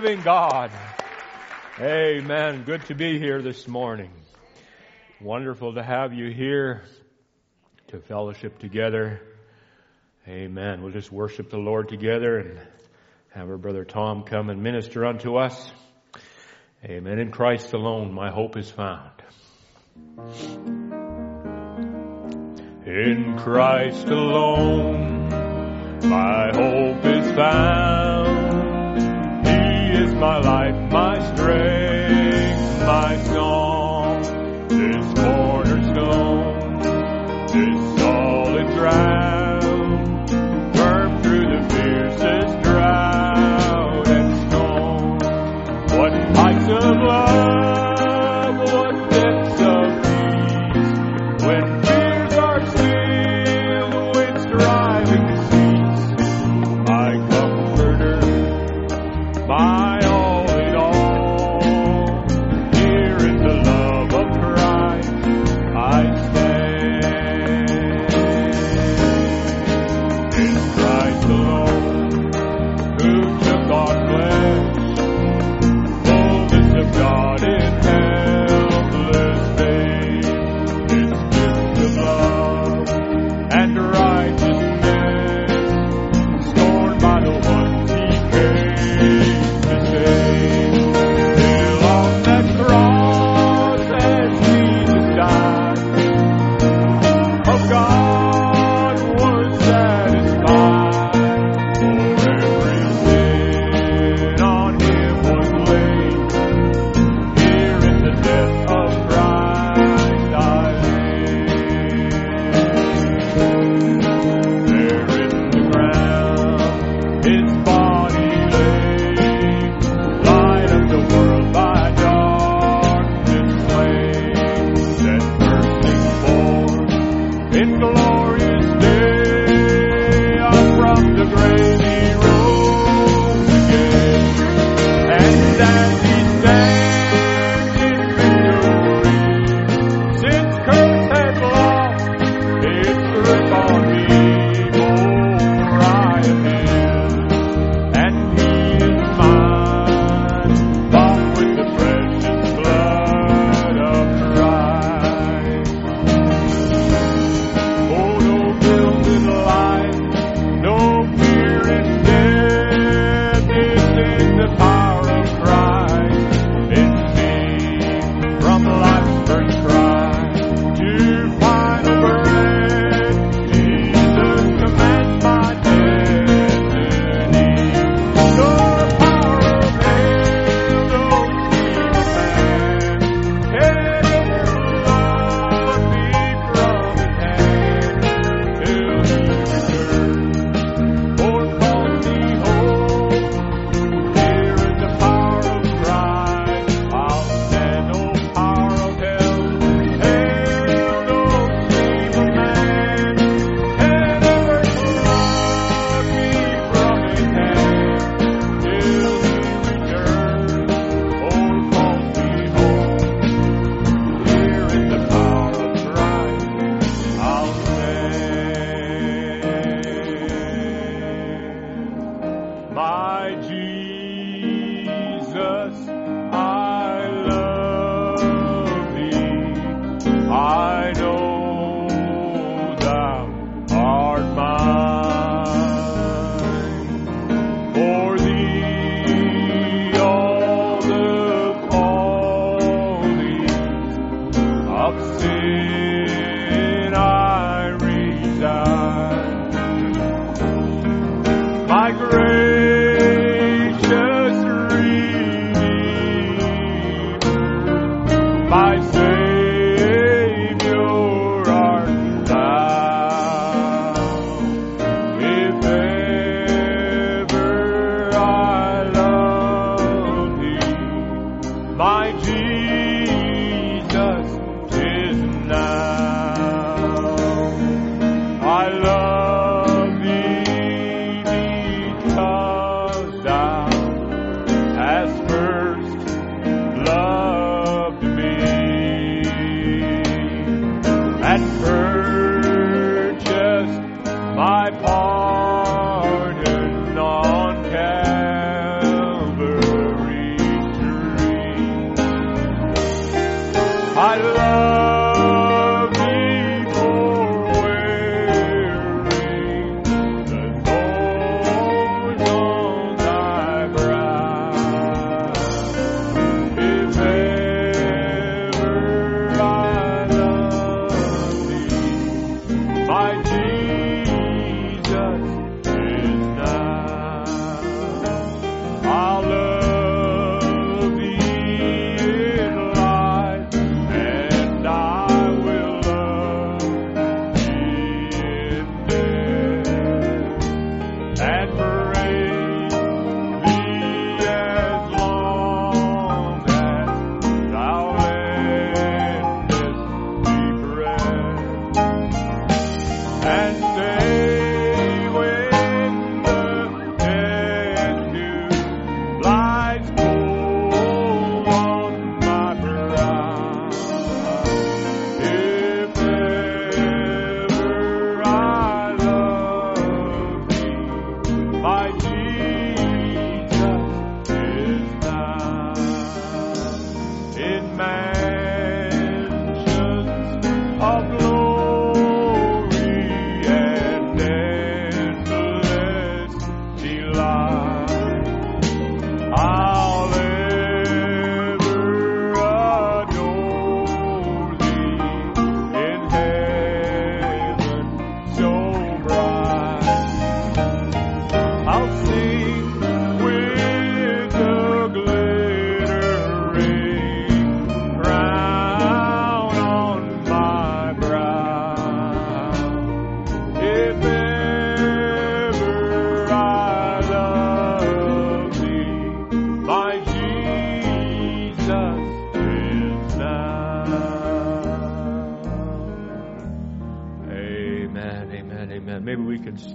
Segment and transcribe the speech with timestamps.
[0.00, 0.70] living God.
[1.78, 2.62] Amen.
[2.64, 4.10] Good to be here this morning.
[5.20, 6.84] Wonderful to have you here
[7.88, 9.20] to fellowship together.
[10.26, 10.80] Amen.
[10.80, 12.60] We'll just worship the Lord together and
[13.34, 15.70] have our brother Tom come and minister unto us.
[16.82, 17.18] Amen.
[17.18, 19.22] In Christ alone, my hope is found.
[22.86, 25.28] In Christ alone,
[26.08, 28.39] my hope is found
[30.20, 33.69] my life, my strength, my song.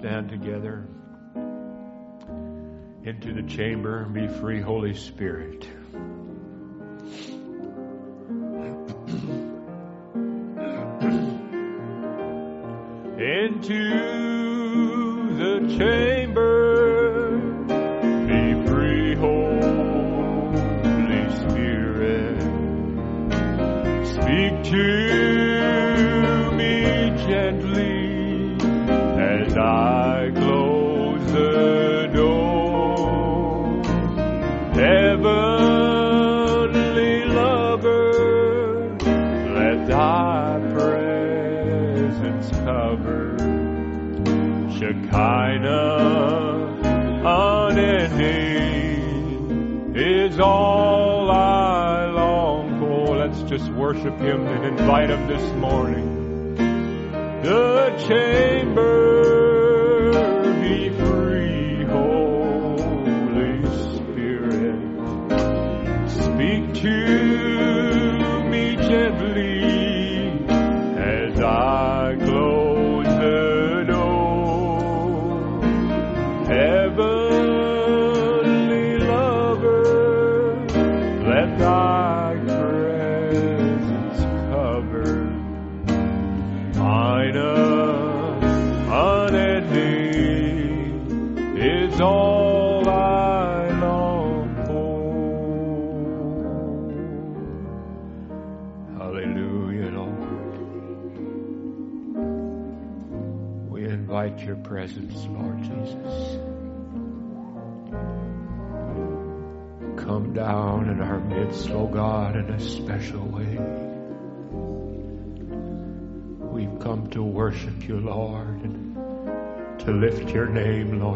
[0.06, 0.88] Stand together
[3.06, 5.68] into the chamber and be free, Holy Spirit.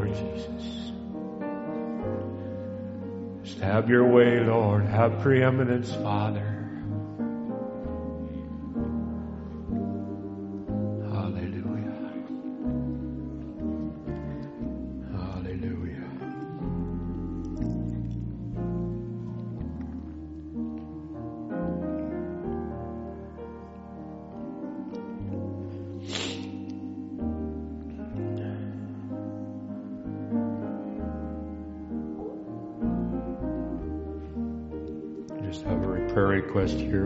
[0.10, 0.92] Lord Jesus.
[3.44, 4.86] Just have your way, Lord.
[4.86, 6.59] Have preeminence, Father.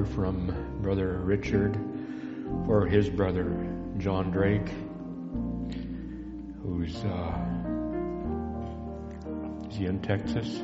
[0.06, 1.78] From Brother Richard
[2.66, 4.70] for his brother John Drake,
[6.62, 7.40] who's uh,
[9.70, 10.62] is he in Texas?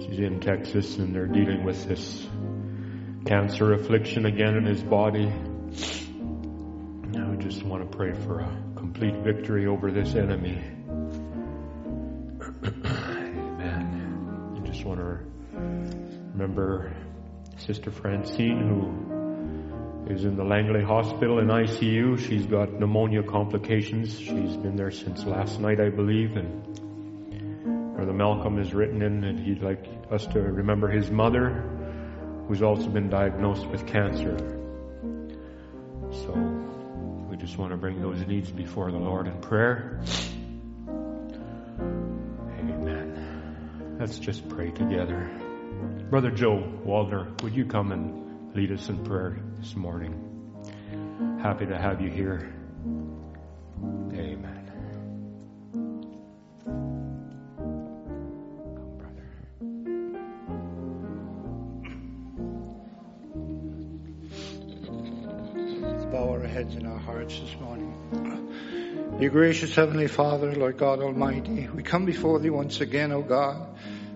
[0.00, 2.26] She's in Texas, and they're dealing with this
[3.24, 5.32] cancer affliction again in his body.
[7.16, 10.58] I would just want to pray for a complete victory over this enemy.
[12.84, 14.56] Amen.
[14.56, 15.18] I just want to
[16.32, 16.92] remember
[17.58, 22.18] Sister Francine, who is in the Langley Hospital in ICU.
[22.18, 24.18] She's got pneumonia complications.
[24.18, 29.38] She's been there since last night, I believe, and Brother Malcolm has written in that
[29.38, 31.62] he'd like us to remember his mother,
[32.48, 34.36] who's also been diagnosed with cancer.
[36.10, 36.32] So
[37.30, 40.02] we just want to bring those needs before the Lord in prayer.
[42.58, 43.96] Amen.
[43.98, 45.41] Let's just pray together.
[46.12, 50.12] Brother Joe Waldner, would you come and lead us in prayer this morning?
[51.40, 52.52] Happy to have you here.
[54.12, 54.70] Amen.
[65.40, 69.16] Come, bow our heads and our hearts this morning.
[69.18, 73.66] Dear gracious Heavenly Father, Lord God Almighty, we come before Thee once again, O God.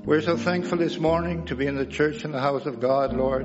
[0.07, 3.13] We're so thankful this morning to be in the church in the house of God,
[3.13, 3.45] Lord.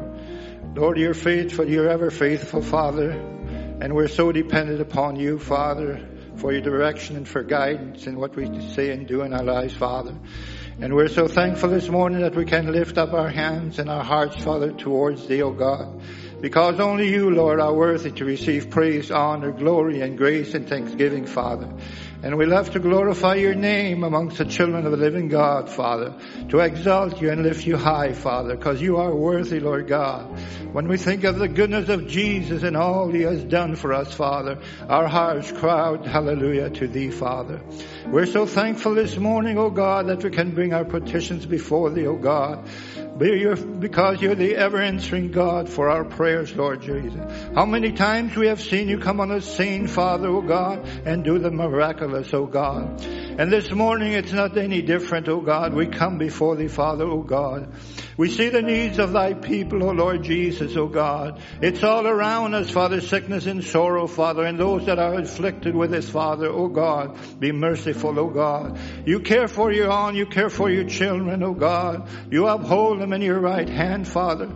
[0.76, 3.10] Lord, you're faithful, you're ever faithful, Father.
[3.10, 8.36] And we're so dependent upon you, Father, for your direction and for guidance in what
[8.36, 10.16] we say and do in our lives, Father.
[10.80, 14.04] And we're so thankful this morning that we can lift up our hands and our
[14.04, 16.00] hearts, Father, towards Thee, O God.
[16.42, 21.26] Because only you, Lord, are worthy to receive praise, honor, glory, and grace and thanksgiving,
[21.26, 21.74] Father.
[22.24, 26.14] And we love to glorify your name amongst the children of the living God, Father,
[26.50, 30.28] to exalt you and lift you high, Father, because you are worthy, Lord God.
[30.72, 34.14] When we think of the goodness of Jesus and all he has done for us,
[34.14, 37.60] Father, our hearts cry out hallelujah to thee, Father.
[38.06, 42.06] We're so thankful this morning, O God, that we can bring our petitions before thee,
[42.06, 42.70] O God
[43.22, 47.22] because you're the ever answering God for our prayers, Lord Jesus.
[47.54, 51.24] How many times we have seen you come on the scene, Father, O God, and
[51.24, 53.00] do the miraculous, O God.
[53.38, 55.74] And this morning it's not any different, O God.
[55.74, 57.74] We come before thee, Father, O God.
[58.18, 61.42] We see the needs of thy people, O Lord Jesus, O God.
[61.62, 65.92] It's all around us, Father, sickness and sorrow, Father, and those that are afflicted with
[65.92, 67.18] this, Father, O God.
[67.40, 68.78] Be merciful, O God.
[69.06, 72.10] You care for your own, you care for your children, O God.
[72.30, 74.48] You uphold them in your right hand, Father.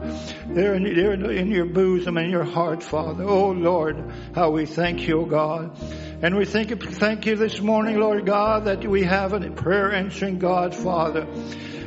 [0.48, 3.24] They're in, they're in your bosom and your heart, Father.
[3.24, 5.76] Oh Lord, how we thank you, O God.
[6.22, 9.92] And we thank you, thank you this morning, Lord God, that we have a prayer
[9.92, 11.28] answering God, Father.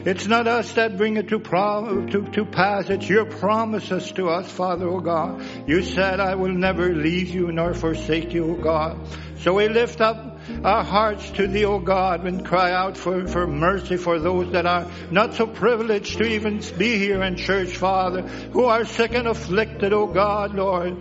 [0.05, 2.91] It's not us that bring it to, prom- to, to pass.
[2.91, 5.43] It's your promises to us, Father, O God.
[5.67, 8.99] You said, I will never leave you nor forsake you, O God.
[9.39, 13.47] So we lift up our hearts to thee, O God, and cry out for, for
[13.47, 18.23] mercy for those that are not so privileged to even be here in church, Father,
[18.23, 20.97] who are sick and afflicted, O God, Lord.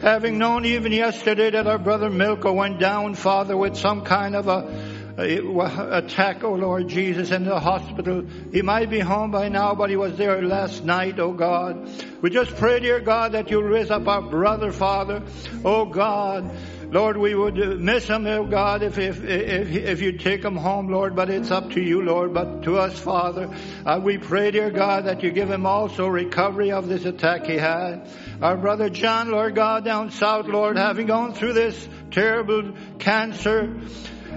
[0.00, 4.46] Having known even yesterday that our brother Milko went down, Father, with some kind of
[4.46, 8.24] a, attack, oh Lord Jesus, in the hospital.
[8.52, 11.88] He might be home by now, but he was there last night, oh God.
[12.20, 15.22] We just pray, dear God, that you'll raise up our brother, Father.
[15.64, 16.54] Oh God.
[16.90, 20.88] Lord, we would miss him, oh God, if, if, if, if you take him home,
[20.88, 23.50] Lord, but it's up to you, Lord, but to us, Father.
[23.84, 27.56] Uh, we pray, dear God, that you give him also recovery of this attack he
[27.56, 28.08] had.
[28.40, 33.74] Our brother John, Lord God, down south, Lord, having gone through this terrible cancer,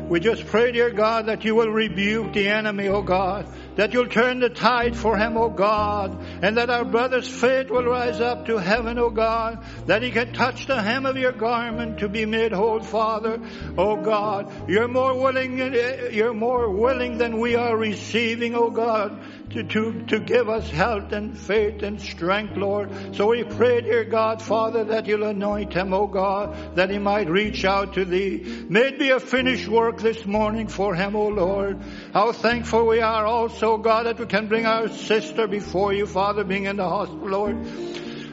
[0.07, 4.07] we just pray, dear God, that you will rebuke the enemy, O God, that you'll
[4.07, 8.45] turn the tide for him, O God, and that our brother's faith will rise up
[8.47, 12.25] to heaven, O God, that he can touch the hem of your garment to be
[12.25, 13.39] made whole, Father.
[13.77, 19.19] O God, you're more willing, eh, you're more willing than we are receiving, O God,
[19.51, 23.15] to, to, to give us health and faith and strength, Lord.
[23.15, 27.29] So we pray, dear God, Father, that you'll anoint him, O God, that he might
[27.29, 28.65] reach out to thee.
[28.69, 31.79] May it be a finished work this morning for him, O Lord.
[32.13, 36.43] How thankful we are also, God, that we can bring our sister before you, Father,
[36.43, 37.55] being in the hospital, Lord.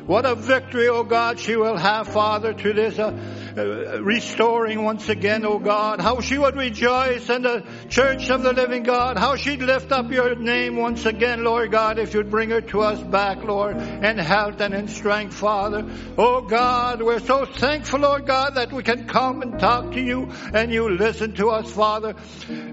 [0.06, 3.10] What a victory, O God, she will have, Father, to this uh,
[3.56, 5.98] Uh, restoring once again, O God.
[5.98, 9.16] How she would rejoice in the church of the living God.
[9.16, 12.82] How she'd lift up your name once again, Lord God, if you'd bring her to
[12.82, 15.90] us back, Lord, in health and in strength, Father.
[16.18, 20.30] Oh God, we're so thankful, Lord God, that we can come and talk to you
[20.52, 22.14] and you listen to us, Father.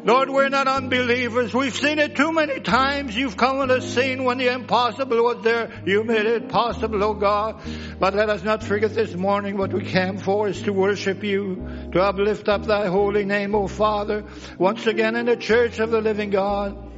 [0.03, 1.53] Lord, we're not unbelievers.
[1.53, 3.15] We've seen it too many times.
[3.15, 5.71] You've come on the scene when the impossible was there.
[5.85, 7.61] You made it possible, oh God.
[7.99, 11.89] But let us not forget this morning what we came for is to worship you,
[11.91, 14.23] to uplift up thy holy name, O Father,
[14.57, 16.92] once again in the church of the living God.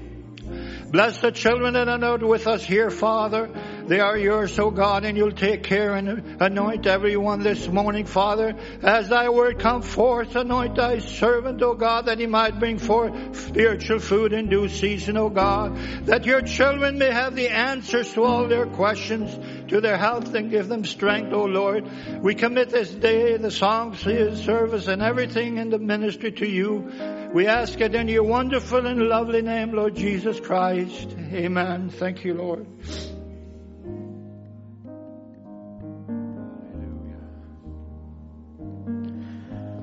[0.91, 3.49] Bless the children that are not with us here, Father.
[3.87, 8.55] They are yours, O God, and you'll take care and anoint everyone this morning, Father.
[8.81, 13.13] As thy word come forth, anoint thy servant, O God, that he might bring forth
[13.35, 15.75] spiritual food in due season, O God.
[16.05, 19.37] That your children may have the answers to all their questions,
[19.69, 21.87] to their health, and give them strength, O Lord.
[22.21, 26.91] We commit this day, the songs, his service, and everything in the ministry to you.
[27.35, 31.13] We ask it in your wonderful and lovely name, Lord Jesus Christ.
[31.33, 31.89] Amen.
[31.89, 32.65] Thank you, Lord.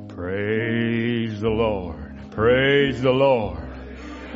[0.08, 2.30] Praise the Lord.
[2.30, 3.62] Praise the Lord.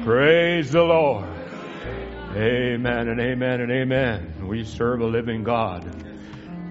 [0.04, 1.24] Praise the Lord.
[2.34, 4.46] Amen and amen and amen.
[4.46, 5.90] We serve a living God.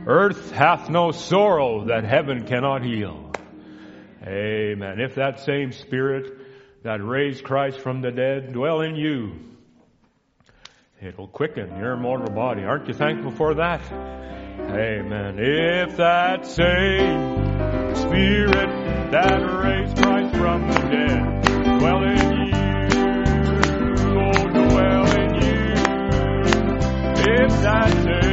[0.06, 3.25] Earth hath no sorrow that heaven cannot heal.
[4.26, 5.00] Amen.
[5.00, 6.34] If that same spirit
[6.84, 9.34] that raised Christ from the dead dwell in you,
[11.00, 12.64] it'll quicken your mortal body.
[12.64, 13.82] Aren't you thankful for that?
[13.92, 15.38] Amen.
[15.38, 22.54] If that same spirit that raised Christ from the dead dwell in you,
[24.10, 25.74] oh, dwell in you.
[27.44, 28.25] If that same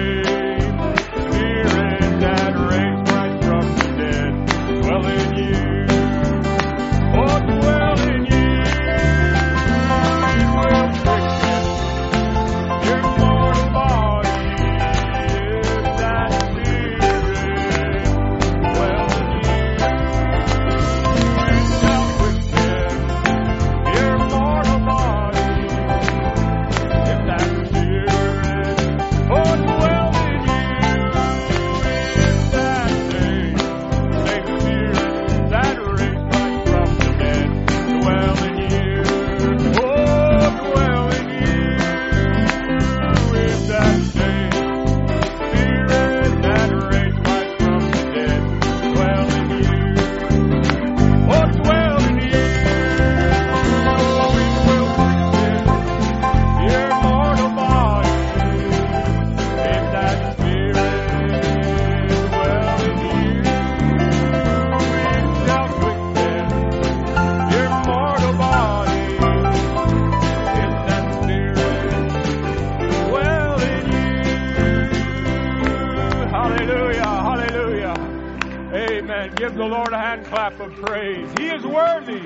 [79.53, 81.29] Give the Lord a hand clap of praise.
[81.39, 82.23] He is worthy.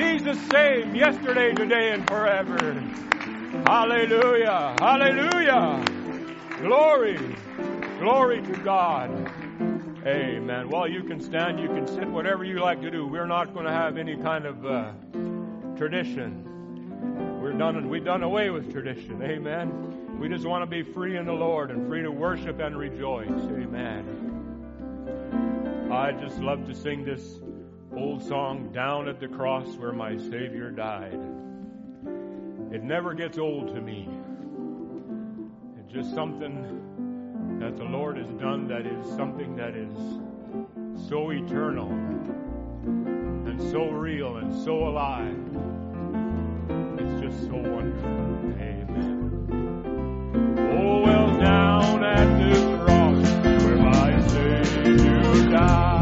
[0.00, 2.56] He's the same yesterday, today, and forever.
[3.66, 4.76] Hallelujah.
[4.78, 5.84] Hallelujah.
[6.60, 7.18] Glory.
[7.98, 9.10] Glory to God.
[10.06, 10.68] Amen.
[10.68, 13.08] Well, you can stand, you can sit, whatever you like to do.
[13.08, 14.92] We're not going to have any kind of uh,
[15.76, 17.40] tradition.
[17.42, 19.20] We're done, we've done away with tradition.
[19.20, 20.20] Amen.
[20.20, 23.26] We just want to be free in the Lord and free to worship and rejoice.
[23.28, 24.33] Amen.
[25.94, 27.38] I just love to sing this
[27.96, 31.20] old song, Down at the Cross Where My Savior Died.
[32.72, 34.08] It never gets old to me.
[35.78, 39.94] It's just something that the Lord has done that is something that is
[41.08, 45.38] so eternal and so real and so alive.
[46.98, 48.10] It's just so wonderful.
[48.60, 49.46] Amen.
[50.76, 52.53] Oh, well, down at the
[55.54, 55.93] Savior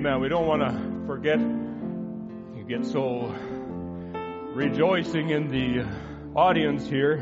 [0.00, 0.18] amen.
[0.22, 3.34] We don't want to forget, you get so
[4.54, 5.86] rejoicing in the
[6.34, 7.18] audience here.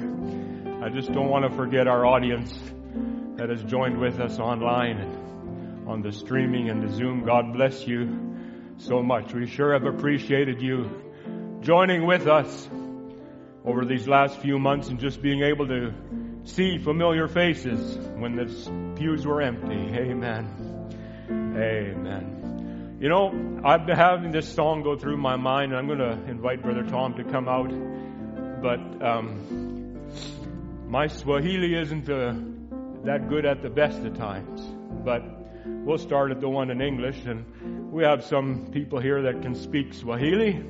[0.80, 2.56] I just don't want to forget our audience
[3.34, 7.24] that has joined with us online and on the streaming and the Zoom.
[7.24, 8.36] God bless you
[8.76, 9.34] so much.
[9.34, 10.88] We sure have appreciated you
[11.62, 12.68] joining with us
[13.64, 15.92] over these last few months and just being able to
[16.44, 18.44] see familiar faces when the
[18.94, 19.74] pews were empty.
[19.74, 20.86] Amen.
[21.28, 22.37] Amen.
[23.00, 26.18] You know, I've been having this song go through my mind, and I'm going to
[26.28, 27.70] invite Brother Tom to come out.
[28.60, 30.10] But um,
[30.88, 32.34] my Swahili isn't uh,
[33.04, 34.60] that good at the best of times.
[35.04, 35.22] But
[35.64, 37.24] we'll start at the one in English.
[37.24, 40.60] And we have some people here that can speak Swahili.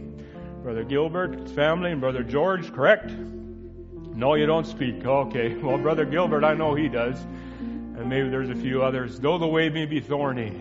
[0.62, 3.10] Brother Gilbert's family and Brother George, correct?
[3.10, 5.02] No, you don't speak.
[5.02, 5.54] Okay.
[5.54, 7.18] Well, Brother Gilbert, I know he does.
[7.60, 9.18] And maybe there's a few others.
[9.18, 10.60] Though the way may be thorny,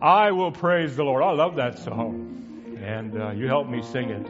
[0.00, 1.22] I will praise the Lord.
[1.22, 2.76] I love that song.
[2.82, 4.26] And uh, you help me sing it.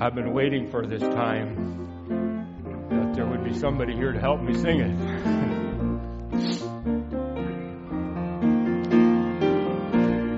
[0.00, 1.76] I've been waiting for this time
[2.88, 4.98] that there would be somebody here to help me sing it.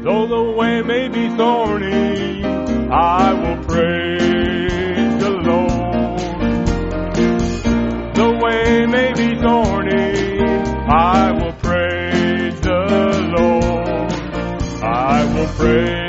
[0.02, 5.70] Though the way may be thorny, I will praise the Lord.
[8.16, 9.69] The way may be thorny,
[15.60, 15.99] praise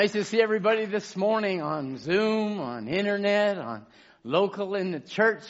[0.00, 3.84] Nice to see everybody this morning on Zoom, on internet, on
[4.24, 5.42] local in the church.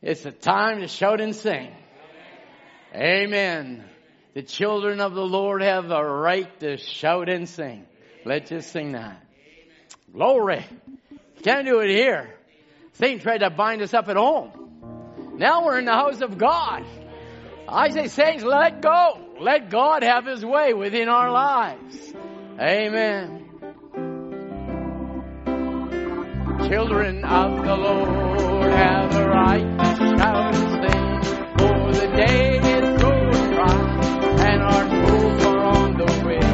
[0.00, 1.74] It's a time to shout and sing.
[2.94, 3.84] Amen.
[4.34, 7.86] The children of the Lord have a right to shout and sing.
[8.24, 9.26] Let's just sing that.
[10.12, 10.64] Glory.
[11.42, 12.36] Can't do it here.
[12.92, 15.34] Satan tried to bind us up at home.
[15.38, 16.84] Now we're in the house of God.
[17.66, 19.18] I say, saints, let go.
[19.40, 22.14] Let God have his way within our lives.
[22.60, 23.45] Amen.
[26.68, 31.22] Children of the Lord have a right to shout and sing,
[31.58, 33.76] for the day is going by,
[34.48, 36.48] and our souls are on the way.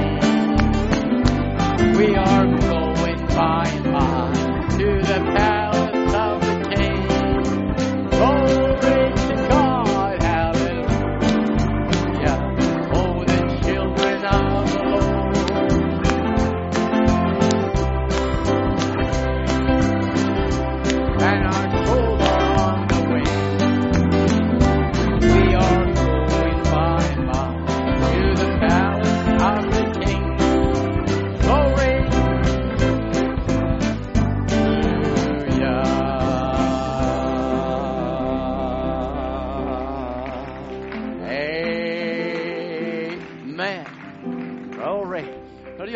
[1.97, 3.82] We are going by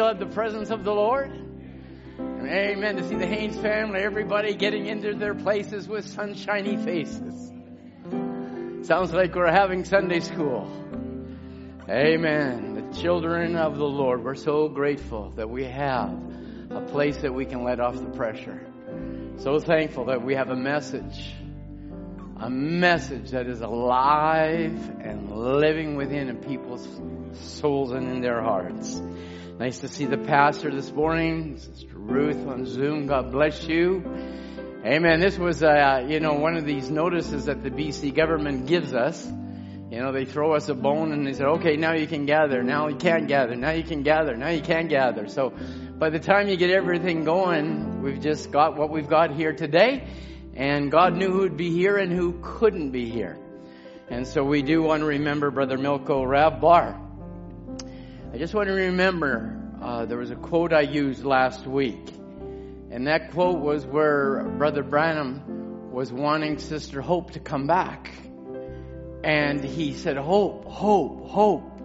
[0.07, 1.31] of the presence of the Lord?
[2.19, 2.97] And amen.
[2.97, 7.53] To see the Haynes family, everybody getting into their places with sunshiny faces.
[8.87, 10.71] Sounds like we're having Sunday school.
[11.89, 12.75] Amen.
[12.75, 16.17] The children of the Lord, we're so grateful that we have
[16.71, 18.67] a place that we can let off the pressure.
[19.39, 21.35] So thankful that we have a message,
[22.41, 26.87] a message that is alive and living within in people's
[27.33, 29.01] souls and in their hearts.
[29.59, 33.07] Nice to see the pastor this morning, Sister Ruth on Zoom.
[33.07, 34.05] God bless you.
[34.85, 35.19] Amen.
[35.19, 39.25] This was, uh, you know, one of these notices that the BC government gives us.
[39.91, 42.63] You know, they throw us a bone and they say, okay, now you can gather.
[42.63, 43.57] Now you can't gather.
[43.57, 44.37] Now you can gather.
[44.37, 45.27] Now you can't gather.
[45.27, 45.55] So
[45.97, 50.07] by the time you get everything going, we've just got what we've got here today.
[50.55, 53.39] And God knew who'd be here and who couldn't be here.
[54.11, 57.06] And so we do want to remember Brother Milko Rav Bar.
[58.37, 62.07] I just want to remember uh, there was a quote I used last week.
[62.91, 68.13] And that quote was where Brother Branham was wanting Sister Hope to come back.
[69.25, 71.81] And he said, Hope, hope, hope.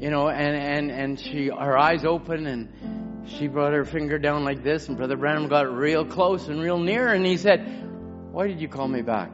[0.00, 4.42] You know, and, and, and she, her eyes open and she brought her finger down
[4.42, 7.88] like this and Brother Branham got real close and real near and he said,
[8.32, 9.30] why did you call me back?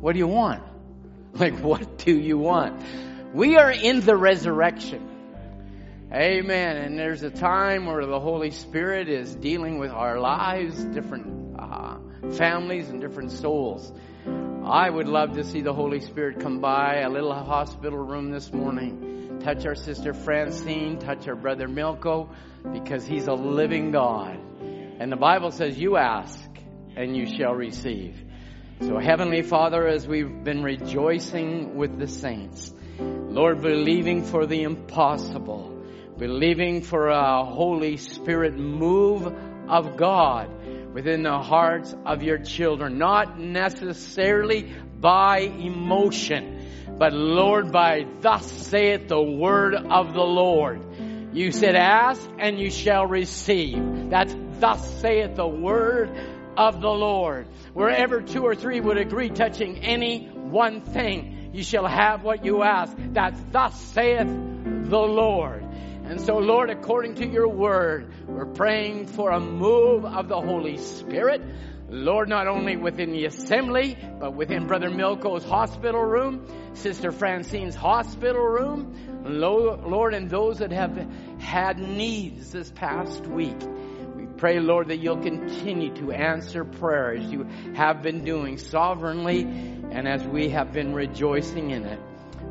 [0.00, 0.62] What do you want?
[1.34, 2.82] Like, what do you want?
[3.34, 5.11] We are in the resurrection.
[6.14, 6.76] Amen.
[6.76, 11.96] And there's a time where the Holy Spirit is dealing with our lives, different uh,
[12.32, 13.90] families, and different souls.
[14.62, 18.52] I would love to see the Holy Spirit come by a little hospital room this
[18.52, 22.28] morning, touch our sister Francine, touch our brother Milko,
[22.74, 24.38] because he's a living God.
[25.00, 26.38] And the Bible says, You ask,
[26.94, 28.22] and you shall receive.
[28.82, 35.71] So, Heavenly Father, as we've been rejoicing with the saints, Lord, believing for the impossible,
[36.22, 39.26] believing for a Holy Spirit move
[39.68, 40.48] of God
[40.94, 49.08] within the hearts of your children, not necessarily by emotion, but Lord, by thus saith
[49.08, 51.34] the word of the Lord.
[51.34, 54.10] You said, ask and you shall receive.
[54.10, 56.08] That's thus saith the word
[56.56, 57.48] of the Lord.
[57.74, 62.62] Wherever two or three would agree touching any one thing, you shall have what you
[62.62, 62.96] ask.
[62.96, 65.64] That's thus saith the Lord.
[66.12, 70.76] And so, Lord, according to your word, we're praying for a move of the Holy
[70.76, 71.40] Spirit.
[71.88, 78.42] Lord, not only within the assembly, but within Brother Milko's hospital room, Sister Francine's hospital
[78.42, 80.94] room, Lord, and those that have
[81.40, 83.56] had needs this past week.
[84.14, 87.44] We pray, Lord, that you'll continue to answer prayer as you
[87.74, 92.00] have been doing sovereignly and as we have been rejoicing in it.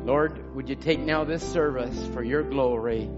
[0.04, 3.08] Lord, would you take now this service for your glory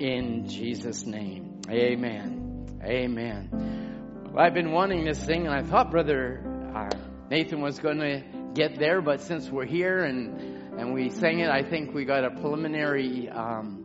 [0.00, 1.60] in Jesus' name?
[1.68, 2.80] Amen.
[2.82, 4.30] Amen.
[4.32, 6.42] Well, I've been wanting this thing, and I thought Brother
[6.74, 6.88] uh,
[7.30, 8.22] Nathan was going to
[8.54, 12.24] get there, but since we're here and and we sang it, I think we got
[12.24, 13.84] a preliminary um,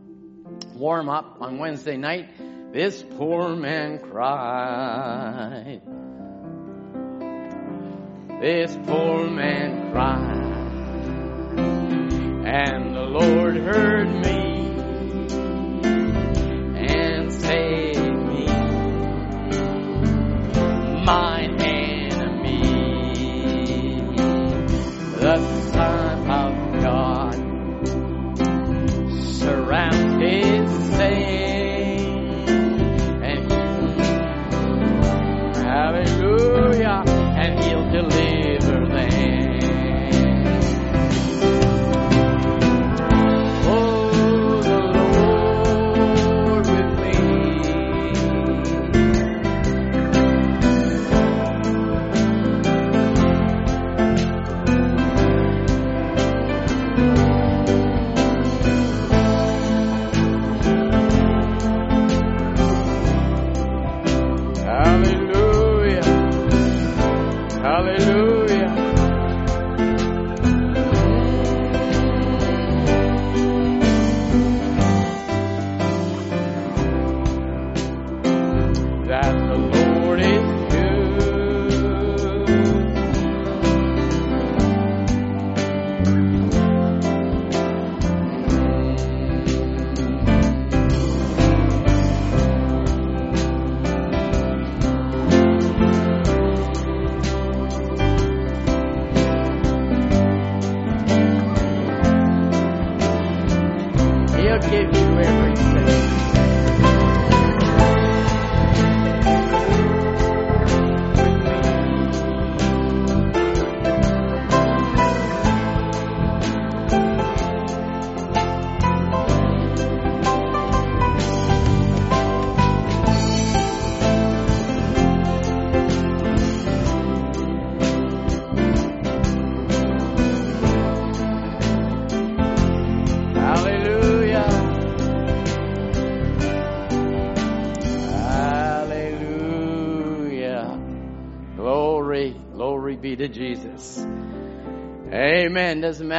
[0.74, 2.30] warm up on Wednesday night.
[2.72, 5.82] This poor man cried.
[8.40, 10.36] This poor man cried,
[12.46, 14.75] and the Lord heard me
[17.30, 18.46] saved me.
[21.60, 22.62] Enemy,
[25.20, 25.36] the
[25.72, 27.36] Son of God,
[30.96, 31.46] saints,
[33.22, 33.52] and
[35.56, 37.02] hallelujah,
[79.26, 79.65] That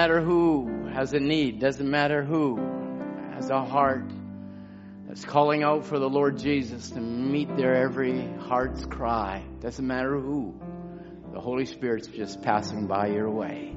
[0.07, 1.59] matter who has a need.
[1.59, 2.55] Doesn't matter who
[3.33, 4.09] has a heart
[5.05, 9.43] that's calling out for the Lord Jesus to meet their every heart's cry.
[9.59, 10.57] Doesn't matter who.
[11.33, 13.75] The Holy Spirit's just passing by your way.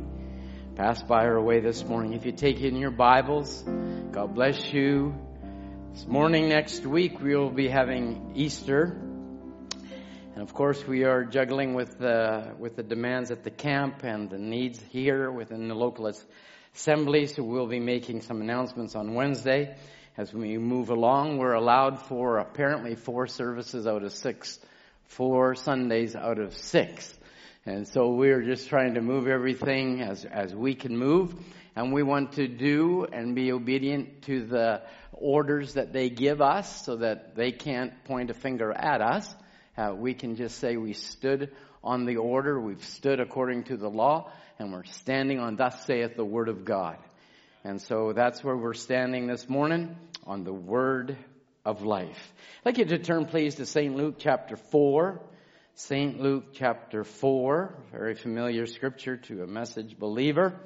[0.76, 2.12] Pass by our way this morning.
[2.12, 3.64] If you take in your Bibles,
[4.12, 5.12] God bless you.
[5.94, 9.09] This morning, next week, we will be having Easter.
[10.40, 14.30] And of course, we are juggling with the, with the demands at the camp and
[14.30, 16.10] the needs here within the local
[16.74, 17.26] assembly.
[17.26, 19.76] So we'll be making some announcements on Wednesday.
[20.16, 24.58] As we move along, we're allowed for apparently four services out of six,
[25.08, 27.14] four Sundays out of six.
[27.66, 31.34] And so we're just trying to move everything as, as we can move.
[31.76, 36.86] And we want to do and be obedient to the orders that they give us
[36.86, 39.34] so that they can't point a finger at us.
[39.80, 41.50] Uh, we can just say we stood
[41.82, 46.16] on the order, we've stood according to the law, and we're standing on thus saith
[46.16, 46.98] the word of God.
[47.64, 51.16] And so that's where we're standing this morning on the word
[51.64, 52.32] of life.
[52.58, 53.96] I'd like you to turn please to St.
[53.96, 55.18] Luke chapter 4.
[55.76, 56.20] St.
[56.20, 60.60] Luke chapter 4, very familiar scripture to a message believer.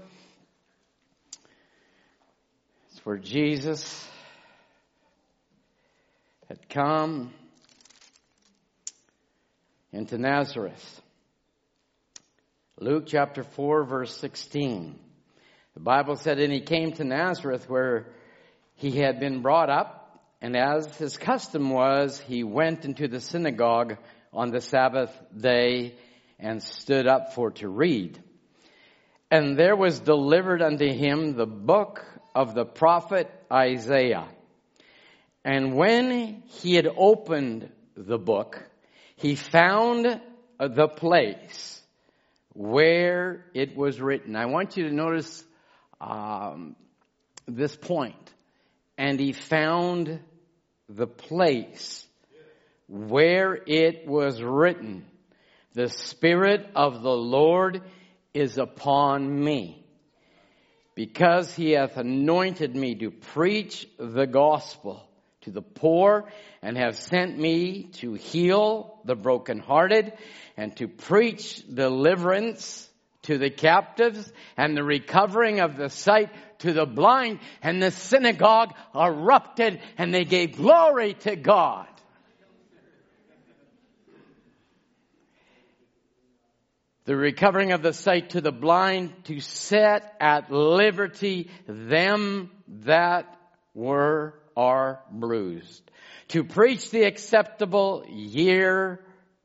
[2.90, 4.08] It's where Jesus
[6.48, 7.32] had come
[9.95, 11.03] into Nazareth.
[12.80, 14.99] Luke chapter 4 verse 16.
[15.74, 18.07] The Bible said, and he came to Nazareth where
[18.74, 23.97] he had been brought up, and as his custom was, he went into the synagogue
[24.32, 25.95] on the Sabbath day
[26.40, 28.20] and stood up for to read.
[29.30, 34.26] And there was delivered unto him the book of the prophet Isaiah.
[35.45, 38.61] And when he had opened the book,
[39.25, 40.20] he found
[40.59, 41.81] the place
[42.53, 44.37] where it was written.
[44.37, 45.43] I want you to notice
[45.99, 46.77] um,
[47.47, 48.35] this point.
[48.99, 50.20] And he found
[50.91, 52.07] the place
[52.87, 55.07] where it was written,
[55.72, 57.81] The Spirit of the Lord
[58.35, 59.87] is upon me,
[60.95, 65.09] because he hath anointed me to preach the gospel
[65.45, 66.28] to the poor
[66.62, 70.12] and have sent me to heal the brokenhearted
[70.57, 72.88] and to preach deliverance
[73.22, 77.40] to the captives and the recovering of the sight to the blind.
[77.62, 81.86] And the synagogue erupted and they gave glory to God.
[87.07, 93.36] The recovering of the sight to the blind to set at liberty them that
[93.74, 95.82] were are bruised.
[96.28, 99.00] To preach the acceptable year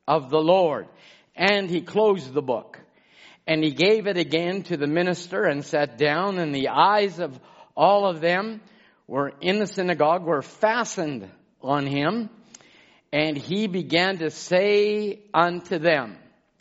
[0.07, 0.87] of the Lord.
[1.35, 2.79] And he closed the book.
[3.47, 7.39] And he gave it again to the minister and sat down and the eyes of
[7.75, 8.61] all of them
[9.07, 11.29] were in the synagogue were fastened
[11.61, 12.29] on him.
[13.11, 16.17] And he began to say unto them,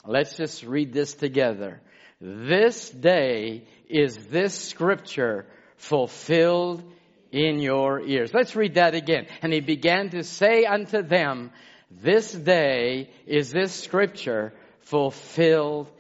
[0.07, 1.82] let's just read this together.
[2.20, 5.46] This day is this scripture
[5.76, 6.82] fulfilled
[7.33, 8.33] in your ears.
[8.33, 9.26] Let's read that again.
[9.43, 11.51] And he began to say unto them,
[11.91, 14.53] this day is this scripture
[14.83, 15.91] fulfilled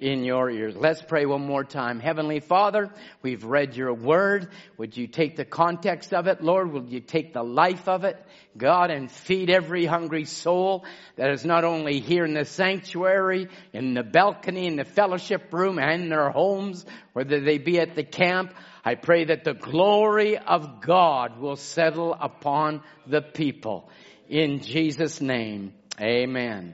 [0.00, 0.76] in your ears.
[0.76, 2.00] Let's pray one more time.
[2.00, 2.90] Heavenly Father,
[3.22, 4.48] we've read your word.
[4.76, 6.72] Would you take the context of it, Lord?
[6.72, 8.22] Would you take the life of it,
[8.56, 10.84] God, and feed every hungry soul
[11.16, 15.78] that is not only here in the sanctuary, in the balcony, in the fellowship room,
[15.78, 16.84] and in their homes,
[17.14, 18.52] whether they be at the camp.
[18.86, 23.90] I pray that the glory of God will settle upon the people.
[24.28, 26.72] In Jesus' name, amen.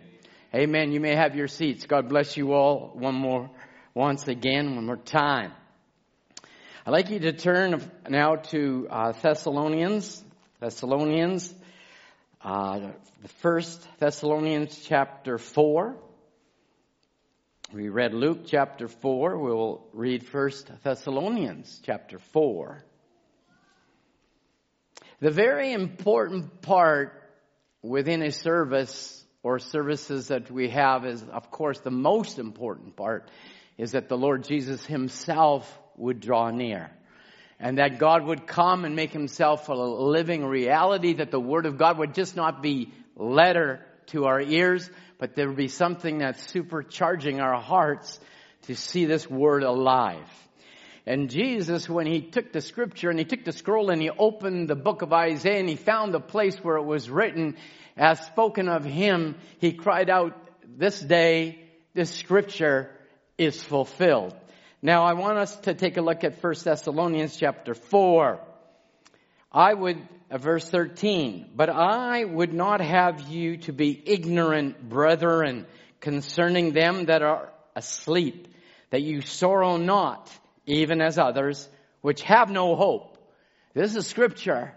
[0.55, 0.93] Amen.
[0.93, 1.87] You may have your seats.
[1.87, 3.49] God bless you all one more,
[3.95, 5.53] once again, one more time.
[6.85, 10.23] I'd like you to turn now to uh, Thessalonians.
[10.61, 11.55] Thessalonians,
[12.45, 12.91] uh,
[13.23, 15.97] the first Thessalonians chapter 4.
[17.73, 19.39] We read Luke chapter 4.
[19.39, 22.85] We'll read first Thessalonians chapter 4.
[25.21, 27.31] The very important part
[27.81, 33.31] within a service or services that we have is, of course, the most important part
[33.79, 35.67] is that the Lord Jesus himself
[35.97, 36.91] would draw near.
[37.59, 41.79] And that God would come and make himself a living reality, that the Word of
[41.79, 44.91] God would just not be letter to our ears,
[45.23, 48.19] but there would be something that's supercharging our hearts
[48.63, 50.29] to see this Word alive.
[51.07, 54.69] And Jesus, when he took the scripture and he took the scroll and he opened
[54.69, 57.55] the book of Isaiah and he found the place where it was written,
[57.97, 60.37] as spoken of him, he cried out,
[60.77, 61.61] this day,
[61.95, 62.91] this scripture
[63.39, 64.35] is fulfilled.
[64.83, 68.41] Now I want us to take a look at 1 Thessalonians chapter 4.
[69.53, 70.01] I would,
[70.31, 75.67] uh, verse 13, but I would not have you to be ignorant, brethren,
[76.01, 78.49] concerning them that are asleep,
[78.91, 80.31] that you sorrow not,
[80.67, 81.69] even as others,
[82.01, 83.19] which have no hope.
[83.75, 84.75] This is scripture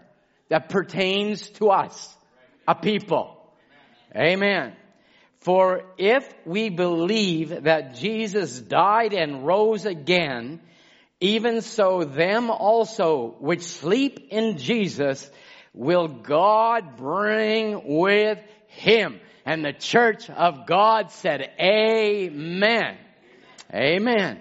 [0.48, 2.14] that pertains to us,
[2.68, 3.36] a people.
[4.14, 4.74] Amen.
[5.40, 10.60] For if we believe that Jesus died and rose again,
[11.20, 15.30] even so them also which sleep in Jesus
[15.72, 18.38] will God bring with
[18.68, 19.20] him.
[19.44, 22.98] And the church of God said, Amen.
[23.72, 24.40] Amen.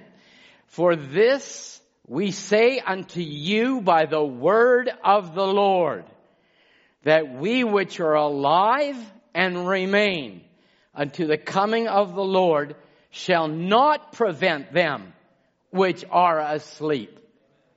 [0.67, 6.05] For this we say unto you by the word of the Lord,
[7.03, 8.97] that we which are alive
[9.34, 10.41] and remain
[10.93, 12.76] unto the coming of the Lord
[13.11, 15.13] shall not prevent them
[15.76, 17.19] which are asleep.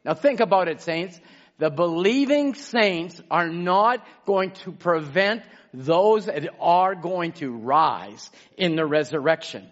[0.05, 1.21] Now think about it, saints.
[1.59, 5.43] The believing saints are not going to prevent
[5.75, 9.69] those that are going to rise in the resurrection.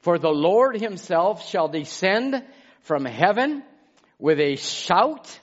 [0.00, 2.44] For the Lord himself shall descend
[2.82, 3.62] from heaven
[4.18, 5.38] with a shout,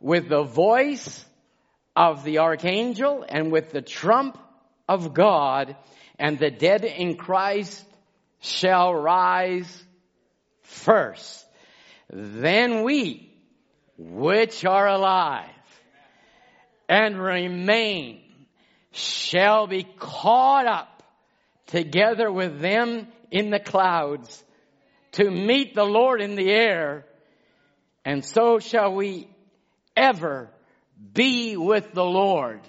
[0.00, 1.24] with the voice
[1.96, 4.38] of the archangel, and with the trump
[4.88, 5.76] of God,
[6.18, 7.84] and the dead in Christ
[8.40, 9.84] shall rise
[10.62, 11.41] first.
[12.12, 13.30] Then we,
[13.96, 15.48] which are alive
[16.88, 18.20] and remain,
[18.90, 21.02] shall be caught up
[21.68, 24.44] together with them in the clouds
[25.12, 27.06] to meet the Lord in the air,
[28.04, 29.28] and so shall we
[29.96, 30.50] ever
[31.14, 32.60] be with the Lord.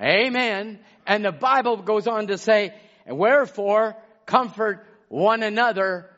[0.00, 0.78] Amen.
[1.06, 2.74] And the Bible goes on to say,
[3.06, 6.10] wherefore comfort one another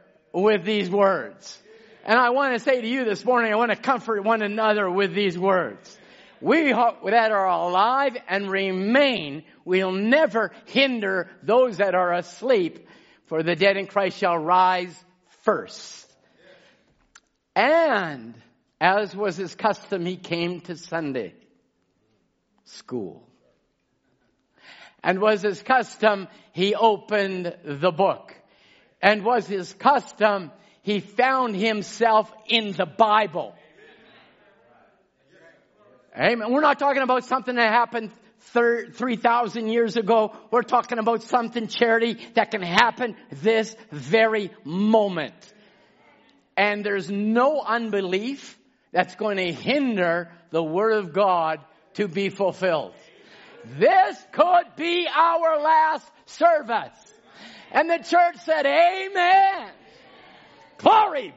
[0.43, 1.63] with these words.
[2.05, 4.89] And I want to say to you this morning, I want to comfort one another
[4.89, 5.99] with these words.
[6.41, 12.87] We that are alive and remain will never hinder those that are asleep,
[13.25, 14.95] for the dead in Christ shall rise
[15.43, 16.07] first.
[17.55, 18.35] And
[18.79, 21.33] as was his custom, he came to Sunday
[22.65, 23.27] school.
[25.03, 28.35] And was his custom, he opened the book.
[29.03, 30.51] And was his custom,
[30.83, 33.55] he found himself in the Bible.
[36.19, 36.51] Amen.
[36.51, 38.11] We're not talking about something that happened
[38.53, 40.35] 3,000 years ago.
[40.51, 45.35] We're talking about something charity that can happen this very moment.
[46.57, 48.59] And there's no unbelief
[48.93, 51.61] that's going to hinder the Word of God
[51.95, 52.95] to be fulfilled.
[53.79, 57.06] This could be our last service.
[57.73, 59.71] And the church said, Amen.
[60.79, 61.35] Glory.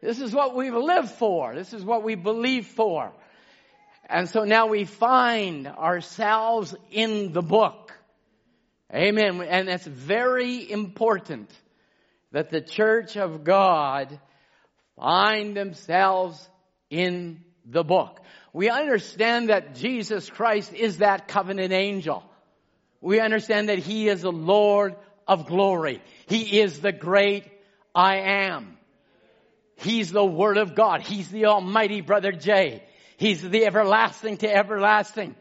[0.00, 1.54] This is what we've lived for.
[1.54, 3.12] This is what we believe for.
[4.08, 7.92] And so now we find ourselves in the book.
[8.94, 9.42] Amen.
[9.42, 11.50] And that's very important
[12.32, 14.18] that the church of God
[14.96, 16.48] find themselves
[16.88, 18.20] in the book.
[18.52, 22.24] We understand that Jesus Christ is that covenant angel.
[23.00, 24.96] We understand that He is the Lord
[25.28, 26.02] of glory.
[26.26, 27.44] He is the great
[27.94, 28.16] I
[28.48, 28.78] am.
[29.76, 31.02] He's the Word of God.
[31.02, 32.82] He's the Almighty Brother Jay.
[33.16, 35.36] He's the everlasting to everlasting.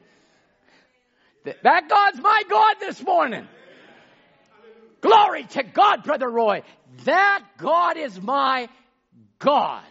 [1.63, 3.47] That God's my God this morning.
[4.99, 6.63] Glory to God, Brother Roy.
[7.05, 8.67] That God is my
[9.39, 9.83] God.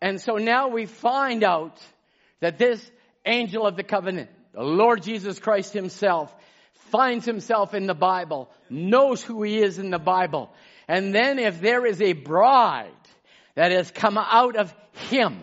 [0.00, 1.80] And so now we find out
[2.40, 2.90] that this
[3.24, 6.34] angel of the covenant, the Lord Jesus Christ himself,
[6.94, 10.48] finds himself in the Bible, knows who he is in the Bible.
[10.86, 12.92] And then if there is a bride
[13.56, 14.72] that has come out of
[15.10, 15.42] him,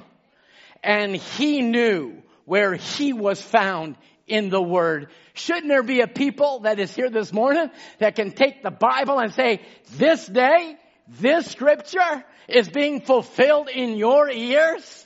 [0.82, 3.97] and he knew where he was found
[4.28, 5.10] in the Word.
[5.34, 9.20] Shouldn't there be a people that is here this morning that can take the Bible
[9.20, 9.60] and say,
[9.97, 10.78] this day,
[11.20, 15.06] this scripture is being fulfilled in your ears?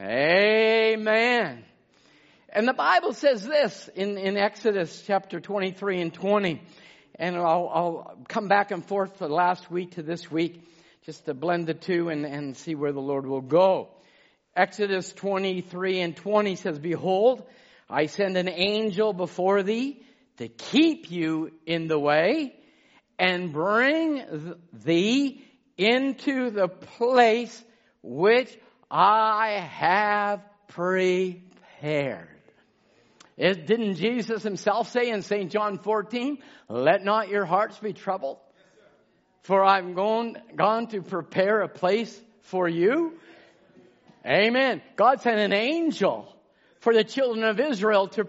[0.00, 1.64] Amen.
[2.52, 6.60] And the Bible says this in, in Exodus chapter 23 and 20.
[7.14, 10.68] And I'll, I'll come back and forth the last week to this week
[11.04, 13.90] just to blend the two and, and see where the Lord will go.
[14.56, 17.44] Exodus 23 and 20 says, Behold,
[17.88, 20.02] I send an angel before thee
[20.38, 22.56] to keep you in the way
[23.16, 25.44] and bring thee
[25.78, 27.64] into the place
[28.02, 28.58] which
[28.90, 32.39] I have prepared.
[33.40, 35.50] It, didn't Jesus himself say in St.
[35.50, 38.36] John 14, let not your hearts be troubled?
[39.44, 43.14] For I'm going, gone to prepare a place for you.
[44.26, 44.82] Amen.
[44.94, 46.30] God sent an angel
[46.80, 48.24] for the children of Israel to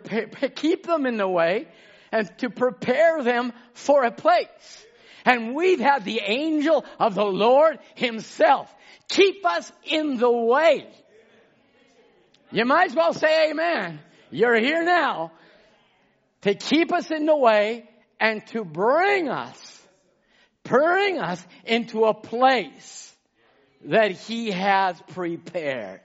[0.56, 1.68] keep them in the way
[2.14, 4.86] and to prepare them for a place.
[5.26, 8.74] And we've had the angel of the Lord himself
[9.10, 10.88] keep us in the way.
[12.50, 14.00] You might as well say amen.
[14.32, 15.32] You're here now
[16.42, 17.88] to keep us in the way
[18.20, 19.88] and to bring us,
[20.64, 23.14] bring us into a place
[23.86, 26.02] that he has prepared.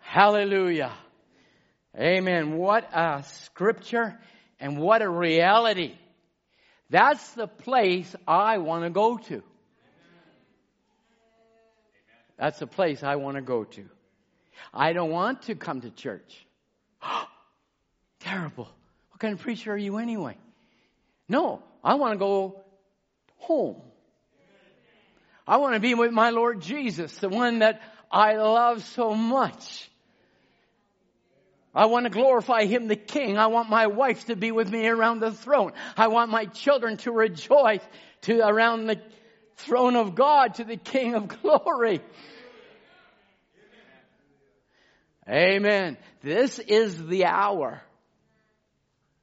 [0.00, 0.92] Hallelujah.
[1.96, 2.56] Amen.
[2.56, 4.18] What a scripture
[4.58, 5.94] and what a reality.
[6.90, 9.42] That's the place I want to go to.
[12.38, 13.84] That's the place I want to go to.
[14.74, 16.46] I don't want to come to church.
[18.20, 18.68] Terrible.
[19.10, 20.36] What kind of preacher are you anyway?
[21.28, 22.60] No, I want to go
[23.38, 23.80] home.
[25.46, 29.90] I want to be with my Lord Jesus, the one that I love so much.
[31.74, 33.38] I want to glorify Him, the King.
[33.38, 35.72] I want my wife to be with me around the throne.
[35.96, 37.80] I want my children to rejoice
[38.22, 39.00] to around the
[39.56, 42.00] throne of God to the King of glory.
[45.28, 45.96] Amen.
[46.22, 47.82] This is the hour.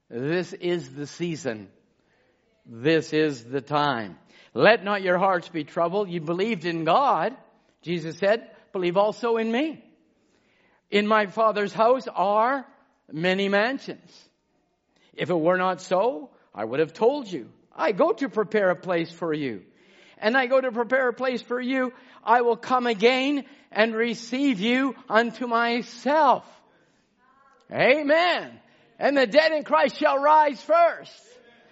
[0.10, 1.68] This is the season.
[2.66, 4.18] This is the time.
[4.54, 6.10] Let not your hearts be troubled.
[6.10, 7.36] You believed in God.
[7.82, 9.84] Jesus said, believe also in me.
[10.90, 12.66] In my Father's house are
[13.12, 14.30] many mansions.
[15.14, 17.50] If it were not so, I would have told you.
[17.76, 19.64] I go to prepare a place for you.
[20.20, 21.94] And I go to prepare a place for you.
[22.24, 26.46] I will come again and receive you unto myself.
[27.72, 28.60] Amen.
[28.98, 31.12] And the dead in Christ shall rise first.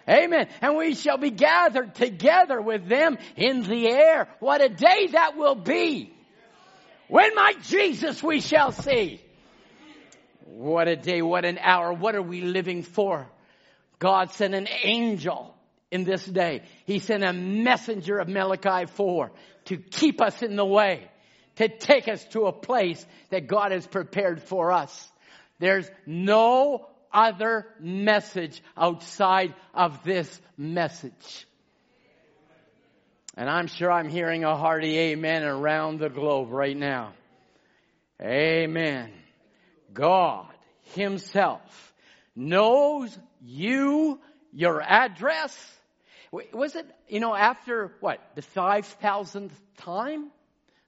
[0.10, 0.48] Amen.
[0.62, 4.30] And we shall be gathered together with them in the air.
[4.40, 6.14] What a day that will be.
[7.10, 9.22] When my Jesus we shall see.
[10.46, 13.28] What a day, what an hour, what are we living for?
[14.00, 15.54] God sent an angel
[15.92, 16.62] in this day.
[16.86, 19.32] He sent a messenger of Malachi 4
[19.66, 21.10] to keep us in the way,
[21.56, 25.12] to take us to a place that God has prepared for us.
[25.60, 31.48] There's no other message outside of this message.
[33.36, 37.14] And I'm sure I'm hearing a hearty amen around the globe right now.
[38.22, 39.12] Amen.
[39.94, 40.48] God
[40.96, 41.94] Himself
[42.36, 44.20] knows you,
[44.54, 45.56] your address.
[46.32, 50.32] Was it, you know, after what, the 5,000th time?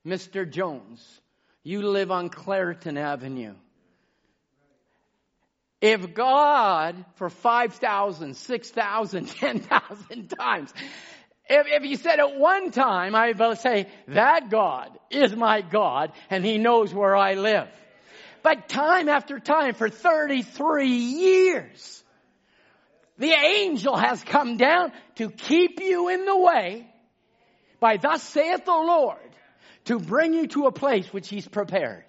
[0.06, 0.50] Mr.
[0.50, 1.22] Jones,
[1.64, 3.54] you live on Clareton Avenue.
[5.82, 10.74] If God, for 5,000, 6,000, 10,000 times,
[11.50, 16.12] if, if you said it one time, I will say, that God is my God
[16.30, 17.68] and He knows where I live.
[18.44, 21.99] But time after time for 33 years,
[23.20, 26.88] the angel has come down to keep you in the way
[27.80, 29.20] by thus saith the Lord
[29.86, 32.05] to bring you to a place which he's prepared.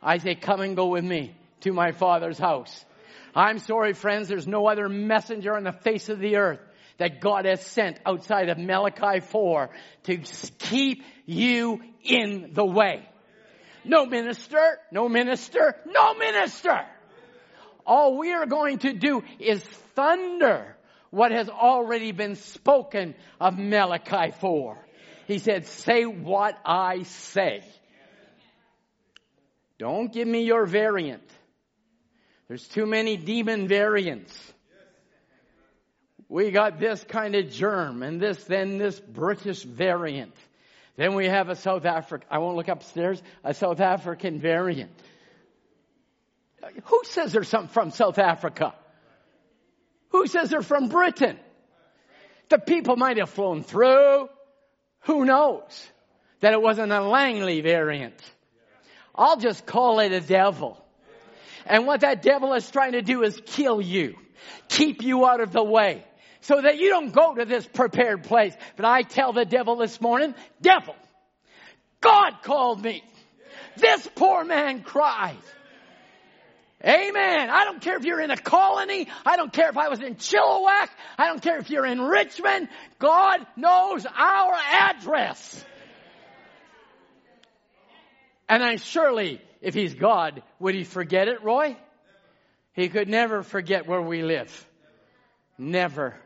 [0.00, 2.84] I say, come and go with me to my father's house.
[3.34, 6.60] I'm sorry, friends, there's no other messenger on the face of the earth
[6.98, 9.70] that God has sent outside of Malachi 4
[10.04, 10.16] to
[10.58, 13.08] keep you in the way.
[13.84, 16.84] No minister, no minister, no minister.
[17.84, 19.64] All we are going to do is
[19.94, 20.76] thunder
[21.10, 24.78] what has already been spoken of Malachi 4.
[25.26, 27.62] He said, say what I say.
[29.78, 31.28] Don't give me your variant.
[32.48, 34.52] There's too many demon variants.
[36.28, 40.34] We got this kind of germ and this, then this British variant.
[40.96, 44.92] Then we have a South African, I won't look upstairs, a South African variant.
[46.84, 48.74] Who says they're some from South Africa?
[50.12, 51.38] Who says they're from Britain?
[52.48, 54.28] The people might have flown through.
[55.04, 55.86] Who knows?
[56.40, 58.20] That it wasn't a Langley variant.
[59.14, 60.78] I'll just call it a devil.
[61.66, 64.16] And what that devil is trying to do is kill you.
[64.68, 66.04] Keep you out of the way.
[66.42, 68.54] So that you don't go to this prepared place.
[68.76, 70.96] But I tell the devil this morning, devil,
[72.00, 73.02] God called me.
[73.76, 75.38] This poor man cried.
[76.84, 77.48] Amen.
[77.48, 79.08] I don't care if you're in a colony.
[79.24, 80.88] I don't care if I was in Chilliwack.
[81.16, 82.68] I don't care if you're in Richmond.
[82.98, 85.64] God knows our address.
[88.48, 91.76] And I surely, if he's God, would he forget it, Roy?
[92.74, 94.66] He could never forget where we live.
[95.58, 96.16] Never.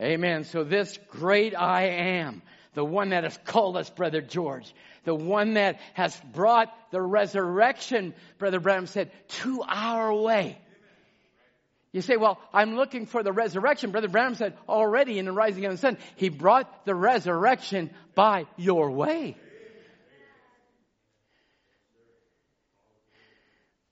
[0.00, 0.44] Amen.
[0.44, 1.88] So this great I
[2.22, 2.42] am,
[2.74, 4.72] the one that has called us, Brother George,
[5.04, 10.58] the one that has brought the resurrection, Brother Branham said, to our way.
[11.92, 13.90] You say, well, I'm looking for the resurrection.
[13.90, 18.46] Brother Branham said already in the rising of the sun, he brought the resurrection by
[18.56, 19.36] your way.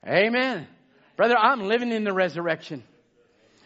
[0.06, 0.66] Amen.
[1.16, 2.82] Brother, I'm living in the resurrection.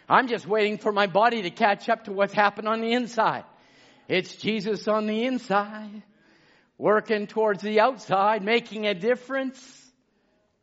[0.09, 3.45] I'm just waiting for my body to catch up to what's happened on the inside.
[4.09, 6.03] It's Jesus on the inside,
[6.79, 9.59] working towards the outside, making a difference.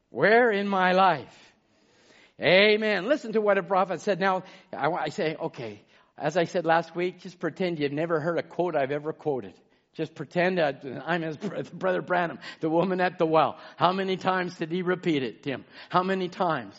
[0.09, 1.33] Where in my life?
[2.41, 3.07] Amen.
[3.07, 4.19] Listen to what a prophet said.
[4.19, 4.43] Now,
[4.75, 5.81] I, I say, okay,
[6.17, 9.53] as I said last week, just pretend you've never heard a quote I've ever quoted.
[9.93, 13.57] Just pretend that I'm his brother Branham, the woman at the well.
[13.75, 15.65] How many times did he repeat it, Tim?
[15.89, 16.75] How many times?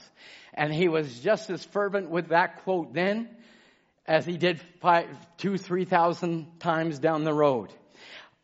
[0.55, 3.29] And he was just as fervent with that quote then
[4.07, 5.07] as he did five,
[5.37, 7.71] two, three thousand times down the road.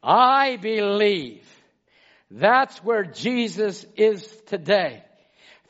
[0.03, 1.45] I believe
[2.31, 5.03] that's where Jesus is today.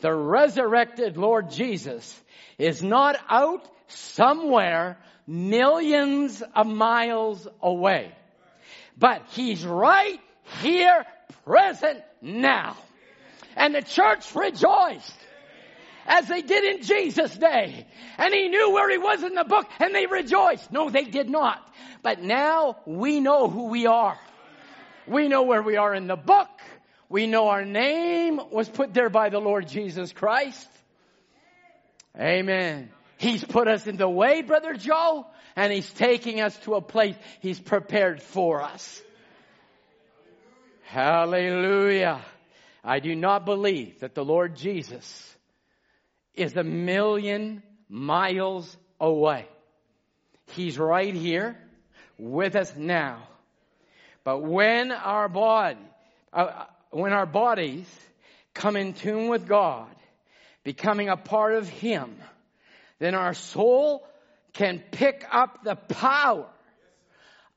[0.01, 2.20] The resurrected Lord Jesus
[2.59, 8.12] is not out somewhere millions of miles away.
[8.97, 10.20] But He's right
[10.62, 11.05] here,
[11.45, 12.76] present now.
[13.57, 15.18] And the church rejoiced
[16.09, 17.87] as they did in Jesus' day.
[18.17, 20.73] And he knew where he was in the book and they rejoiced.
[20.73, 21.63] No, they did not.
[22.03, 24.19] But now we know who we are.
[25.07, 26.49] We know where we are in the book.
[27.09, 30.69] We know our name was put there by the Lord Jesus Christ.
[32.19, 32.91] Amen.
[33.19, 37.17] He's put us in the way, Brother Joe, and He's taking us to a place
[37.41, 39.03] He's prepared for us.
[40.85, 42.21] Hallelujah.
[42.85, 45.37] I do not believe that the Lord Jesus
[46.39, 49.47] is a million miles away.
[50.53, 51.57] He's right here
[52.18, 53.22] with us now.
[54.24, 55.78] But when our body,
[56.32, 57.86] uh, when our bodies
[58.55, 59.89] come in tune with God,
[60.64, 62.16] becoming a part of Him,
[62.99, 64.07] then our soul
[64.53, 66.47] can pick up the power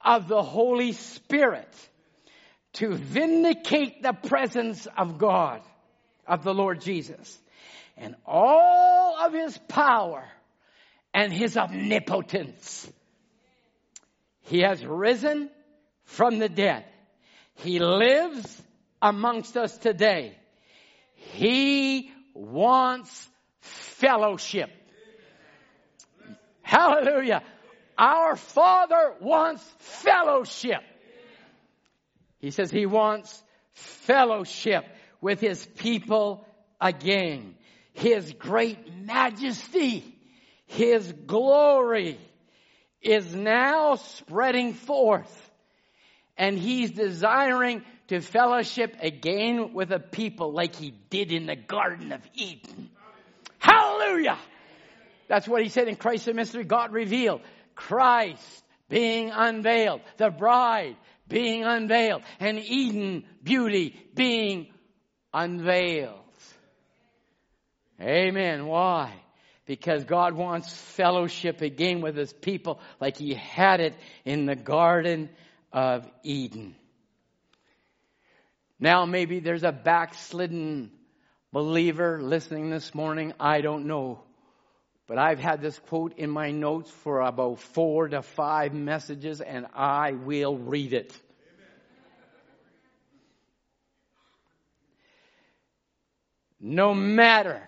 [0.04, 1.74] of the Holy Spirit
[2.74, 5.62] to vindicate the presence of God,
[6.26, 7.38] of the Lord Jesus,
[7.98, 10.24] and all of His power
[11.14, 12.92] and His omnipotence.
[14.44, 15.50] He has risen
[16.04, 16.86] from the dead.
[17.56, 18.62] He lives
[19.02, 20.38] amongst us today.
[21.16, 23.30] He wants
[23.60, 24.70] fellowship.
[26.62, 27.44] Hallelujah.
[27.98, 30.82] Our Father wants fellowship.
[32.40, 34.86] He says he wants fellowship
[35.22, 36.46] with his people
[36.80, 37.56] again.
[37.94, 40.04] His great majesty,
[40.66, 42.20] his glory
[43.02, 45.50] is now spreading forth.
[46.38, 52.12] And he's desiring to fellowship again with a people like he did in the Garden
[52.12, 52.90] of Eden.
[53.60, 54.38] Hallelujah!
[55.28, 57.42] That's what he said in Christ the mystery God revealed.
[57.76, 64.68] Christ being unveiled, the bride being unveiled, and Eden beauty being
[65.34, 66.20] unveiled.
[68.02, 68.66] Amen.
[68.66, 69.14] Why?
[69.68, 73.94] Because God wants fellowship again with his people like he had it
[74.26, 75.30] in the Garden
[75.72, 76.76] of Eden.
[78.80, 80.92] Now maybe there's a backslidden
[81.52, 83.34] believer listening this morning.
[83.40, 84.24] I don't know.
[85.06, 89.68] But I've had this quote in my notes for about four to five messages and
[89.76, 91.16] I will read it.
[96.60, 97.68] No matter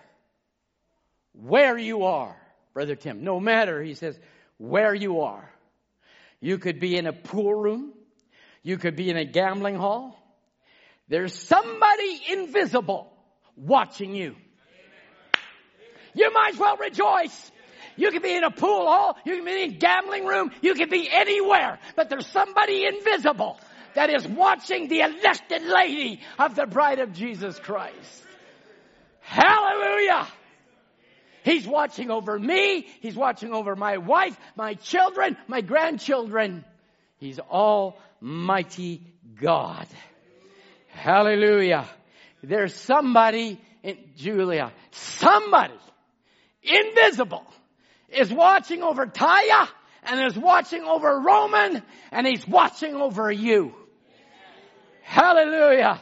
[1.34, 2.36] where you are,
[2.72, 4.18] Brother Tim, no matter, he says,
[4.58, 5.50] where you are.
[6.40, 7.92] You could be in a pool room.
[8.62, 10.20] You could be in a gambling hall.
[11.08, 13.12] There's somebody invisible
[13.56, 14.36] watching you.
[16.14, 17.52] You might as well rejoice.
[17.96, 20.74] You could be in a pool hall, you can be in a gambling room, you
[20.74, 23.58] could be anywhere, but there's somebody invisible
[23.94, 28.22] that is watching the elected lady of the bride of Jesus Christ.
[29.20, 30.26] Hallelujah!
[31.44, 36.64] He's watching over me, he's watching over my wife, my children, my grandchildren.
[37.18, 39.02] He's Almighty
[39.40, 39.86] God.
[40.88, 41.86] Hallelujah.
[42.42, 45.74] There's somebody in Julia, somebody
[46.62, 47.44] invisible
[48.08, 49.68] is watching over Taya
[50.04, 53.74] and is watching over Roman and he's watching over you.
[55.02, 56.00] Hallelujah.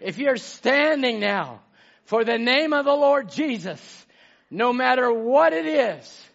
[0.00, 1.62] If you're standing now
[2.04, 4.06] for the name of the Lord Jesus,
[4.50, 6.26] no matter what it is,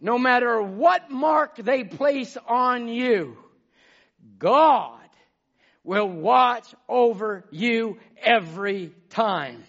[0.00, 3.36] no matter what mark they place on you,
[4.38, 5.00] God
[5.84, 9.64] will watch over you every time.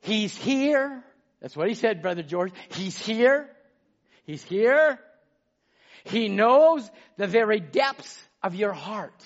[0.00, 1.02] He's here.
[1.40, 2.52] That's what he said, Brother George.
[2.70, 3.50] He's here.
[4.24, 4.98] He's here.
[6.04, 9.20] He knows the very depths of your heart.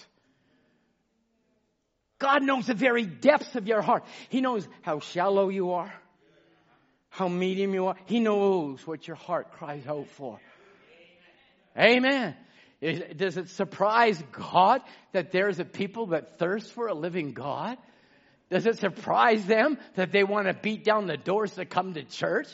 [2.18, 4.04] God knows the very depths of your heart.
[4.28, 5.92] He knows how shallow you are,
[7.10, 7.96] how medium you are.
[8.06, 10.38] He knows what your heart cries out for.
[11.78, 12.36] Amen.
[12.80, 14.82] Is- Does it surprise God
[15.12, 17.78] that there's a people that thirst for a living God?
[18.50, 22.02] Does it surprise them that they want to beat down the doors to come to
[22.02, 22.48] church?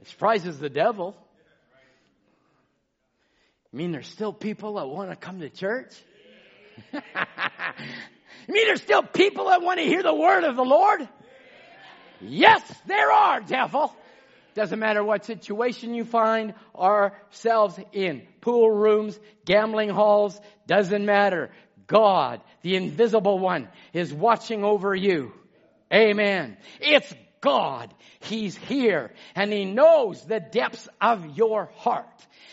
[0.00, 1.16] It surprises the devil.
[3.72, 5.92] You mean there's still people that want to come to church?
[6.92, 7.00] you
[8.48, 11.08] mean there's still people that want to hear the word of the Lord?
[12.20, 13.94] Yes, there are, devil.
[14.54, 18.22] Doesn't matter what situation you find ourselves in.
[18.40, 21.50] Pool rooms, gambling halls, doesn't matter.
[21.86, 25.32] God, the invisible one, is watching over you.
[25.92, 26.56] Amen.
[26.80, 27.92] It's God.
[28.20, 32.06] He's here and He knows the depths of your heart.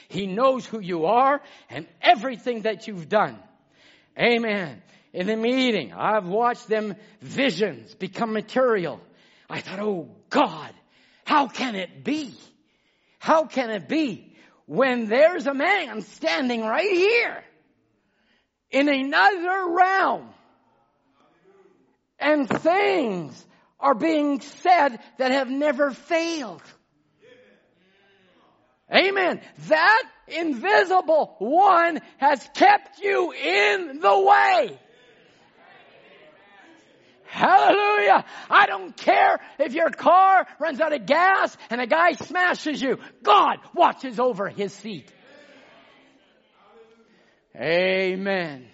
[0.10, 3.38] He knows who you are and everything that you've done.
[4.20, 4.82] Amen.
[5.14, 9.00] In the meeting, I've watched them visions become material.
[9.52, 10.72] I thought, oh God,
[11.26, 12.34] how can it be?
[13.20, 14.34] How can it be
[14.66, 17.44] when there's a man standing right here
[18.72, 20.30] in another realm
[22.18, 23.46] and things
[23.78, 26.64] are being said that have never failed?
[28.94, 29.42] Amen.
[29.68, 34.80] That invisible one has kept you in the way.
[37.32, 38.26] Hallelujah.
[38.50, 42.98] I don't care if your car runs out of gas and a guy smashes you.
[43.24, 45.10] God watches over his seat.
[47.56, 48.68] Amen.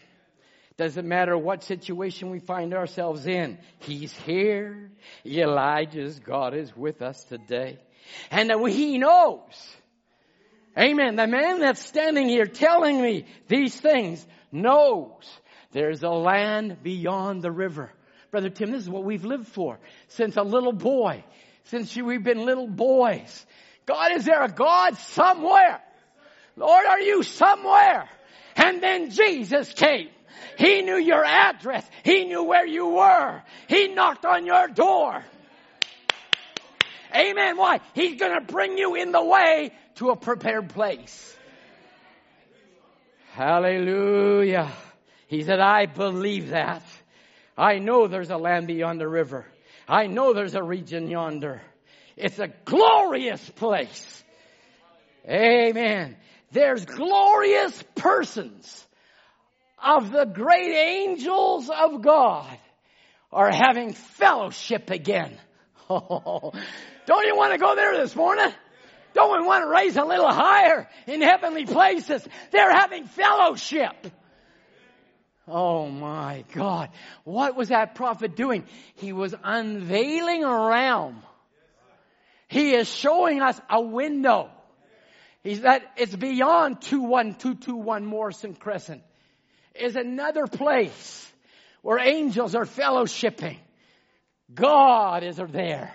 [0.75, 3.59] Doesn't matter what situation we find ourselves in.
[3.77, 4.89] He's here.
[5.23, 7.77] Elijah's God is with us today.
[8.31, 9.53] And that he knows.
[10.75, 11.15] Amen.
[11.15, 15.29] The man that's standing here telling me these things knows
[15.73, 17.91] there's a land beyond the river.
[18.31, 21.23] Brother Tim, this is what we've lived for since a little boy,
[21.65, 23.45] since we've been little boys.
[23.85, 25.81] God, is there a God somewhere?
[26.55, 28.09] Lord, are you somewhere?
[28.55, 30.09] And then Jesus came.
[30.57, 31.87] He knew your address.
[32.03, 33.41] He knew where you were.
[33.67, 35.23] He knocked on your door.
[37.15, 37.57] Amen.
[37.57, 37.79] Why?
[37.93, 41.35] He's going to bring you in the way to a prepared place.
[43.33, 44.71] Hallelujah.
[45.27, 46.83] He said, I believe that.
[47.57, 49.45] I know there's a land beyond the river.
[49.87, 51.61] I know there's a region yonder.
[52.15, 54.23] It's a glorious place.
[55.27, 56.17] Amen.
[56.51, 58.85] There's glorious persons
[59.83, 62.57] of the great angels of God
[63.31, 65.37] are having fellowship again.
[65.89, 66.53] Oh,
[67.05, 68.51] don't you want to go there this morning?
[69.13, 72.25] Don't we want to raise a little higher in heavenly places?
[72.51, 73.95] They're having fellowship.
[75.47, 76.89] Oh my God.
[77.23, 78.65] What was that prophet doing?
[78.95, 81.23] He was unveiling a realm.
[82.49, 84.49] He is showing us a window.
[85.43, 89.03] He's that it's beyond 21221 Morrison Crescent.
[89.75, 91.31] Is another place
[91.81, 93.57] where angels are fellowshipping.
[94.53, 95.93] God is there.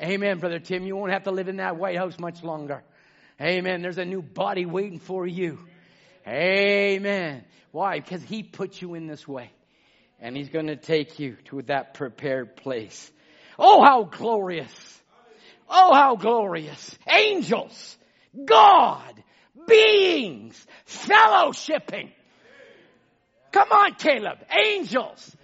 [0.00, 0.84] Amen, Brother Tim.
[0.84, 2.82] You won't have to live in that White House much longer.
[3.40, 3.82] Amen.
[3.82, 5.58] There's a new body waiting for you.
[6.28, 7.44] Amen.
[7.72, 8.00] Why?
[8.00, 9.50] Because He put you in this way.
[10.20, 13.10] And He's going to take you to that prepared place.
[13.58, 15.02] Oh, how glorious.
[15.68, 16.98] Oh, how glorious.
[17.10, 17.96] Angels.
[18.44, 19.14] God.
[19.66, 20.66] Beings.
[20.86, 22.10] Fellowshipping.
[23.52, 24.38] Come on, Caleb.
[24.50, 25.36] Angels.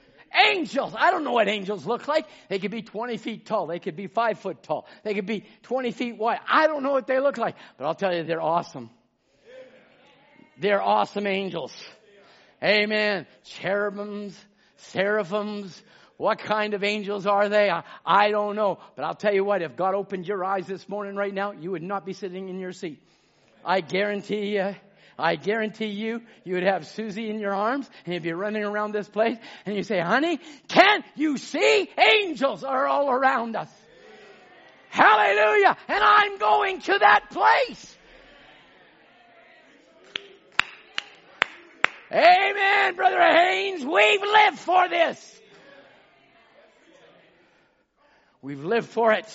[0.50, 0.94] Angels.
[0.96, 2.26] I don't know what angels look like.
[2.48, 3.66] They could be 20 feet tall.
[3.66, 4.86] They could be 5 foot tall.
[5.02, 6.40] They could be 20 feet wide.
[6.48, 7.54] I don't know what they look like.
[7.78, 8.90] But I'll tell you, they're awesome.
[10.58, 11.74] They're awesome angels.
[12.62, 13.26] Amen.
[13.44, 14.34] Cherubims,
[14.76, 15.82] seraphims.
[16.16, 17.68] What kind of angels are they?
[17.68, 18.78] I, I don't know.
[18.96, 21.72] But I'll tell you what, if God opened your eyes this morning right now, you
[21.72, 23.02] would not be sitting in your seat.
[23.64, 24.74] I guarantee you.
[25.18, 28.92] I guarantee you, you would have Susie in your arms and you'd be running around
[28.92, 33.68] this place and you say, honey, can't you see angels are all around us?
[34.90, 35.76] Hallelujah.
[35.88, 37.96] And I'm going to that place.
[42.14, 43.84] Amen, Brother Haynes.
[43.84, 45.40] We've lived for this.
[48.40, 49.26] We've lived for it.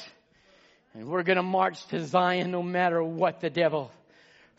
[0.94, 3.92] And we're going to march to Zion no matter what the devil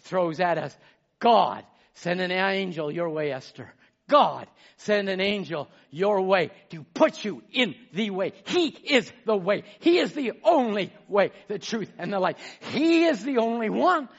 [0.00, 0.76] throws at us.
[1.18, 1.64] God,
[1.94, 3.72] send an angel your way, Esther.
[4.06, 8.34] God, send an angel your way to put you in the way.
[8.44, 9.64] He is the way.
[9.78, 12.36] He is the only way, the truth, and the light.
[12.72, 14.10] He is the only one.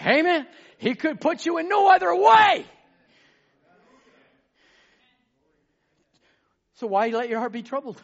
[0.00, 0.46] Amen.
[0.80, 2.64] He could put you in no other way.
[6.76, 8.02] So why let your heart be troubled?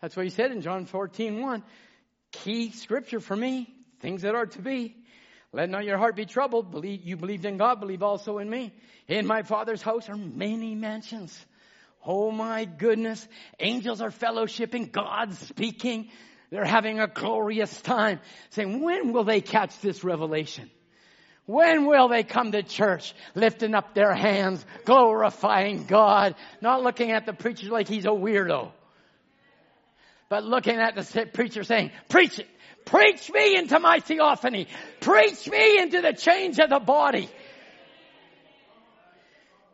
[0.00, 1.62] That's what he said in John 14, 1.
[2.32, 3.68] Key scripture for me,
[4.00, 4.96] things that are to be.
[5.52, 6.70] Let not your heart be troubled.
[6.70, 8.72] Believe, you believed in God, believe also in me.
[9.06, 11.38] In my Father's house are many mansions.
[12.06, 13.28] Oh my goodness.
[13.58, 16.08] Angels are fellowshipping, God speaking.
[16.50, 18.20] They're having a glorious time
[18.50, 20.70] saying, when will they catch this revelation?
[21.46, 27.26] When will they come to church lifting up their hands, glorifying God, not looking at
[27.26, 28.70] the preacher like he's a weirdo,
[30.28, 32.46] but looking at the preacher saying, preach it,
[32.84, 34.68] preach me into my theophany,
[35.00, 37.28] preach me into the change of the body.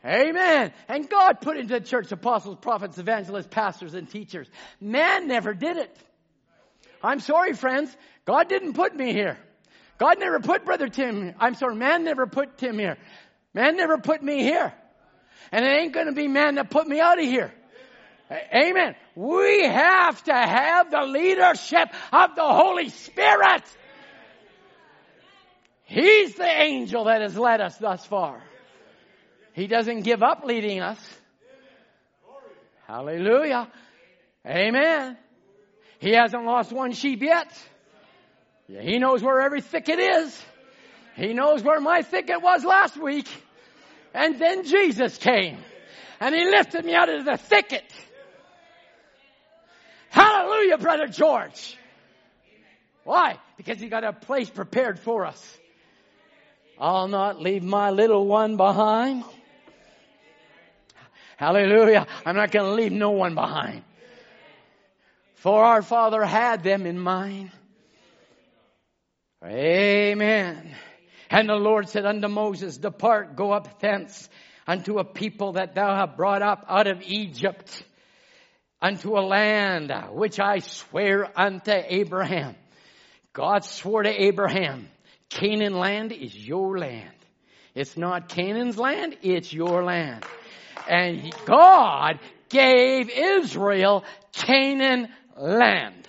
[0.04, 0.72] Amen.
[0.88, 4.48] And God put into the church apostles, prophets, evangelists, pastors, and teachers.
[4.80, 5.94] Man never did it.
[7.06, 7.94] I'm sorry, friends.
[8.24, 9.38] God didn't put me here.
[9.98, 12.98] God never put Brother Tim, I'm sorry, man never put Tim here.
[13.54, 14.74] Man never put me here.
[15.52, 17.52] And it ain't gonna be man that put me out of here.
[18.30, 18.96] Amen.
[19.14, 23.62] We have to have the leadership of the Holy Spirit.
[25.84, 28.42] He's the angel that has led us thus far.
[29.52, 30.98] He doesn't give up leading us.
[32.88, 33.68] Hallelujah.
[34.44, 35.16] Amen.
[35.98, 37.50] He hasn't lost one sheep yet.
[38.68, 40.44] He knows where every thicket is.
[41.14, 43.28] He knows where my thicket was last week.
[44.12, 45.58] And then Jesus came
[46.20, 47.84] and he lifted me out of the thicket.
[50.10, 51.76] Hallelujah, brother George.
[53.04, 53.38] Why?
[53.56, 55.58] Because he got a place prepared for us.
[56.78, 59.24] I'll not leave my little one behind.
[61.36, 62.06] Hallelujah.
[62.24, 63.82] I'm not going to leave no one behind.
[65.46, 67.52] For our Father had them in mind.
[69.44, 70.74] Amen.
[71.30, 74.28] And the Lord said unto Moses, Depart, go up thence
[74.66, 77.80] unto a people that thou hast brought up out of Egypt,
[78.82, 82.56] unto a land which I swear unto Abraham.
[83.32, 84.88] God swore to Abraham,
[85.28, 87.14] Canaan land is your land.
[87.72, 90.24] It's not Canaan's land, it's your land.
[90.88, 92.18] And God
[92.48, 95.06] gave Israel Canaan
[95.38, 96.08] land.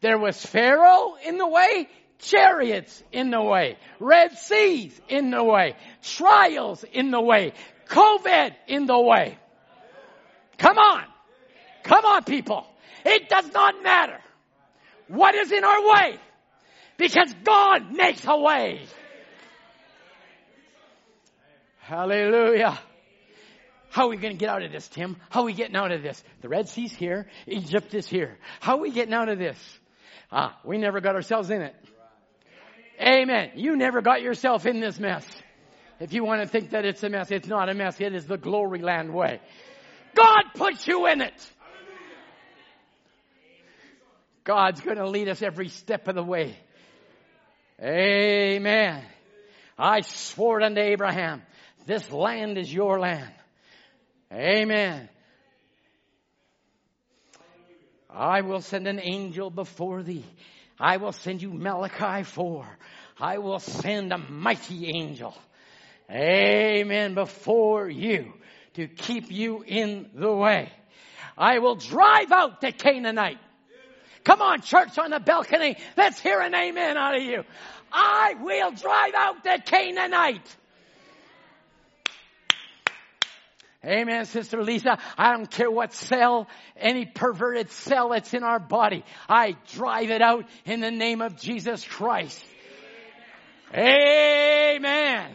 [0.00, 1.88] There was Pharaoh in the way,
[2.18, 7.52] chariots in the way, Red Seas in the way, trials in the way,
[7.88, 9.38] COVID in the way.
[10.58, 11.04] Come on.
[11.82, 12.66] Come on, people.
[13.04, 14.18] It does not matter
[15.08, 16.18] what is in our way
[16.96, 18.82] because God makes a way.
[21.78, 22.78] Hallelujah.
[23.90, 25.16] How are we going to get out of this, Tim?
[25.30, 26.22] How are we getting out of this?
[26.42, 27.26] The Red Sea's here.
[27.46, 28.38] Egypt is here.
[28.60, 29.58] How are we getting out of this?
[30.30, 31.74] Ah, we never got ourselves in it.
[33.00, 33.50] Amen.
[33.56, 35.26] You never got yourself in this mess.
[35.98, 38.00] If you want to think that it's a mess, it's not a mess.
[38.00, 39.40] It is the glory land way.
[40.14, 41.50] God put you in it.
[44.44, 46.56] God's going to lead us every step of the way.
[47.82, 49.04] Amen.
[49.76, 51.42] I swore unto Abraham,
[51.86, 53.32] this land is your land.
[54.32, 55.08] Amen.
[58.08, 60.24] I will send an angel before thee.
[60.78, 62.66] I will send you Malachi 4.
[63.20, 65.34] I will send a mighty angel.
[66.10, 67.14] Amen.
[67.14, 68.32] Before you
[68.74, 70.72] to keep you in the way.
[71.36, 73.38] I will drive out the Canaanite.
[74.24, 75.76] Come on, church on the balcony.
[75.96, 77.42] Let's hear an amen out of you.
[77.92, 80.56] I will drive out the Canaanite.
[83.84, 84.98] Amen, Sister Lisa.
[85.16, 89.04] I don't care what cell, any perverted cell that's in our body.
[89.26, 92.44] I drive it out in the name of Jesus Christ.
[93.74, 95.30] Amen.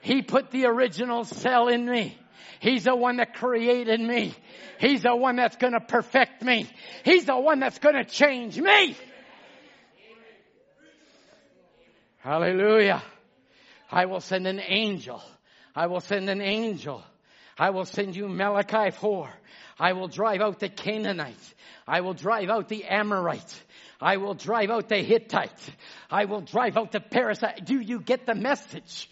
[0.00, 2.16] He put the original cell in me.
[2.60, 4.34] He's the one that created me.
[4.78, 6.68] He's the one that's to perfect me.
[7.04, 8.96] He's the one that's to change me.
[12.18, 13.02] Hallelujah.
[13.90, 15.22] I will send an angel.
[15.74, 17.02] I will send an angel
[17.58, 19.30] I will send you Malachi 4.
[19.80, 21.54] I will drive out the Canaanite.
[21.86, 23.62] I will drive out the Amorite.
[24.00, 25.50] I will drive out the Hittite.
[26.10, 27.62] I will drive out the parasites.
[27.62, 29.10] Do you get the message?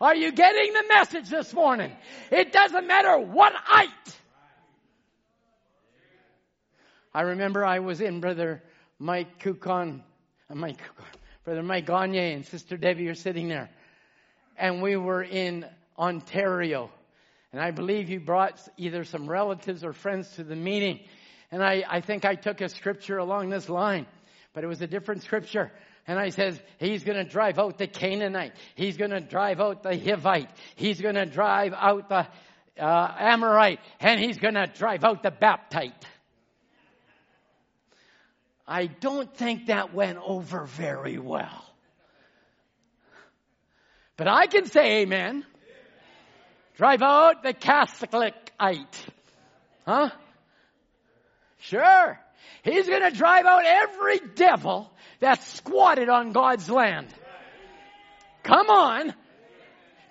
[0.00, 1.92] Are you getting the message this morning?
[2.30, 3.90] It doesn't matter what height.
[7.12, 8.62] I remember I was in Brother
[8.98, 10.02] Mike Kukon,
[10.50, 10.80] uh, Mike,
[11.44, 13.70] Brother Mike Gagne and Sister Debbie are sitting there.
[14.56, 15.64] And we were in
[15.98, 16.90] Ontario.
[17.54, 20.98] And I believe you brought either some relatives or friends to the meeting.
[21.52, 24.06] And I, I think I took a scripture along this line,
[24.54, 25.70] but it was a different scripture.
[26.04, 28.54] And I says, he's going to drive out the Canaanite.
[28.74, 30.48] He's going to drive out the Hivite.
[30.74, 32.26] He's going to drive out the
[32.76, 33.78] uh, Amorite.
[34.00, 36.04] And he's going to drive out the Baptite.
[38.66, 41.64] I don't think that went over very well.
[44.16, 45.46] But I can say amen.
[46.76, 49.06] Drive out the Catholicite.
[49.86, 50.10] Huh?
[51.58, 52.18] Sure.
[52.62, 57.08] He's gonna drive out every devil that's squatted on God's land.
[58.42, 59.14] Come on.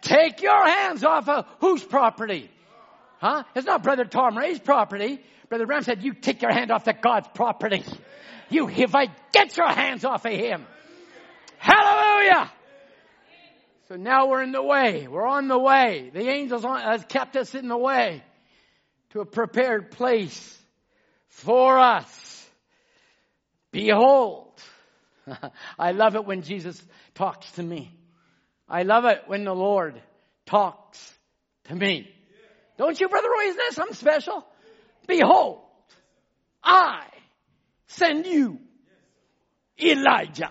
[0.02, 2.50] Take your hands off of whose property?
[3.20, 3.44] Huh?
[3.56, 5.22] It's not Brother Tom Ray's property.
[5.50, 7.84] Brother Branham said, you take your hand off the God's property.
[8.50, 10.66] You Hivite, get your hands off of him.
[11.58, 12.52] Hallelujah!
[13.94, 15.08] So now we're in the way.
[15.08, 16.10] We're on the way.
[16.12, 18.24] The angels on, has kept us in the way
[19.12, 20.58] to a prepared place
[21.28, 22.50] for us.
[23.72, 24.60] Behold.
[25.78, 26.84] I love it when Jesus
[27.14, 27.96] talks to me.
[28.68, 30.02] I love it when the Lord
[30.48, 31.14] talks
[31.66, 32.10] to me.
[32.80, 33.44] Don't you, Brother Roy?
[33.50, 34.44] Isn't that something special?
[35.06, 35.60] Behold,
[36.64, 37.06] I
[37.86, 38.58] send you
[39.80, 40.50] Elijah.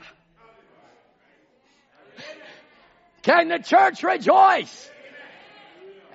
[3.22, 4.90] Can the church rejoice?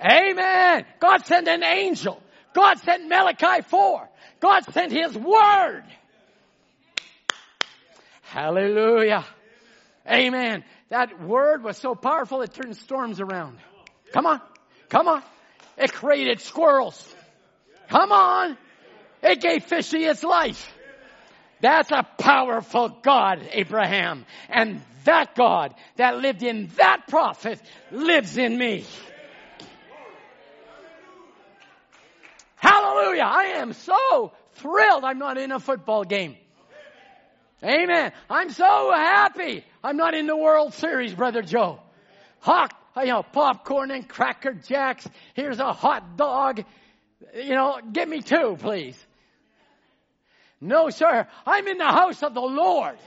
[0.00, 0.84] Amen.
[1.00, 2.22] God sent an angel.
[2.54, 4.08] God sent Malachi 4.
[4.40, 5.84] God sent His Word.
[8.22, 9.24] Hallelujah.
[10.08, 10.64] Amen.
[10.90, 13.58] That Word was so powerful it turned storms around.
[14.12, 14.40] Come on.
[14.88, 15.22] Come on.
[15.76, 17.14] It created squirrels.
[17.88, 18.56] Come on.
[19.22, 20.72] It gave fishy its life.
[21.60, 24.26] That's a powerful God, Abraham.
[24.48, 27.58] And that God that lived in that prophet
[27.90, 28.84] lives in me.
[32.56, 33.22] Hallelujah.
[33.22, 36.36] I am so thrilled I'm not in a football game.
[37.64, 38.12] Amen.
[38.28, 41.80] I'm so happy I'm not in the World Series, Brother Joe.
[42.40, 45.08] Hot, you know, popcorn and cracker jacks.
[45.32, 46.62] Here's a hot dog.
[47.34, 49.06] You know, give me two, please.
[50.60, 51.26] No, sir.
[51.46, 52.98] I'm in the house of the Lord.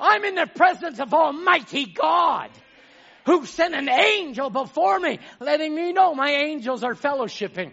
[0.00, 2.50] I'm in the presence of Almighty God
[3.26, 7.72] who sent an angel before me, letting me know my angels are fellowshipping.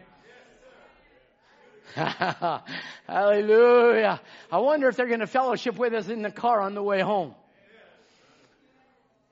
[3.07, 4.21] Hallelujah.
[4.51, 7.01] I wonder if they're going to fellowship with us in the car on the way
[7.01, 7.33] home.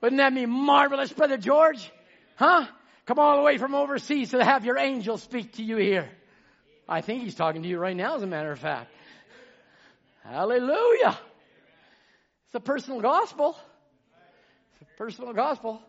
[0.01, 1.91] Wouldn't that be marvelous, Brother George?
[2.37, 2.65] Huh?
[3.05, 6.09] Come all the way from overseas to have your angel speak to you here.
[6.87, 8.91] I think he's talking to you right now, as a matter of fact.
[10.23, 11.17] Hallelujah.
[12.45, 13.57] It's a personal gospel.
[14.73, 15.81] It's a personal gospel.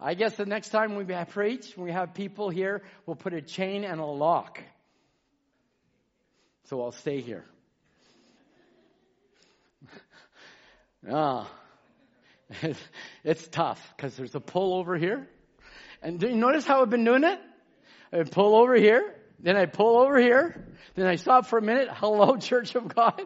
[0.00, 3.84] I guess the next time we preach, we have people here, we'll put a chain
[3.84, 4.62] and a lock.
[6.64, 7.44] So I'll stay here.
[11.10, 11.50] Ah,
[13.24, 15.26] it's tough because there's a pull over here.
[16.02, 17.38] And do you notice how I've been doing it?
[18.12, 20.66] I pull over here, then I pull over here,
[20.96, 21.88] then I stop for a minute.
[21.92, 23.18] Hello, Church of God.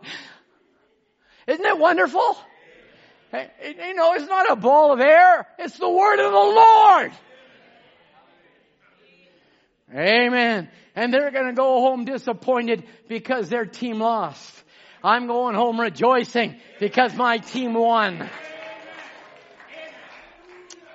[1.49, 2.37] Isn't it wonderful?
[3.35, 5.47] You know, it's not a ball of air.
[5.59, 7.13] It's the word of the Lord.
[9.93, 10.69] Amen.
[10.95, 14.53] And they're going to go home disappointed because their team lost.
[15.03, 18.29] I'm going home rejoicing because my team won.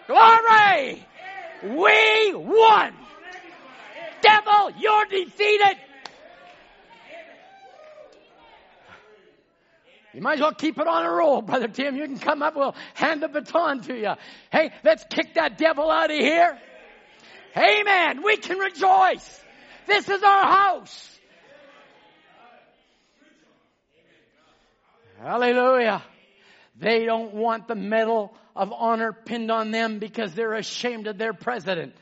[0.07, 1.05] Glory!
[1.63, 2.93] We won!
[4.21, 5.77] Devil, you're defeated!
[10.13, 11.95] You might as well keep it on a roll, Brother Tim.
[11.95, 14.13] You can come up, we'll hand the baton to you.
[14.51, 16.57] Hey, let's kick that devil out of here.
[17.55, 18.23] Amen.
[18.23, 19.43] We can rejoice.
[19.87, 21.19] This is our house.
[25.19, 26.03] Hallelujah.
[26.77, 31.33] They don't want the medal of honor pinned on them because they're ashamed of their
[31.33, 31.93] president.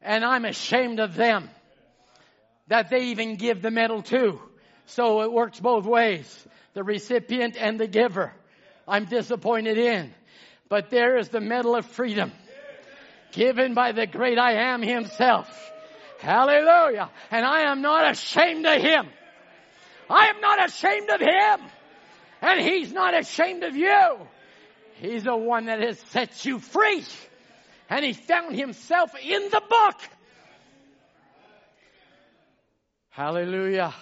[0.00, 1.50] And I'm ashamed of them
[2.68, 4.38] that they even give the medal to.
[4.86, 6.46] So it works both ways
[6.76, 8.34] the recipient and the giver.
[8.86, 10.12] I'm disappointed in.
[10.68, 12.32] But there is the medal of freedom
[13.32, 15.48] given by the great I am himself.
[16.20, 17.10] Hallelujah.
[17.30, 19.06] And I am not ashamed of him.
[20.10, 21.66] I am not ashamed of him.
[22.42, 24.18] And he's not ashamed of you.
[24.96, 27.04] He's the one that has set you free.
[27.88, 29.96] And he found himself in the book.
[33.08, 33.94] Hallelujah.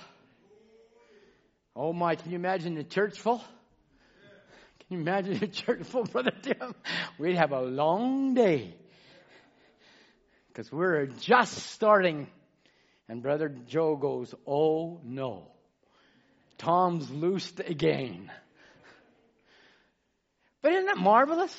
[1.76, 3.38] Oh my, can you imagine the church full?
[3.38, 6.74] Can you imagine the church full, Brother Tim?
[7.18, 8.74] We'd have a long day.
[10.48, 12.28] Because we're just starting.
[13.08, 15.48] And Brother Joe goes, Oh no.
[16.58, 18.30] Tom's loosed again.
[20.62, 21.54] But isn't that marvelous?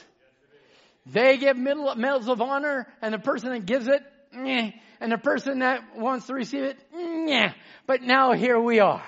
[1.06, 4.02] They give medals of honor, and the person that gives it,
[4.34, 7.52] meh, and the person that wants to receive it, meh.
[7.86, 9.04] But now here we are.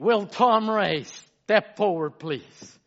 [0.00, 1.04] Will Tom Ray
[1.44, 2.78] step forward, please?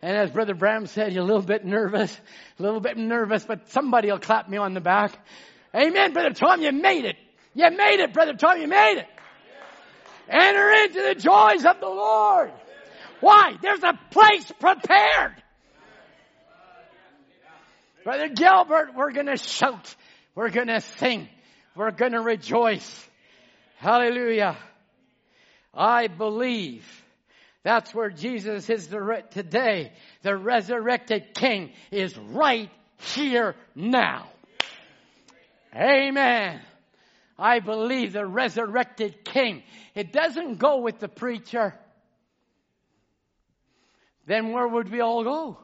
[0.00, 2.16] And as Brother Branham said, you're a little bit nervous,
[2.60, 5.18] a little bit nervous, but somebody will clap me on the back.
[5.74, 7.16] Amen, Brother Tom, you made it.
[7.54, 9.06] You made it, Brother Tom, you made it.
[10.28, 12.52] Enter into the joys of the Lord.
[13.18, 13.56] Why?
[13.60, 15.42] There's a place prepared.
[18.04, 19.92] Brother Gilbert, we're to shout.
[20.36, 21.28] We're to sing.
[21.74, 23.08] We're to rejoice.
[23.78, 24.56] Hallelujah.
[25.76, 26.84] I believe
[27.62, 28.86] that's where Jesus is
[29.30, 29.92] today.
[30.22, 32.70] The resurrected King is right
[33.16, 34.28] here now.
[35.74, 36.60] Amen.
[37.38, 39.62] I believe the resurrected King.
[39.94, 41.74] It doesn't go with the preacher.
[44.26, 45.58] Then where would we all go?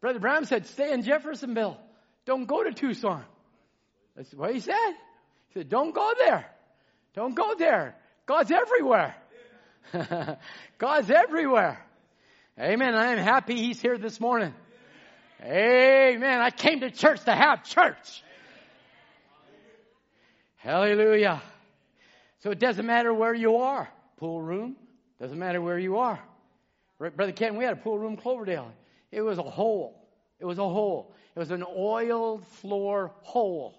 [0.00, 1.78] Brother Branham said, stay in Jeffersonville.
[2.26, 3.24] Don't go to Tucson.
[4.14, 4.92] That's what he said.
[5.48, 6.46] He said, don't go there.
[7.14, 7.96] Don't go there.
[8.28, 9.16] God's everywhere.
[10.78, 11.82] God's everywhere.
[12.60, 12.94] Amen.
[12.94, 14.52] I am happy he's here this morning.
[15.42, 16.38] Amen.
[16.38, 18.22] I came to church to have church.
[20.56, 21.40] Hallelujah.
[22.40, 23.88] So it doesn't matter where you are.
[24.18, 24.76] Pool room.
[25.18, 26.20] Doesn't matter where you are.
[26.98, 28.70] Brother Ken, we had a pool room Cloverdale.
[29.10, 30.06] It was a hole.
[30.38, 31.14] It was a hole.
[31.34, 33.74] It was an oiled floor hole.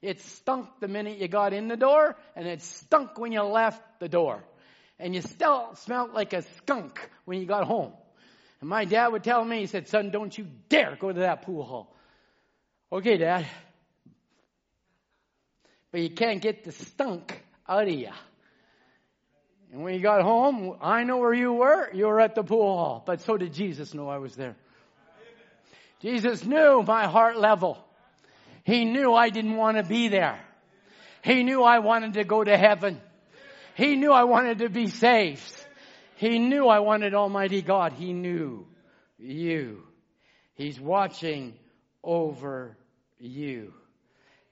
[0.00, 3.82] It stunk the minute you got in the door, and it stunk when you left
[4.00, 4.44] the door.
[4.98, 7.92] And you still smelled like a skunk when you got home.
[8.60, 11.42] And my dad would tell me, he said, son, don't you dare go to that
[11.42, 11.94] pool hall.
[12.90, 13.46] Okay, dad.
[15.90, 18.10] But you can't get the stunk out of you.
[19.72, 21.92] And when you got home, I know where you were.
[21.92, 23.02] You were at the pool hall.
[23.04, 24.56] But so did Jesus know I was there.
[26.00, 27.84] Jesus knew my heart level.
[28.68, 30.38] He knew I didn't want to be there.
[31.24, 33.00] He knew I wanted to go to heaven.
[33.74, 35.54] He knew I wanted to be saved.
[36.16, 37.94] He knew I wanted Almighty God.
[37.94, 38.66] He knew
[39.16, 39.84] you.
[40.54, 41.54] He's watching
[42.04, 42.76] over
[43.18, 43.72] you.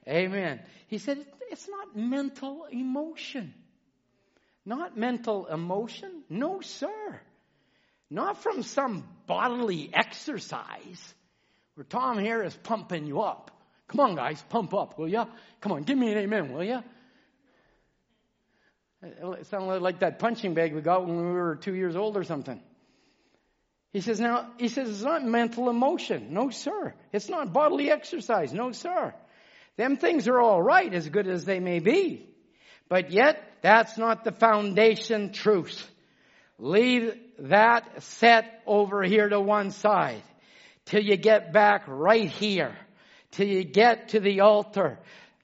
[0.08, 0.60] Amen.
[0.88, 3.52] He said it's not mental emotion.
[4.64, 6.22] Not mental emotion.
[6.30, 7.20] No, sir.
[8.08, 11.14] Not from some bodily exercise
[11.74, 13.50] where Tom here is pumping you up.
[13.88, 15.26] Come on, guys, pump up, will ya?
[15.60, 16.82] Come on, give me an amen, will ya?
[19.02, 22.24] It sounded like that punching bag we got when we were two years old or
[22.24, 22.60] something.
[23.92, 26.34] He says, now, he says, it's not mental emotion.
[26.34, 26.94] No, sir.
[27.12, 28.52] It's not bodily exercise.
[28.52, 29.14] No, sir.
[29.76, 32.26] Them things are all right, as good as they may be.
[32.88, 35.88] But yet, that's not the foundation truth.
[36.58, 40.22] Leave that set over here to one side
[40.86, 42.76] till you get back right here,
[43.32, 44.98] till you get to the altar.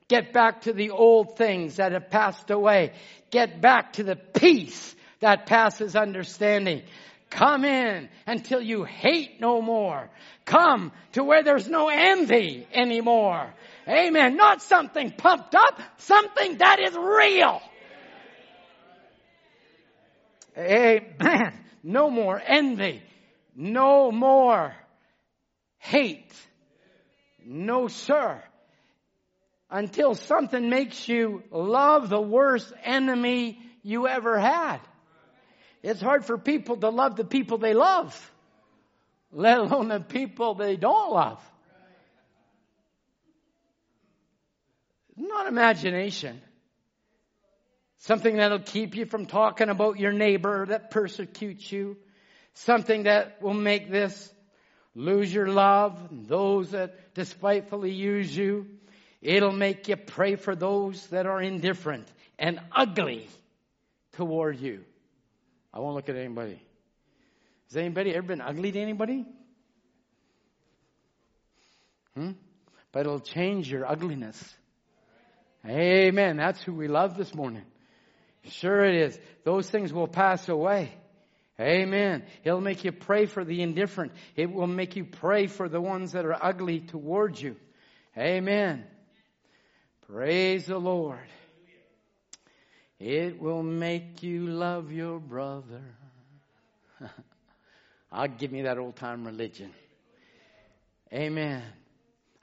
[0.09, 2.93] Get back to the old things that have passed away.
[3.31, 6.83] Get back to the peace that passes understanding.
[7.31, 10.11] Come in until you hate no more.
[10.45, 13.55] Come to where there's no envy anymore.
[13.89, 14.37] Amen.
[14.37, 17.63] Not something pumped up, something that is real.
[20.59, 21.59] Amen.
[21.83, 23.03] No more envy.
[23.57, 24.75] No more
[25.79, 26.33] hate.
[27.47, 28.43] No, sir.
[29.71, 34.79] Until something makes you love the worst enemy you ever had.
[35.83, 38.33] It's hard for people to love the people they love,
[39.33, 41.43] let alone the people they don't love.
[45.17, 46.41] Not imagination.
[47.99, 51.97] Something that'll keep you from talking about your neighbor that persecutes you.
[52.55, 54.33] Something that will make this
[54.95, 58.67] lose your love, those that despitefully use you.
[59.21, 62.09] It'll make you pray for those that are indifferent
[62.39, 63.29] and ugly
[64.13, 64.85] toward you.
[65.73, 66.61] I won't look at anybody.
[67.69, 69.25] Has anybody ever been ugly to anybody?
[72.15, 72.33] Hmm?
[72.91, 74.55] But it'll change your ugliness.
[75.67, 76.37] Amen.
[76.37, 77.65] That's who we love this morning.
[78.49, 79.19] Sure it is.
[79.45, 80.93] Those things will pass away.
[81.63, 82.25] Amen.
[82.43, 84.13] It'll make you pray for the indifferent.
[84.35, 87.57] It will make you pray for the ones that are ugly towards you.
[88.19, 88.85] Amen.
[90.09, 91.21] Praise the Lord.
[92.99, 95.83] It will make you love your brother.
[98.13, 99.73] I'll give me that old time religion.
[101.13, 101.63] Amen.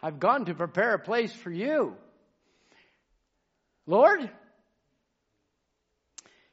[0.02, 1.96] I've gone to prepare a place for you.
[3.86, 4.30] Lord,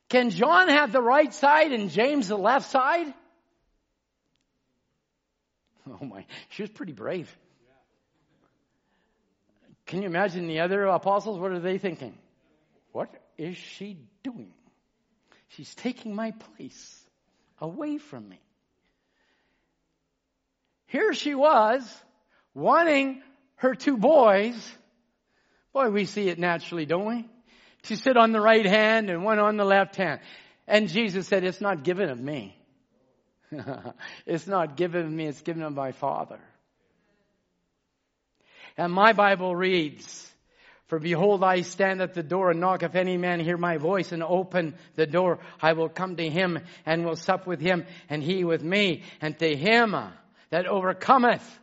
[0.09, 3.13] can John have the right side and James the left side?
[5.89, 7.35] Oh my, she was pretty brave.
[9.87, 11.39] Can you imagine the other apostles?
[11.39, 12.19] What are they thinking?
[12.93, 13.09] What
[13.39, 14.53] is she doing?
[15.49, 17.07] She's taking my place
[17.61, 18.41] away from me.
[20.87, 21.83] Here she was,
[22.55, 23.23] wanting
[23.57, 24.57] her two boys.
[25.73, 27.29] Boy, we see it naturally, don't we?
[27.87, 30.21] To sit on the right hand and one on the left hand.
[30.67, 32.57] And Jesus said, it's not given of me.
[34.27, 36.41] it's not given of me, it's given of my Father.
[38.77, 40.31] And my Bible reads,
[40.87, 42.83] for behold, I stand at the door and knock.
[42.83, 46.61] If any man hear my voice and open the door, I will come to him
[46.85, 49.03] and will sup with him and he with me.
[49.21, 49.97] And to him
[50.51, 51.59] that overcometh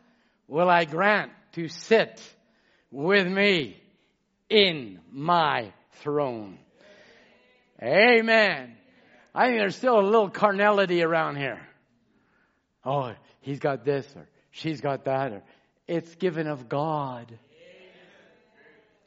[0.46, 2.20] will I grant to sit
[2.90, 3.80] with me
[4.50, 5.72] in my
[6.02, 6.58] throne.
[7.82, 8.76] Amen.
[9.34, 11.60] I think there's still a little carnality around here.
[12.84, 15.42] Oh, he's got this or she's got that or
[15.86, 17.38] it's given of God.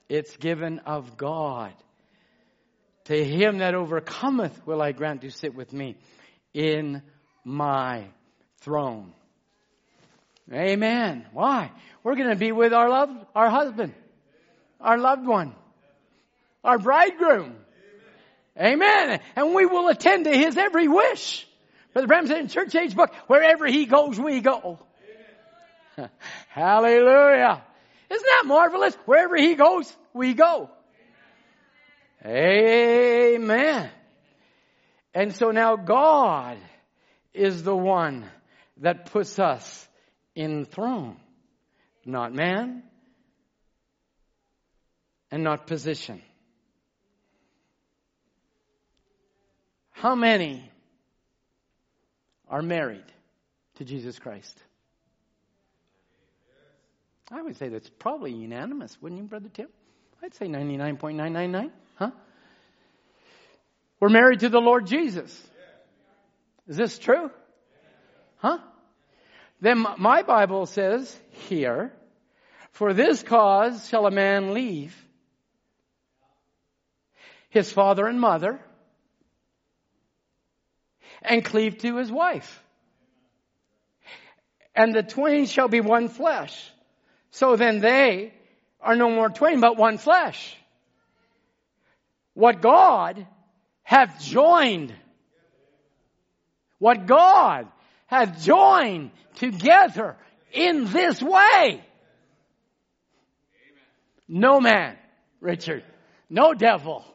[0.10, 1.74] It's given of God.
[3.06, 5.96] To him that overcometh will I grant to sit with me
[6.54, 7.02] in
[7.44, 8.06] my
[8.60, 9.14] throne.
[10.52, 11.26] Amen.
[11.34, 11.72] Why?
[12.04, 13.94] We're going to be with our loved, our husband,
[14.80, 15.56] our loved one,
[16.64, 17.56] our bridegroom.
[18.60, 19.20] Amen.
[19.36, 21.48] And we will attend to his every wish.
[21.94, 24.80] Brother Branham said in Church Age book, wherever he goes, we go.
[26.50, 27.64] Hallelujah.
[28.10, 28.96] Isn't that marvelous?
[29.06, 30.70] Wherever he goes, we go.
[32.26, 33.90] Amen.
[35.14, 36.58] And so now God
[37.34, 38.26] is the one
[38.78, 39.88] that puts us
[40.36, 41.18] in throne.
[42.06, 42.84] Not man
[45.32, 46.22] and not position.
[50.00, 50.64] How many
[52.48, 53.04] are married
[53.76, 54.56] to Jesus Christ?
[57.32, 59.70] I would say that's probably unanimous, wouldn't you, Brother Tim?
[60.22, 62.12] I'd say 99.999, huh?
[64.00, 65.32] We're married to the Lord Jesus.
[66.68, 67.32] Is this true?
[68.38, 68.60] Huh?
[69.62, 71.20] Then my Bible says
[71.50, 71.92] here,
[72.72, 74.96] for this cause shall a man leave
[77.50, 78.60] his father and mother
[81.22, 82.64] and cleave to his wife.
[84.76, 86.72] And the twain shall be one flesh.
[87.32, 88.34] So then they
[88.80, 90.56] are no more twain, but one flesh.
[92.34, 93.26] What God
[93.84, 94.94] hath joined,
[96.78, 97.68] what God
[98.06, 100.16] hath joined together
[100.52, 101.84] in this way.
[104.28, 104.98] No man,
[105.40, 105.84] Richard,
[106.30, 107.06] no devil,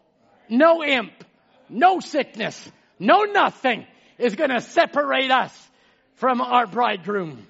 [0.48, 1.12] no imp,
[1.68, 3.86] no sickness, no nothing
[4.22, 5.70] is going to separate us
[6.14, 7.46] from our bridegroom.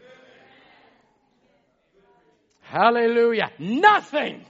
[2.62, 3.50] Hallelujah.
[3.58, 4.44] Nothing.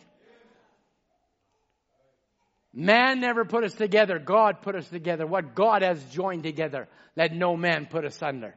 [2.72, 4.18] Man never put us together.
[4.18, 5.26] God put us together.
[5.26, 8.54] What God has joined together, let no man put asunder.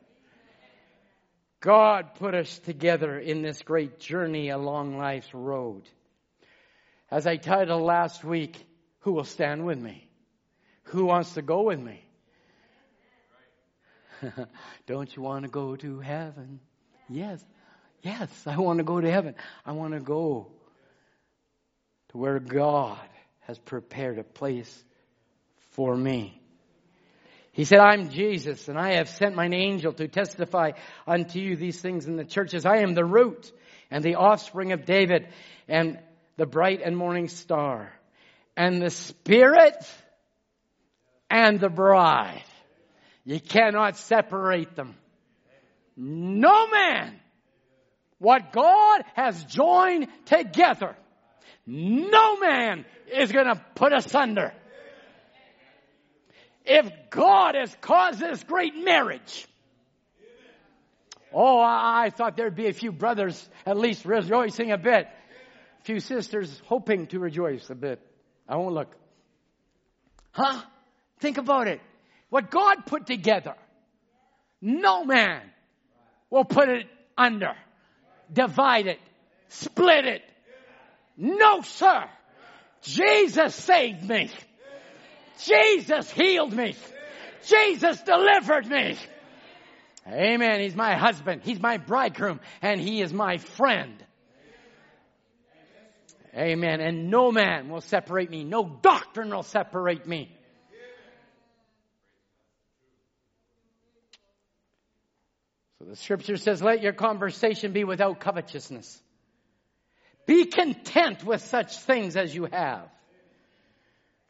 [1.59, 5.81] God put us together in this great journey along life's road.
[7.09, 8.55] As I titled last week,
[8.99, 10.07] who will stand with me?
[10.89, 12.04] Who wants to go with me?
[14.87, 16.59] Don't you want to go to heaven?
[17.09, 17.43] Yes.
[18.01, 19.35] Yes, I want to go to heaven.
[19.65, 20.47] I want to go
[22.09, 22.99] to where God
[23.41, 24.83] has prepared a place
[25.71, 26.41] for me.
[27.51, 30.71] He said, I'm Jesus, and I have sent mine angel to testify
[31.07, 32.65] unto you these things in the churches.
[32.65, 33.51] I am the root
[33.89, 35.29] and the offspring of David
[35.67, 35.99] and
[36.37, 37.93] the bright and morning star
[38.57, 39.77] and the spirit
[41.29, 42.43] and the bride.
[43.25, 44.95] You cannot separate them.
[45.97, 47.19] No man
[48.19, 50.95] what God has joined together,
[51.65, 54.53] no man is going to put asunder.
[56.65, 59.47] If God has caused this great marriage,
[61.33, 65.07] oh, I thought there'd be a few brothers at least rejoicing a bit,
[65.81, 67.99] a few sisters hoping to rejoice a bit.
[68.47, 68.95] I won't look.
[70.31, 70.61] Huh?
[71.19, 71.81] Think about it.
[72.29, 73.55] What God put together,
[74.61, 75.41] no man
[76.29, 76.87] will put it
[77.17, 77.55] under
[78.31, 78.99] divide it,
[79.49, 80.21] split it.
[81.17, 82.05] No, sir.
[82.81, 84.29] Jesus saved me.
[85.43, 86.75] Jesus healed me.
[87.45, 88.97] Jesus delivered me.
[90.07, 90.59] Amen.
[90.61, 91.41] He's my husband.
[91.43, 94.03] He's my bridegroom and he is my friend.
[96.35, 96.81] Amen.
[96.81, 98.43] And no man will separate me.
[98.43, 100.34] No doctrine will separate me.
[105.79, 109.01] So the scripture says, let your conversation be without covetousness.
[110.25, 112.87] Be content with such things as you have.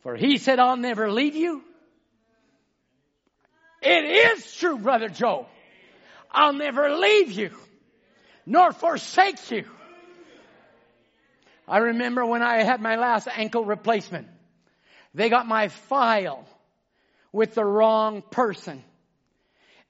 [0.02, 1.62] For he said, I'll never leave you.
[3.82, 5.46] It is true, Brother Joe.
[6.32, 7.52] I'll never leave you,
[8.46, 9.66] nor forsake you.
[11.68, 14.28] I remember when I had my last ankle replacement.
[15.14, 16.46] They got my file
[17.32, 18.84] with the wrong person.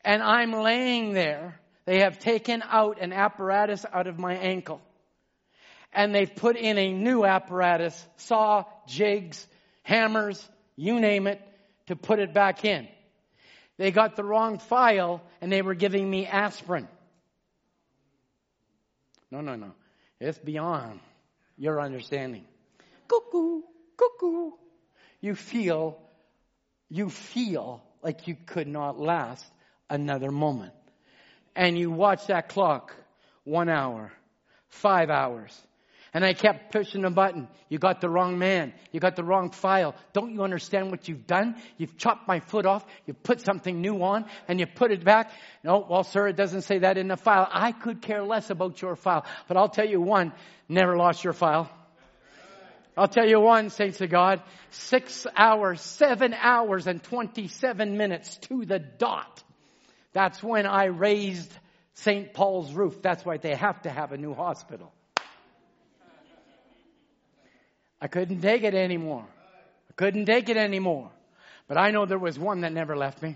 [0.05, 1.59] And I'm laying there.
[1.85, 4.79] They have taken out an apparatus out of my ankle.
[5.91, 9.45] And they've put in a new apparatus, saw, jigs,
[9.81, 11.41] hammers, you name it,
[11.87, 12.87] to put it back in.
[13.77, 16.87] They got the wrong file and they were giving me aspirin.
[19.31, 19.71] No, no, no.
[20.19, 20.99] It's beyond
[21.57, 22.45] your understanding.
[23.07, 23.61] Cuckoo,
[23.97, 24.51] cuckoo.
[25.19, 25.97] You feel,
[26.89, 29.45] you feel like you could not last
[29.89, 30.73] another moment.
[31.55, 32.93] And you watch that clock,
[33.43, 34.11] one hour,
[34.67, 35.57] five hours.
[36.13, 37.49] And I kept pushing the button.
[37.67, 38.73] You got the wrong man.
[38.93, 39.95] You got the wrong file.
[40.13, 41.57] Don't you understand what you've done?
[41.77, 42.85] You've chopped my foot off.
[43.05, 45.31] You put something new on and you put it back.
[45.61, 47.49] No, well, sir, it doesn't say that in the file.
[47.51, 49.25] I could care less about your file.
[49.49, 50.31] But I'll tell you one,
[50.69, 51.69] never lost your file.
[52.97, 58.63] I'll tell you one, saints of God, six hours, seven hours and 27 minutes to
[58.65, 59.43] the dot.
[60.15, 61.51] That's when I raised
[61.95, 62.33] St.
[62.33, 63.01] Paul's roof.
[63.01, 64.93] That's why they have to have a new hospital.
[67.99, 69.25] I couldn't take it anymore.
[69.89, 71.11] I couldn't take it anymore.
[71.67, 73.35] But I know there was one that never left me.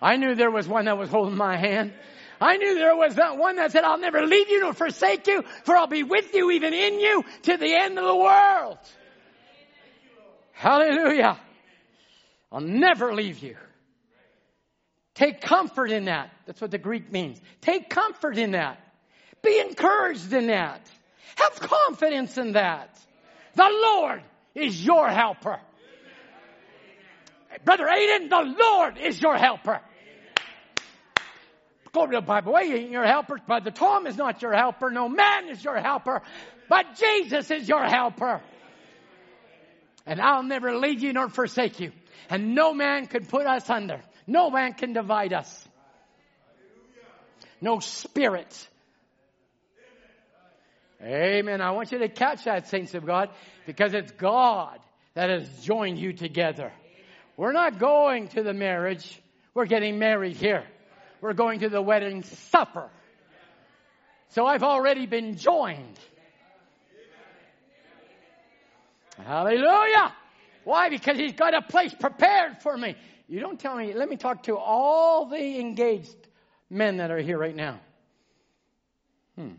[0.00, 1.92] I knew there was one that was holding my hand.
[2.40, 5.42] I knew there was that one that said, I'll never leave you nor forsake you,
[5.64, 8.78] for I'll be with you, even in you, to the end of the world.
[10.52, 11.38] Hallelujah.
[12.50, 13.56] I'll never leave you.
[15.14, 16.30] Take comfort in that.
[16.46, 17.40] That's what the Greek means.
[17.60, 18.80] Take comfort in that.
[19.42, 20.88] Be encouraged in that.
[21.36, 22.98] Have confidence in that.
[23.54, 24.22] The Lord
[24.54, 25.60] is your helper.
[27.64, 29.80] Brother Aiden, the Lord is your helper.
[31.92, 32.56] Go to the Bible.
[32.56, 33.36] He ain't your helper.
[33.46, 34.90] Brother Tom is not your helper.
[34.90, 36.22] No man is your helper.
[36.68, 38.40] But Jesus is your helper.
[40.06, 41.92] And I'll never leave you nor forsake you.
[42.30, 44.00] And no man can put us under.
[44.26, 45.68] No man can divide us.
[47.60, 48.68] No spirit.
[51.02, 51.60] Amen.
[51.60, 53.30] I want you to catch that, saints of God,
[53.66, 54.78] because it's God
[55.14, 56.72] that has joined you together.
[57.36, 59.20] We're not going to the marriage.
[59.54, 60.64] We're getting married here.
[61.20, 62.88] We're going to the wedding supper.
[64.30, 65.98] So I've already been joined.
[69.24, 70.12] Hallelujah.
[70.64, 70.88] Why?
[70.88, 72.96] Because he's got a place prepared for me.
[73.28, 76.16] You don't tell me, let me talk to all the engaged
[76.68, 77.80] men that are here right now.
[79.36, 79.52] Hmm.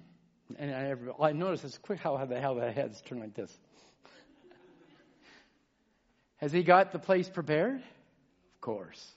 [0.57, 3.51] And I, I notice it's quick how the hell the heads turn like this.
[6.37, 7.77] Has he got the place prepared?
[7.77, 9.11] Of course.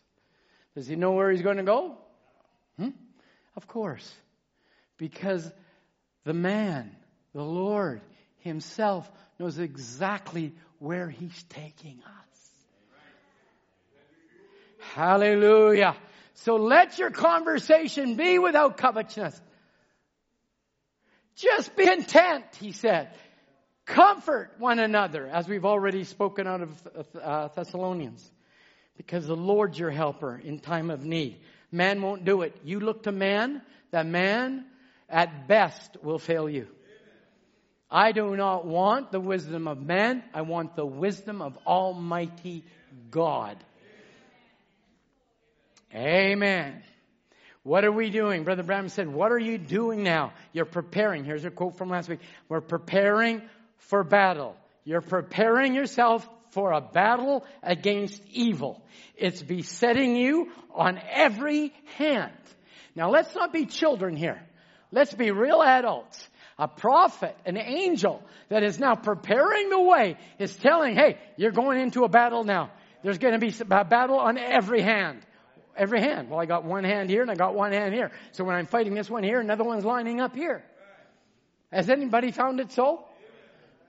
[0.74, 1.98] Does he know where he's going to go?
[2.78, 2.90] Hmm?
[3.56, 4.10] Of course.
[4.98, 5.50] Because
[6.24, 6.94] the man,
[7.34, 8.00] the Lord
[8.38, 12.25] himself, knows exactly where he's taking us.
[14.94, 15.96] Hallelujah.
[16.34, 19.40] So let your conversation be without covetousness.
[21.36, 23.10] Just be content, he said.
[23.84, 28.30] Comfort one another, as we've already spoken out of uh, Thessalonians.
[28.96, 31.38] Because the Lord's your helper in time of need.
[31.70, 32.56] Man won't do it.
[32.64, 33.60] You look to man,
[33.90, 34.64] that man
[35.08, 36.68] at best will fail you.
[37.90, 40.24] I do not want the wisdom of man.
[40.34, 42.64] I want the wisdom of Almighty
[43.10, 43.56] God.
[45.96, 46.82] Amen.
[47.62, 48.44] What are we doing?
[48.44, 50.34] Brother Branham said, What are you doing now?
[50.52, 51.24] You're preparing.
[51.24, 52.20] Here's a quote from last week.
[52.48, 53.42] We're preparing
[53.78, 54.56] for battle.
[54.84, 58.84] You're preparing yourself for a battle against evil.
[59.16, 62.32] It's besetting you on every hand.
[62.94, 64.40] Now let's not be children here.
[64.92, 66.28] Let's be real adults.
[66.58, 71.80] A prophet, an angel that is now preparing the way is telling, hey, you're going
[71.80, 72.70] into a battle now.
[73.02, 75.25] There's going to be a battle on every hand.
[75.76, 76.30] Every hand.
[76.30, 78.10] Well, I got one hand here and I got one hand here.
[78.32, 80.64] So when I'm fighting this one here, another one's lining up here.
[81.70, 83.04] Has anybody found it so?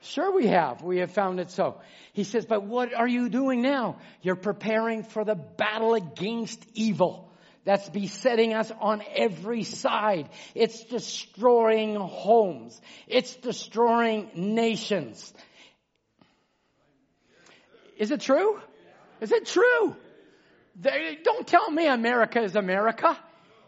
[0.01, 0.83] Sure we have.
[0.83, 1.79] We have found it so.
[2.13, 3.97] He says, but what are you doing now?
[4.21, 7.31] You're preparing for the battle against evil
[7.63, 10.29] that's besetting us on every side.
[10.55, 12.79] It's destroying homes.
[13.07, 15.33] It's destroying nations.
[17.97, 18.59] Is it true?
[19.19, 19.95] Is it true?
[20.79, 23.17] Don't tell me America is America.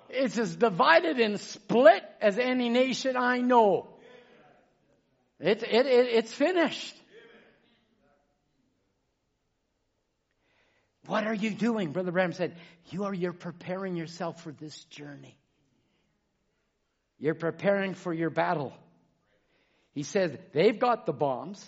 [0.09, 3.87] It's as divided and split as any nation I know.
[5.39, 6.95] It, it, it, it's finished.
[11.05, 11.91] What are you doing?
[11.91, 12.55] Brother Branham said,
[12.91, 15.37] You are you're preparing yourself for this journey.
[17.17, 18.73] You're preparing for your battle.
[19.93, 21.65] He says, They've got the bombs,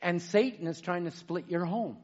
[0.00, 1.96] and Satan is trying to split your home.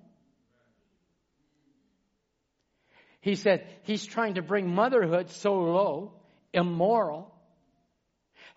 [3.21, 6.13] He said, He's trying to bring motherhood so low,
[6.53, 7.33] immoral,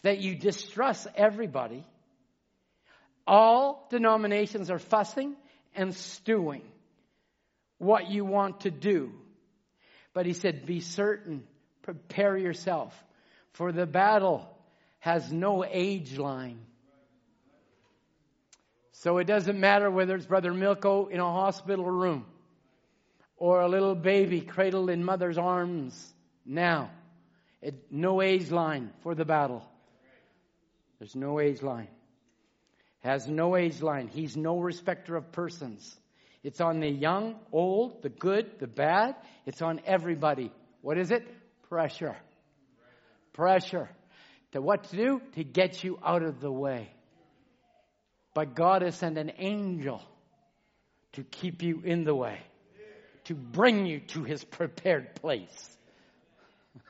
[0.04, 1.86] that you distrust everybody.
[3.26, 5.36] All denominations are fussing
[5.76, 6.62] and stewing
[7.78, 9.12] what you want to do.
[10.14, 11.44] But he said, be certain,
[11.82, 12.94] prepare yourself,
[13.54, 14.48] for the battle
[15.00, 16.60] has no age line.
[18.92, 22.26] So it doesn't matter whether it's Brother Milko in a hospital room
[23.38, 26.14] or a little baby cradled in mother's arms
[26.46, 26.92] now.
[27.62, 29.64] It, no age line for the battle.
[31.00, 31.88] There's no age line.
[33.00, 34.08] Has no age line.
[34.08, 35.96] He's no respecter of persons.
[36.44, 39.16] It's on the young, old, the good, the bad.
[39.46, 40.52] It's on everybody.
[40.82, 41.26] What is it?
[41.70, 42.16] Pressure.
[43.34, 43.90] Pressure.
[44.52, 45.22] To what to do?
[45.36, 46.92] To get you out of the way.
[48.34, 50.02] But God has sent an angel
[51.14, 52.40] to keep you in the way,
[53.26, 55.78] to bring you to his prepared place.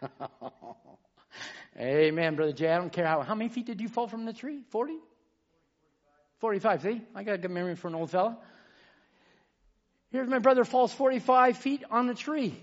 [1.80, 2.70] Amen, Brother Jay.
[2.70, 3.22] I don't care how.
[3.22, 4.62] How many feet did you fall from the tree?
[4.70, 4.98] 40?
[6.40, 6.82] 45.
[6.82, 7.02] See?
[7.16, 8.38] I got a good memory for an old fella.
[10.12, 12.56] Here's my brother falls 45 feet on the tree.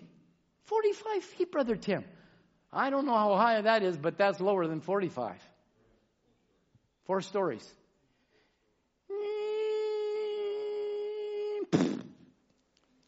[0.67, 2.05] 45 feet, Brother Tim.
[2.73, 5.35] I don't know how high that is, but that's lower than 45.
[7.07, 7.69] Four stories.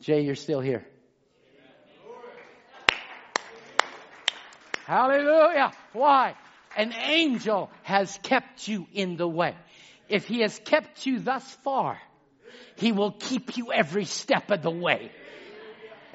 [0.03, 0.85] Jay, you're still here.
[4.85, 5.71] Hallelujah.
[5.93, 6.35] Why?
[6.77, 9.55] An angel has kept you in the way.
[10.09, 11.99] If he has kept you thus far,
[12.75, 15.13] he will keep you every step of the way.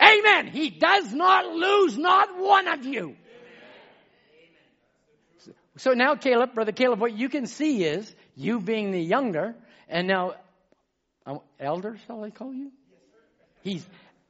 [0.01, 0.47] Amen.
[0.47, 3.15] He does not lose not one of you.
[5.77, 9.55] So now, Caleb, brother Caleb, what you can see is you being the younger,
[9.87, 10.33] and now,
[11.25, 12.71] um, elder, shall I call you?
[13.67, 13.85] He's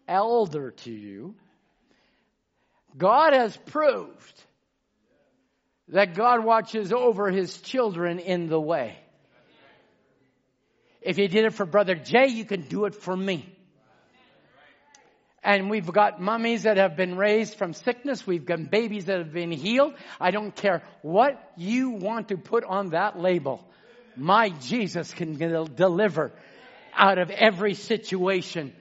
[0.07, 1.35] elder to you.
[2.97, 4.43] God has proved
[5.89, 8.97] that God watches over his children in the way.
[11.03, 13.47] If you did it for Brother Jay, you can do it for me.
[15.43, 18.25] And we've got mummies that have been raised from sickness.
[18.25, 19.93] We've got babies that have been healed.
[20.19, 23.63] I don't care what you want to put on that label.
[24.15, 25.37] My Jesus can
[25.75, 26.31] deliver
[26.95, 28.73] out of every situation.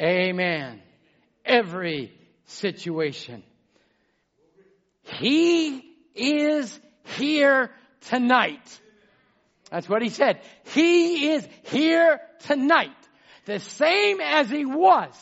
[0.00, 0.80] Amen.
[1.44, 2.12] Every
[2.46, 3.42] situation.
[5.02, 5.78] He
[6.14, 6.78] is
[7.18, 7.70] here
[8.08, 8.80] tonight.
[9.70, 10.40] That's what he said.
[10.74, 12.90] He is here tonight.
[13.46, 15.14] The same as he was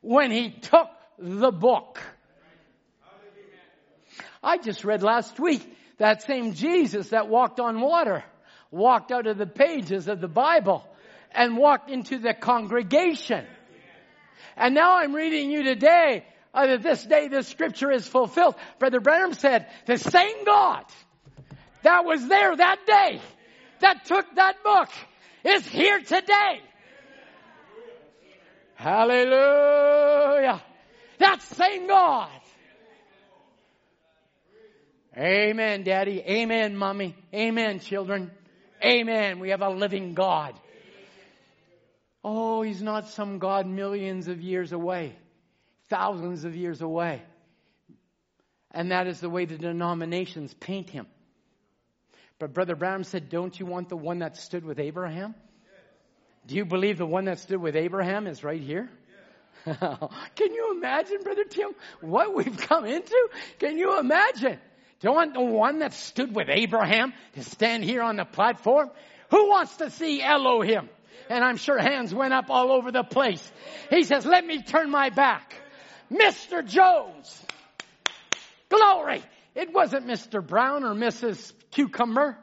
[0.00, 0.88] when he took
[1.18, 2.00] the book.
[4.42, 5.62] I just read last week
[5.98, 8.24] that same Jesus that walked on water
[8.70, 10.86] walked out of the pages of the Bible
[11.32, 13.46] and walked into the congregation.
[14.56, 18.54] And now I'm reading you today uh, that this day this scripture is fulfilled.
[18.78, 20.84] Brother Branham said, the same God
[21.82, 23.20] that was there that day
[23.80, 24.88] that took that book
[25.44, 26.60] is here today.
[28.74, 30.62] Hallelujah.
[31.18, 32.30] That same God.
[35.16, 36.20] Amen, Daddy.
[36.20, 37.14] Amen, Mommy.
[37.34, 38.30] Amen, children.
[38.82, 39.38] Amen.
[39.38, 40.54] We have a living God.
[42.22, 45.16] Oh, He's not some God millions of years away,
[45.88, 47.22] thousands of years away.
[48.72, 51.06] And that is the way the denominations paint Him.
[52.38, 55.34] But Brother Branham said, Don't you want the one that stood with Abraham?
[56.46, 58.88] Do you believe the one that stood with Abraham is right here?
[59.64, 61.70] Can you imagine, Brother Tim,
[62.00, 63.28] what we've come into?
[63.58, 64.58] Can you imagine?
[65.00, 68.90] Do you want the one that stood with Abraham to stand here on the platform?
[69.30, 70.88] Who wants to see Elohim?
[71.28, 73.52] And I'm sure hands went up all over the place.
[73.90, 75.54] He says, let me turn my back.
[76.10, 76.66] Mr.
[76.66, 77.44] Jones.
[78.68, 79.22] Glory.
[79.54, 80.44] It wasn't Mr.
[80.44, 81.52] Brown or Mrs.
[81.70, 82.36] Cucumber.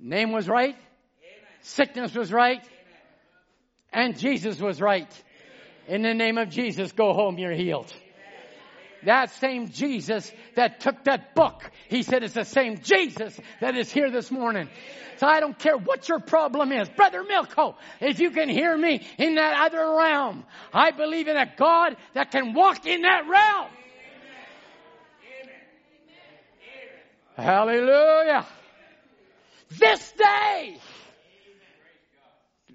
[0.00, 0.76] Name was right.
[1.62, 2.64] Sickness was right.
[3.92, 5.10] And Jesus was right.
[5.86, 7.92] In the name of Jesus, go home, you're healed.
[9.04, 13.90] That same Jesus that took that book, he said it's the same Jesus that is
[13.90, 14.68] here this morning.
[15.18, 16.88] So I don't care what your problem is.
[16.88, 21.52] Brother Milko, if you can hear me in that other realm, I believe in a
[21.56, 23.70] God that can walk in that realm.
[27.36, 28.46] Hallelujah.
[29.70, 30.78] This day,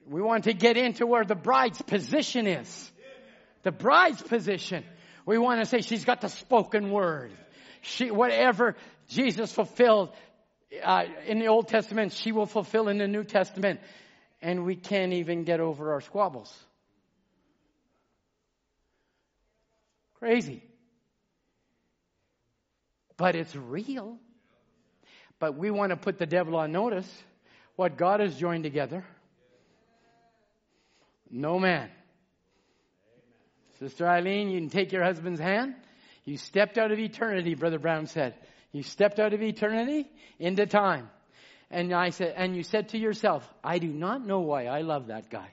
[0.08, 2.92] we want to get into where the bride's position is.
[3.64, 4.84] The bride's position.
[5.26, 7.32] We want to say she's got the spoken word.
[7.82, 8.76] She, whatever
[9.10, 10.10] Jesus fulfilled
[10.84, 13.80] uh, in the Old Testament, she will fulfill in the New Testament.
[14.42, 16.54] And we can't even get over our squabbles.
[20.20, 20.62] Crazy.
[23.18, 24.18] But it's real.
[25.40, 27.10] But we want to put the devil on notice.
[27.76, 29.04] What God has joined together,
[31.32, 31.90] no man.
[33.80, 35.76] Sister Eileen, you can take your husband's hand.
[36.26, 38.36] You stepped out of eternity, Brother Brown said.
[38.72, 40.10] You stepped out of eternity
[40.40, 41.10] into time.
[41.70, 45.08] And I said, and you said to yourself, I do not know why I love
[45.08, 45.50] that guy.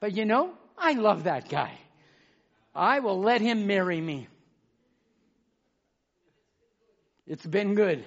[0.00, 1.78] But you know, I love that guy.
[2.74, 4.26] I will let him marry me.
[7.26, 8.04] It's been good.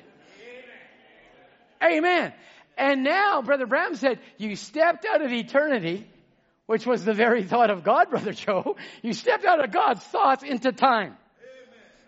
[1.82, 2.34] Amen.
[2.78, 6.08] And now, Brother Branham said, you stepped out of eternity,
[6.68, 8.78] which was the very thought of God, Brother Joe.
[9.02, 11.18] You stepped out of God's thoughts into time.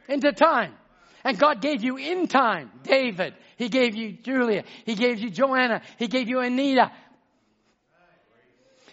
[0.07, 0.75] Into time.
[1.23, 3.33] And God gave you in time, David.
[3.57, 4.63] He gave you Julia.
[4.85, 5.81] He gave you Joanna.
[5.97, 6.91] He gave you Anita.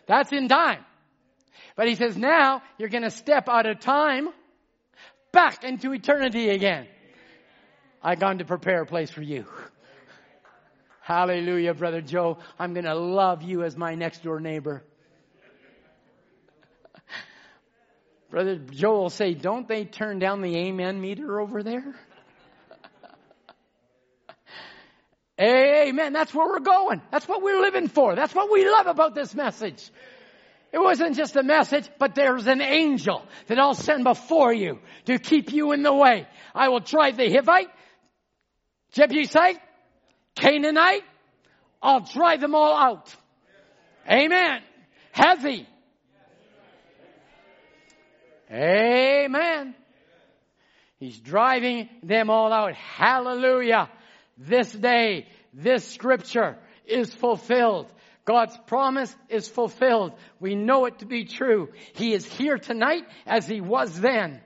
[0.06, 0.84] That's in time.
[1.76, 4.28] But he says now you're going to step out of time
[5.30, 6.86] back into eternity again.
[8.02, 9.46] I've gone to prepare a place for you.
[11.00, 12.38] Hallelujah, Brother Joe.
[12.58, 14.84] I'm going to love you as my next door neighbor.
[18.36, 21.94] Brother Joel say, Don't they turn down the amen meter over there?
[25.40, 26.12] amen.
[26.12, 27.00] That's where we're going.
[27.10, 28.14] That's what we're living for.
[28.14, 29.90] That's what we love about this message.
[30.70, 35.18] It wasn't just a message, but there's an angel that I'll send before you to
[35.18, 36.28] keep you in the way.
[36.54, 37.70] I will drive the Hivite,
[38.92, 39.60] Jebusite,
[40.34, 41.04] Canaanite,
[41.82, 43.16] I'll drive them all out.
[44.06, 44.60] Amen.
[45.12, 45.66] Has he?
[48.50, 49.74] Amen.
[50.98, 52.74] He's driving them all out.
[52.74, 53.90] Hallelujah.
[54.38, 57.92] This day, this scripture is fulfilled.
[58.24, 60.12] God's promise is fulfilled.
[60.40, 61.68] We know it to be true.
[61.94, 64.40] He is here tonight as he was then.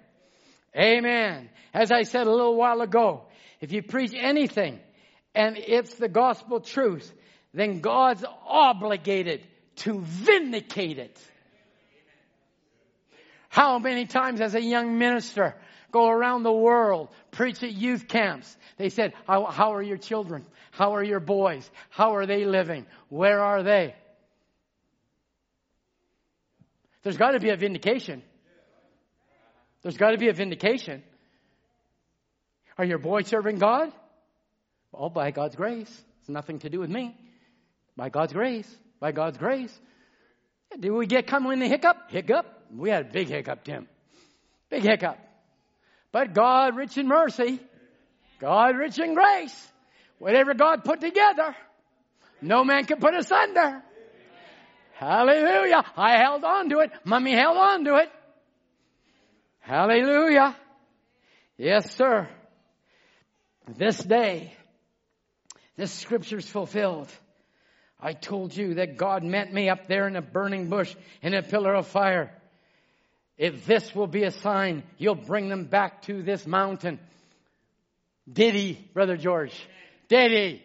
[0.76, 1.48] Amen.
[1.72, 3.24] As I said a little while ago,
[3.60, 4.80] if you preach anything
[5.34, 7.10] and it's the gospel truth,
[7.54, 9.46] then God's obligated
[9.76, 11.18] to vindicate it.
[13.50, 15.54] How many times as a young minister
[15.90, 18.56] go around the world, preach at youth camps.
[18.76, 20.46] They said, how, how, are your children?
[20.70, 21.68] How are your boys?
[21.90, 22.86] How are they living?
[23.08, 23.94] Where are they?
[27.02, 28.22] There's got to be a vindication.
[29.82, 31.02] There's got to be a vindication.
[32.76, 33.92] Are your boys serving God?
[34.92, 35.90] All by God's grace.
[36.20, 37.16] It's nothing to do with me.
[37.96, 38.68] By God's grace.
[39.00, 39.76] By God's grace.
[40.78, 42.10] Did we get come in the hiccup?
[42.10, 42.59] Hiccup?
[42.74, 43.88] We had a big hiccup, Tim.
[44.68, 45.18] Big hiccup.
[46.12, 47.60] But God rich in mercy.
[48.40, 49.72] God rich in grace.
[50.18, 51.56] Whatever God put together,
[52.42, 53.82] no man can put asunder.
[54.94, 55.82] Hallelujah.
[55.96, 56.90] I held on to it.
[57.04, 58.10] Mummy held on to it.
[59.60, 60.56] Hallelujah.
[61.56, 62.28] Yes, sir.
[63.76, 64.52] This day,
[65.76, 67.08] this scripture's fulfilled.
[68.00, 71.42] I told you that God met me up there in a burning bush in a
[71.42, 72.32] pillar of fire.
[73.40, 77.00] If this will be a sign, you'll bring them back to this mountain.
[78.30, 79.54] Did he, Brother George?
[80.08, 80.62] Did he?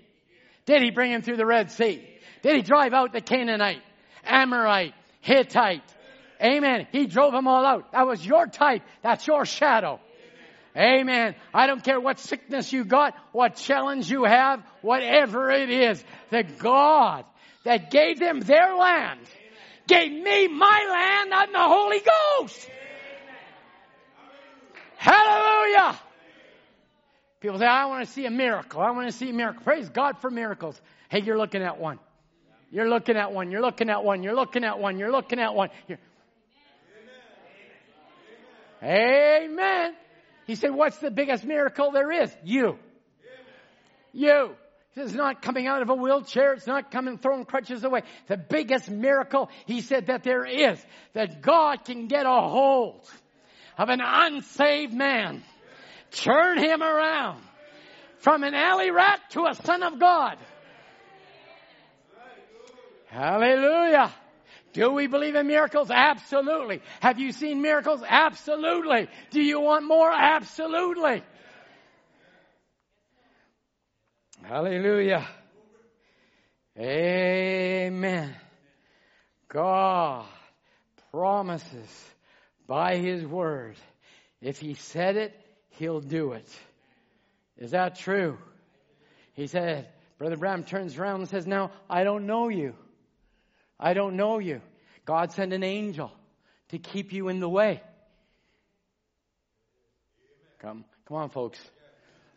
[0.66, 2.06] Did he bring him through the Red Sea?
[2.42, 3.82] Did he drive out the Canaanite,
[4.26, 5.84] Amorite, Hittite?
[6.44, 6.86] Amen.
[6.92, 7.94] He drove them all out.
[7.94, 8.82] That was your type.
[9.02, 10.02] That's your shadow.
[10.76, 11.36] Amen.
[11.54, 16.04] I don't care what sickness you got, what challenge you have, whatever it is.
[16.30, 17.24] The God
[17.64, 19.22] that gave them their land
[19.88, 22.70] gave me my land and the Holy Ghost.
[24.98, 26.00] Hallelujah.
[27.40, 28.82] People say, I want to see a miracle.
[28.82, 29.64] I want to see a miracle.
[29.64, 30.80] Praise God for miracles.
[31.10, 32.00] Hey, you're looking at one.
[32.72, 33.52] You're looking at one.
[33.52, 34.24] You're looking at one.
[34.24, 34.98] You're looking at one.
[34.98, 35.70] You're looking at one.
[35.88, 36.00] You're...
[38.82, 39.94] Amen.
[40.48, 42.36] He said, What's the biggest miracle there is?
[42.44, 42.78] You.
[44.12, 44.56] You.
[44.96, 46.54] It's not coming out of a wheelchair.
[46.54, 48.04] It's not coming throwing crutches away.
[48.28, 53.06] The biggest miracle, he said, that there is, that God can get a hold
[53.78, 55.44] of an unsaved man,
[56.12, 57.42] turn him around
[58.20, 60.38] from an alley rat to a son of God.
[63.08, 64.14] Hallelujah.
[64.72, 65.90] Do we believe in miracles?
[65.90, 66.82] Absolutely.
[67.02, 68.02] Have you seen miracles?
[68.06, 69.08] Absolutely.
[69.32, 70.12] Do you want more?
[70.12, 71.24] Absolutely.
[74.48, 75.28] Hallelujah.
[76.78, 78.36] Amen.
[79.48, 80.28] God
[81.12, 82.10] promises
[82.68, 83.76] by His Word.
[84.42, 85.34] If He said it,
[85.70, 86.48] He'll do it.
[87.58, 88.38] Is that true?
[89.34, 89.88] He said,
[90.20, 92.76] Brother Branham turns around and says, Now, I don't know you.
[93.80, 94.62] I don't know you.
[95.06, 96.12] God sent an angel
[96.70, 97.82] to keep you in the way.
[100.60, 101.60] Come, come on, folks.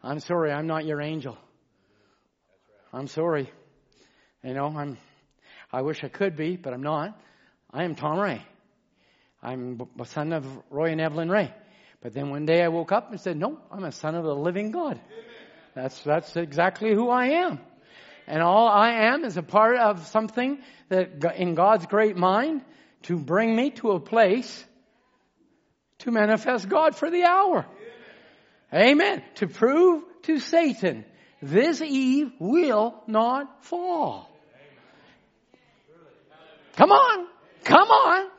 [0.03, 1.37] I'm sorry, I'm not your angel.
[2.93, 3.51] I'm sorry.
[4.43, 4.99] You know, I'm,
[5.73, 7.21] I wish I could be, but I'm not.
[7.71, 8.43] I am Tom Ray.
[9.43, 11.53] I'm a son of Roy and Evelyn Ray.
[12.01, 14.35] But then one day I woke up and said, no, I'm a son of the
[14.35, 15.01] living God.
[15.75, 17.61] That's, that's exactly who I am.
[18.27, 20.59] And all I am is a part of something
[20.89, 22.63] that in God's great mind
[23.03, 24.65] to bring me to a place
[25.99, 27.67] to manifest God for the hour.
[28.73, 29.23] Amen.
[29.37, 31.05] To prove to Satan
[31.41, 34.29] this Eve will not fall.
[36.77, 37.27] Come on.
[37.65, 38.31] Come on.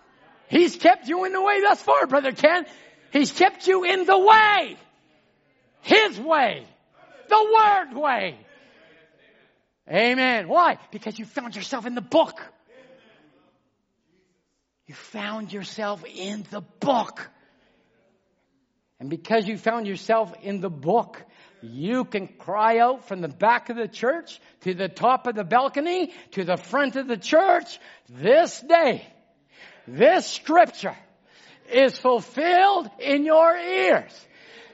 [0.47, 2.65] He's kept you in the way thus far, Brother Ken.
[3.11, 4.77] He's kept you in the way.
[5.81, 6.65] His way.
[7.27, 8.37] The Word way.
[9.91, 10.47] Amen.
[10.47, 10.77] Why?
[10.91, 12.41] Because you found yourself in the book.
[14.87, 17.29] You found yourself in the book.
[18.99, 21.23] And because you found yourself in the book,
[21.61, 25.43] you can cry out from the back of the church to the top of the
[25.43, 27.79] balcony to the front of the church
[28.09, 29.05] this day.
[29.87, 30.95] This scripture
[31.71, 34.27] is fulfilled in your ears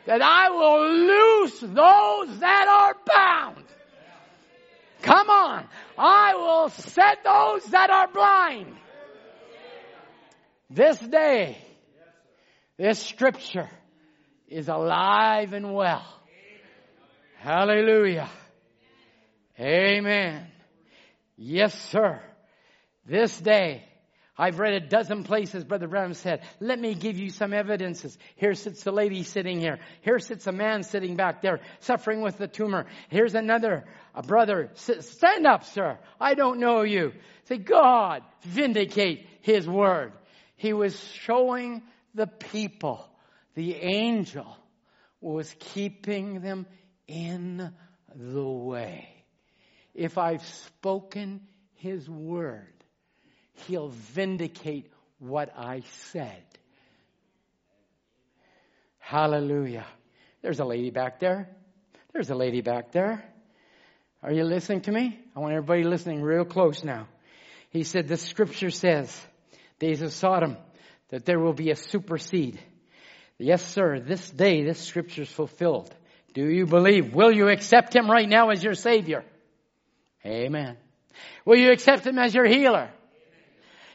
[0.06, 3.66] that I will loose those that are bound.
[5.02, 5.68] Come on.
[5.98, 8.76] I will set those that are blind.
[10.70, 11.58] This day,
[12.78, 13.70] this scripture
[14.48, 16.15] is alive and well.
[17.46, 18.28] Hallelujah.
[19.60, 20.48] Amen.
[21.38, 22.20] Yes, sir.
[23.06, 23.84] This day,
[24.36, 28.18] I've read a dozen places, Brother Brown said, let me give you some evidences.
[28.36, 29.78] Here sits the lady sitting here.
[30.02, 32.88] Here sits a man sitting back there, suffering with the tumor.
[33.10, 33.86] Here's another,
[34.16, 34.72] a brother.
[34.74, 36.00] Stand up, sir.
[36.20, 37.14] I don't know you.
[37.44, 40.14] Say, God, vindicate His word.
[40.56, 41.84] He was showing
[42.16, 43.08] the people,
[43.54, 44.48] the angel
[45.22, 46.66] was keeping them
[47.08, 47.74] in
[48.16, 49.10] the way.
[49.94, 51.42] If I've spoken
[51.76, 52.74] His word,
[53.68, 56.44] He'll vindicate what I said.
[59.00, 59.86] Hallelujah.
[60.42, 61.50] There's a lady back there.
[62.12, 63.24] There's a lady back there.
[64.24, 65.20] Are you listening to me?
[65.36, 67.08] I want everybody listening real close now.
[67.70, 69.16] He said, the scripture says,
[69.80, 70.58] days of Sodom,
[71.10, 72.60] that there will be a supersede.
[73.38, 75.94] Yes, sir, this day, this scripture is fulfilled.
[76.36, 77.14] Do you believe?
[77.14, 79.24] Will you accept Him right now as your Savior?
[80.26, 80.78] Amen.
[81.46, 82.92] Will you accept Him as your healer?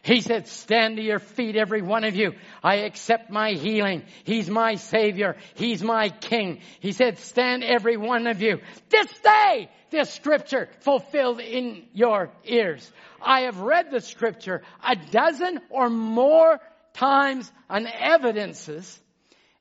[0.03, 2.33] He said, stand to your feet, every one of you.
[2.65, 4.05] I accept my healing.
[4.25, 5.37] He's my Savior.
[5.55, 6.61] He's my King.
[6.81, 8.61] He said, stand every one of you.
[8.89, 12.91] This day, this scripture fulfilled in your ears.
[13.21, 16.59] I have read the scripture a dozen or more
[16.95, 18.99] times on evidences,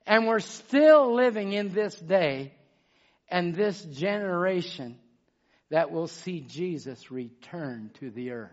[0.08, 2.54] and we're still living in this day
[3.30, 4.98] and this generation
[5.70, 8.52] that will see Jesus return to the earth.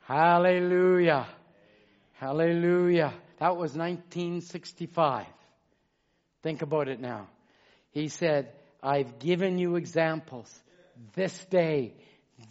[0.00, 1.26] Hallelujah.
[2.14, 3.14] Hallelujah.
[3.38, 5.26] That was 1965.
[6.42, 7.28] Think about it now.
[7.92, 8.52] He said,
[8.82, 10.52] I've given you examples
[11.14, 11.94] this day,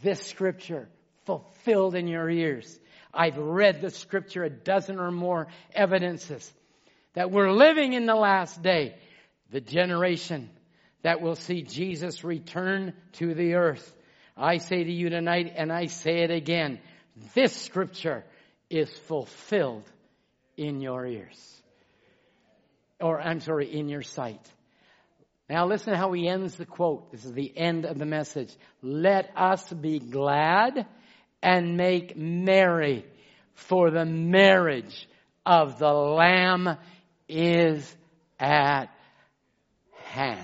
[0.02, 0.90] this scripture
[1.26, 2.80] fulfilled in your ears.
[3.14, 6.52] I've read the scripture a dozen or more evidences
[7.14, 8.96] that we're living in the last day,
[9.52, 10.50] the generation
[11.04, 13.96] that will see Jesus return to the earth.
[14.36, 16.80] I say to you tonight, and I say it again,
[17.36, 18.24] this scripture
[18.70, 19.84] is fulfilled
[20.58, 21.62] in your ears.
[23.00, 24.42] Or, I'm sorry, in your sight.
[25.50, 27.12] Now listen how he ends the quote.
[27.12, 28.56] This is the end of the message.
[28.82, 30.88] Let us be glad
[31.42, 33.06] and make merry
[33.54, 35.08] for the marriage
[35.46, 36.78] of the Lamb
[37.34, 37.96] is
[38.40, 38.88] at
[40.04, 40.40] hand.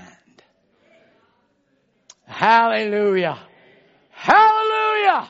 [2.26, 3.40] Hallelujah.
[4.10, 5.30] Hallelujah.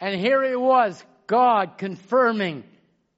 [0.00, 2.64] And here it was, God confirming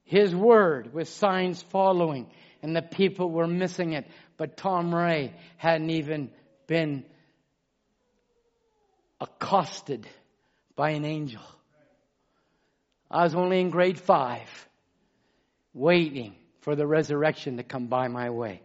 [0.05, 2.27] His word with signs following.
[2.62, 4.06] And the people were missing it.
[4.36, 6.31] But Tom Ray hadn't even
[6.66, 7.05] been
[9.20, 10.06] accosted
[10.77, 11.43] by an angel.
[13.10, 14.48] I was only in grade five,
[15.74, 18.62] waiting for the resurrection to come by my way.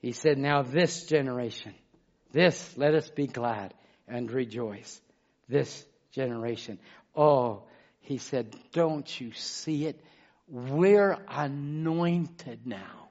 [0.00, 1.74] He said, now this generation,
[2.32, 3.72] this, let us be glad
[4.08, 5.00] and rejoice.
[5.48, 6.78] This generation.
[7.14, 7.62] Oh,
[8.00, 10.00] he said, don't you see it?
[10.48, 13.08] We're anointed now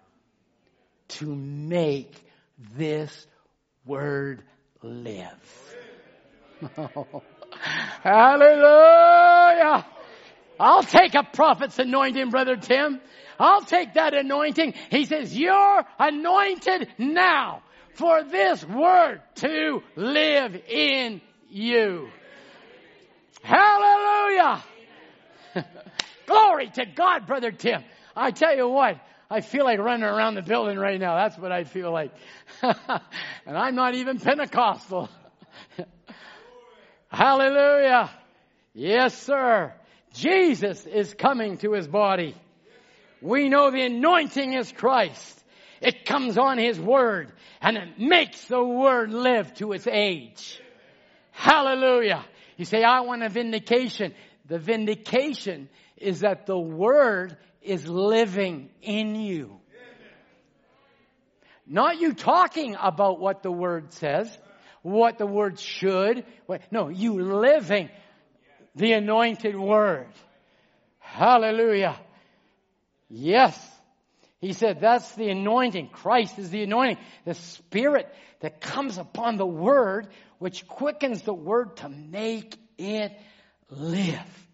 [1.08, 2.16] to make
[2.78, 3.28] this
[3.86, 4.44] word
[4.82, 5.76] live.
[8.04, 9.86] Hallelujah.
[10.60, 13.02] I'll take a prophet's anointing, Brother Tim.
[13.40, 14.74] I'll take that anointing.
[14.90, 17.64] He says, you're anointed now
[17.96, 22.10] for this word to live in you.
[23.42, 24.64] Hallelujah.
[26.26, 27.84] Glory to God, Brother Tim.
[28.16, 29.00] I tell you what,
[29.30, 31.16] I feel like running around the building right now.
[31.16, 32.12] That's what I feel like.
[32.62, 35.10] and I'm not even Pentecostal.
[37.10, 38.12] Hallelujah.
[38.74, 39.74] Yes, sir.
[40.14, 42.36] Jesus is coming to his body.
[43.26, 45.44] We know the anointing is Christ.
[45.82, 50.62] It comes on his word and it makes the word live to its age.
[51.32, 52.24] Hallelujah.
[52.56, 54.14] You say, I want a vindication.
[54.46, 59.60] The vindication is that the word is living in you.
[61.66, 64.38] Not you talking about what the word says,
[64.84, 66.26] what the word should.
[66.70, 67.90] No, you living
[68.76, 70.10] the anointed word.
[71.00, 72.00] Hallelujah.
[73.10, 73.58] Yes.
[74.40, 75.90] He said that's the anointing.
[75.90, 76.98] Christ is the anointing.
[77.26, 80.08] The spirit that comes upon the word,
[80.40, 83.12] which quickens the word to make it
[83.70, 84.48] live.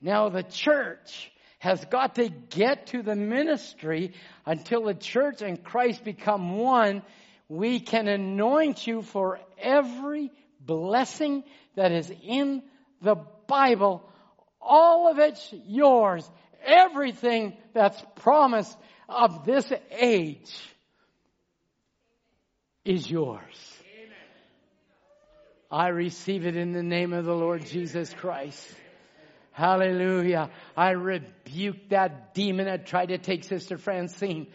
[0.00, 4.12] Now the church has got to get to the ministry
[4.44, 7.02] until the church and Christ become one.
[7.48, 11.44] We can anoint you for every blessing
[11.76, 12.62] that is in
[13.00, 13.16] the
[13.46, 14.08] Bible.
[14.60, 16.28] All of it's yours.
[16.64, 18.76] Everything that's promised
[19.08, 20.52] of this age
[22.84, 23.72] is yours.
[25.70, 28.68] I receive it in the name of the Lord Jesus Christ.
[29.52, 30.50] Hallelujah.
[30.76, 34.48] I rebuke that demon that tried to take Sister Francine.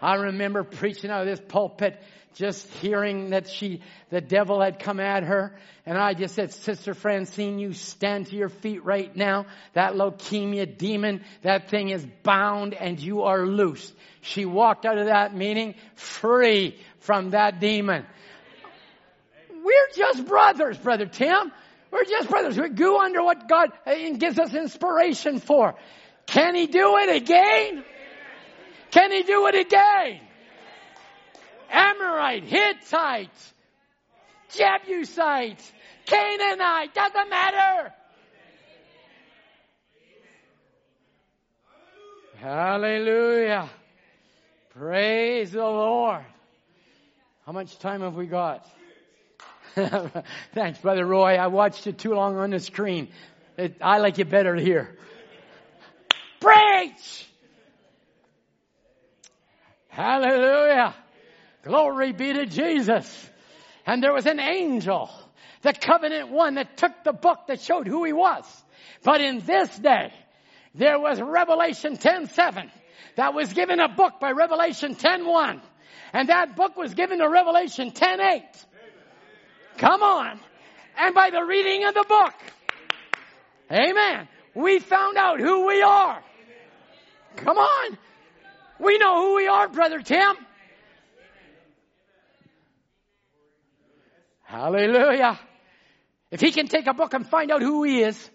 [0.00, 2.02] I remember preaching out of this pulpit,
[2.34, 3.80] just hearing that she,
[4.10, 5.56] the devil had come at her.
[5.86, 9.46] And I just said, Sister Francine, you stand to your feet right now.
[9.74, 13.92] That leukemia demon, that thing is bound and you are loose.
[14.20, 18.04] She walked out of that meeting free from that demon.
[19.50, 21.52] We're just brothers, Brother Tim.
[21.90, 22.58] We're just brothers.
[22.58, 25.76] We go under what God uh, gives us inspiration for.
[26.26, 27.84] Can He do it again?
[28.90, 30.20] Can He do it again?
[31.74, 33.52] Amorite, Hittite,
[34.50, 35.72] Jebusite,
[36.06, 37.92] Canaanite, doesn't matter.
[42.36, 43.68] Hallelujah.
[44.70, 46.24] Praise the Lord.
[47.44, 48.66] How much time have we got?
[49.74, 51.36] Thanks, Brother Roy.
[51.36, 53.08] I watched it too long on the screen.
[53.56, 54.96] It, I like it better here.
[56.40, 57.28] Preach!
[59.88, 60.94] Hallelujah.
[61.64, 63.30] Glory be to Jesus.
[63.86, 65.10] And there was an angel,
[65.62, 68.44] the covenant one that took the book that showed who he was.
[69.02, 70.12] But in this day,
[70.74, 72.70] there was Revelation 10:7
[73.16, 75.60] that was given a book by Revelation 10:1.
[76.12, 78.66] And that book was given to Revelation 10:8.
[79.78, 80.40] Come on.
[80.96, 82.34] And by the reading of the book,
[83.70, 86.22] amen, we found out who we are.
[87.36, 87.98] Come on.
[88.78, 90.36] We know who we are, Brother Tim.
[94.44, 95.38] Hallelujah.
[96.30, 98.30] If he can take a book and find out who he is,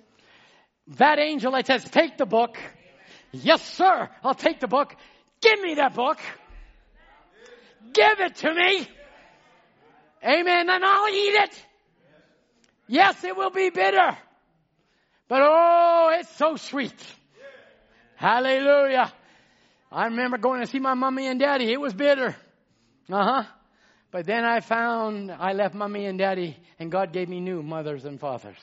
[0.98, 2.57] that angel that says, take the book.
[3.31, 4.10] Yes, sir.
[4.23, 4.95] I'll take the book.
[5.41, 6.18] Give me that book.
[7.94, 8.88] Give it to me.
[10.23, 10.69] Amen.
[10.69, 11.65] And I'll eat it.
[12.88, 14.18] Yes, it will be bitter.
[15.27, 16.99] But oh, it's so sweet.
[18.15, 19.14] Hallelujah.
[19.91, 21.72] I remember going to see my mommy and daddy.
[21.72, 22.36] It was bitter.
[23.11, 23.44] Uh huh.
[24.11, 28.06] But then I found I left mommy and daddy and God gave me new mothers
[28.06, 28.57] and fathers.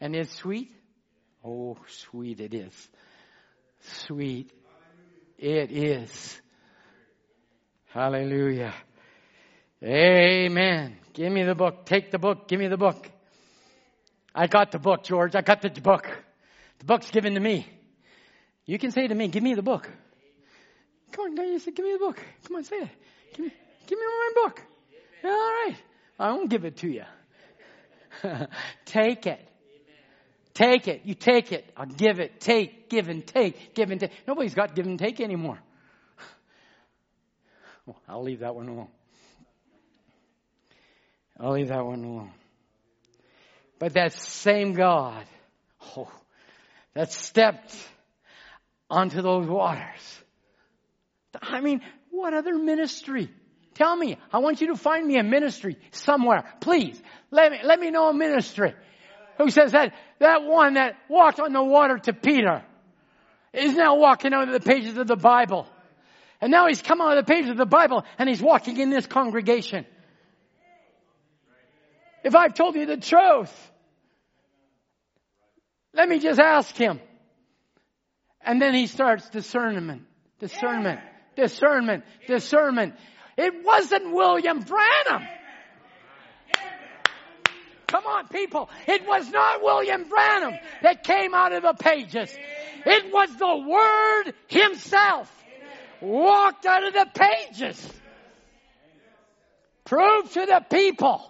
[0.00, 0.72] And it's sweet.
[1.44, 2.88] Oh, sweet it is.
[4.06, 4.50] Sweet.
[5.38, 6.40] It is.
[7.90, 8.74] Hallelujah.
[9.82, 10.96] Amen.
[11.12, 11.84] Give me the book.
[11.84, 12.48] Take the book.
[12.48, 13.08] Give me the book.
[14.34, 15.34] I got the book, George.
[15.34, 16.08] I got the book.
[16.78, 17.66] The book's given to me.
[18.64, 19.88] You can say to me, give me the book.
[21.10, 22.20] Come on, don't you say, give me the book.
[22.46, 22.88] Come on, say it.
[23.34, 23.52] Give me,
[23.86, 24.62] give me my book.
[25.24, 25.76] All right.
[26.18, 27.04] I won't give it to you.
[28.84, 29.48] take it.
[30.54, 31.02] Take it.
[31.04, 31.70] You take it.
[31.76, 32.40] I'll give it.
[32.40, 34.12] Take, give and take, give and take.
[34.26, 35.58] Nobody's got give and take anymore.
[37.84, 38.90] Well, I'll leave that one alone.
[41.40, 42.30] I'll leave that one alone.
[43.80, 45.24] But that same God,
[45.96, 46.08] oh,
[46.94, 47.74] that stepped
[48.88, 50.22] onto those waters.
[51.40, 51.80] I mean,
[52.10, 53.28] what other ministry?
[53.82, 54.16] Tell me.
[54.32, 56.44] I want you to find me a ministry somewhere.
[56.60, 57.02] Please.
[57.32, 58.74] Let me, let me know a ministry.
[59.38, 62.62] Who says that, that one that walked on the water to Peter
[63.52, 65.66] is now walking out of the pages of the Bible.
[66.40, 68.88] And now he's come out of the pages of the Bible and he's walking in
[68.90, 69.84] this congregation.
[72.22, 73.52] If I've told you the truth,
[75.92, 77.00] let me just ask him.
[78.44, 80.02] And then he starts discernment,
[80.38, 81.00] discernment,
[81.34, 82.94] discernment, discernment.
[83.42, 85.28] It wasn't William Branham.
[87.88, 88.70] Come on, people.
[88.86, 92.34] It was not William Branham that came out of the pages.
[92.86, 95.30] It was the Word Himself
[96.00, 97.92] walked out of the pages.
[99.84, 101.28] Prove to the people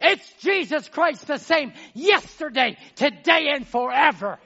[0.00, 4.38] it's Jesus Christ the same yesterday, today, and forever.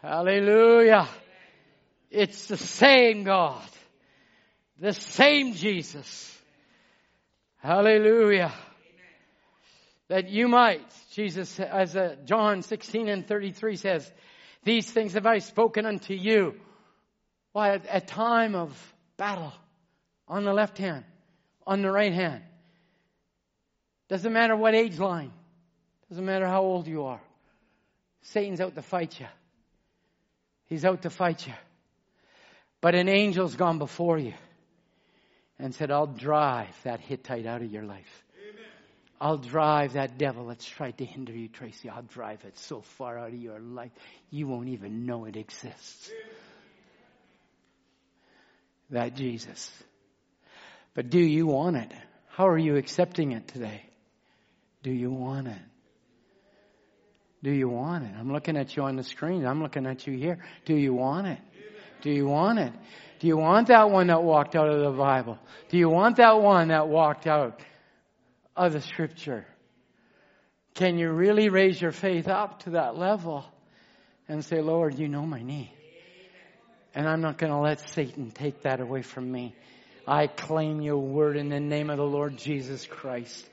[0.00, 1.08] Hallelujah.
[2.10, 3.68] It's the same God.
[4.78, 6.36] The same Jesus.
[7.58, 8.52] Hallelujah.
[10.08, 10.82] That you might,
[11.12, 14.12] Jesus, as uh, John 16 and 33 says,
[14.64, 16.54] these things have I spoken unto you.
[17.52, 19.52] Why, at a time of battle,
[20.26, 21.04] on the left hand,
[21.66, 22.42] on the right hand.
[24.08, 25.32] Doesn't matter what age line.
[26.08, 27.20] Doesn't matter how old you are.
[28.22, 29.26] Satan's out to fight you.
[30.66, 31.54] He's out to fight you.
[32.80, 34.34] But an angel's gone before you
[35.58, 38.24] and said, I'll drive that Hittite out of your life.
[38.40, 38.64] Amen.
[39.20, 41.88] I'll drive that devil that's tried to hinder you, Tracy.
[41.88, 43.92] I'll drive it so far out of your life,
[44.30, 46.10] you won't even know it exists.
[46.10, 46.34] Amen.
[48.90, 49.72] That Jesus.
[50.94, 51.92] But do you want it?
[52.28, 53.82] How are you accepting it today?
[54.82, 55.62] Do you want it?
[57.42, 58.12] Do you want it?
[58.18, 59.46] I'm looking at you on the screen.
[59.46, 60.38] I'm looking at you here.
[60.64, 61.38] Do you want it?
[62.04, 62.72] Do you want it?
[63.18, 65.38] Do you want that one that walked out of the Bible?
[65.70, 67.60] Do you want that one that walked out
[68.54, 69.46] of the scripture?
[70.74, 73.46] Can you really raise your faith up to that level
[74.28, 75.72] and say, Lord, you know my need.
[76.94, 79.54] And I'm not going to let Satan take that away from me.
[80.06, 83.48] I claim your word in the name of the Lord Jesus Christ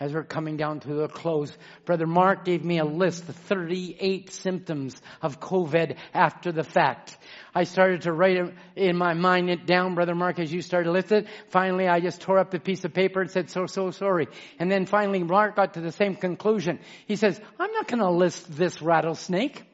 [0.00, 1.56] as we're coming down to the close.
[1.84, 7.18] Brother Mark gave me a list of 38 symptoms of COVID after the fact.
[7.54, 10.86] I started to write it in my mind it down, Brother Mark, as you started
[10.86, 11.28] to list it.
[11.48, 14.28] Finally, I just tore up the piece of paper and said, so, so sorry.
[14.58, 16.80] And then finally, Mark got to the same conclusion.
[17.06, 19.64] He says, I'm not going to list this rattlesnake.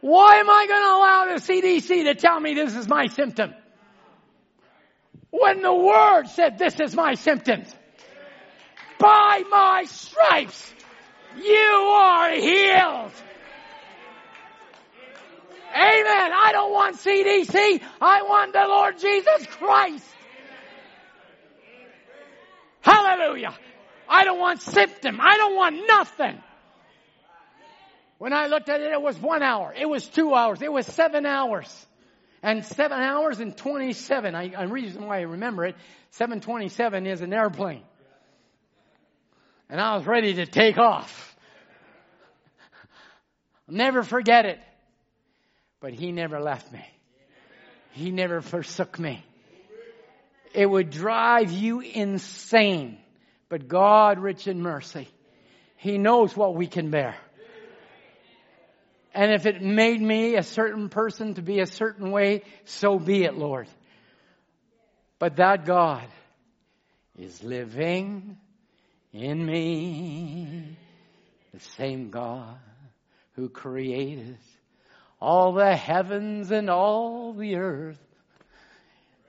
[0.00, 3.54] Why am I going to allow the CDC to tell me this is my symptom?
[5.32, 7.74] When the word said, this is my symptoms.
[8.98, 10.72] By my stripes,
[11.42, 13.12] you are healed.
[15.74, 16.32] Amen.
[16.34, 17.82] I don't want CDC.
[18.00, 20.04] I want the Lord Jesus Christ.
[22.82, 23.54] Hallelujah.
[24.06, 25.18] I don't want symptom.
[25.18, 26.38] I don't want nothing.
[28.18, 29.72] When I looked at it, it was one hour.
[29.74, 30.60] It was two hours.
[30.60, 31.86] It was seven hours
[32.42, 34.34] and seven hours and 27.
[34.34, 35.76] I, the reason why I remember it,
[36.10, 37.82] 727 is an airplane.
[39.70, 41.36] And I was ready to take off.
[43.68, 44.58] I'll never forget it.
[45.80, 46.84] But he never left me.
[47.92, 49.24] He never forsook me.
[50.54, 52.98] It would drive you insane.
[53.48, 55.08] But God, rich in mercy,
[55.76, 57.16] He knows what we can bear.
[59.14, 63.24] And if it made me a certain person to be a certain way, so be
[63.24, 63.68] it, Lord.
[65.18, 66.08] But that God
[67.18, 68.38] is living
[69.12, 70.76] in me.
[71.52, 72.56] The same God
[73.34, 74.38] who created
[75.20, 78.00] all the heavens and all the earth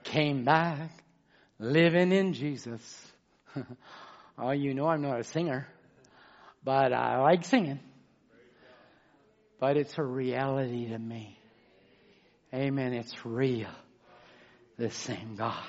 [0.02, 0.90] came back
[1.58, 3.12] living in Jesus.
[4.38, 5.68] oh, you know I'm not a singer,
[6.64, 7.80] but I like singing
[9.60, 11.38] but it's a reality to me.
[12.52, 12.92] Amen.
[12.92, 13.70] It's real.
[14.78, 15.62] The same God.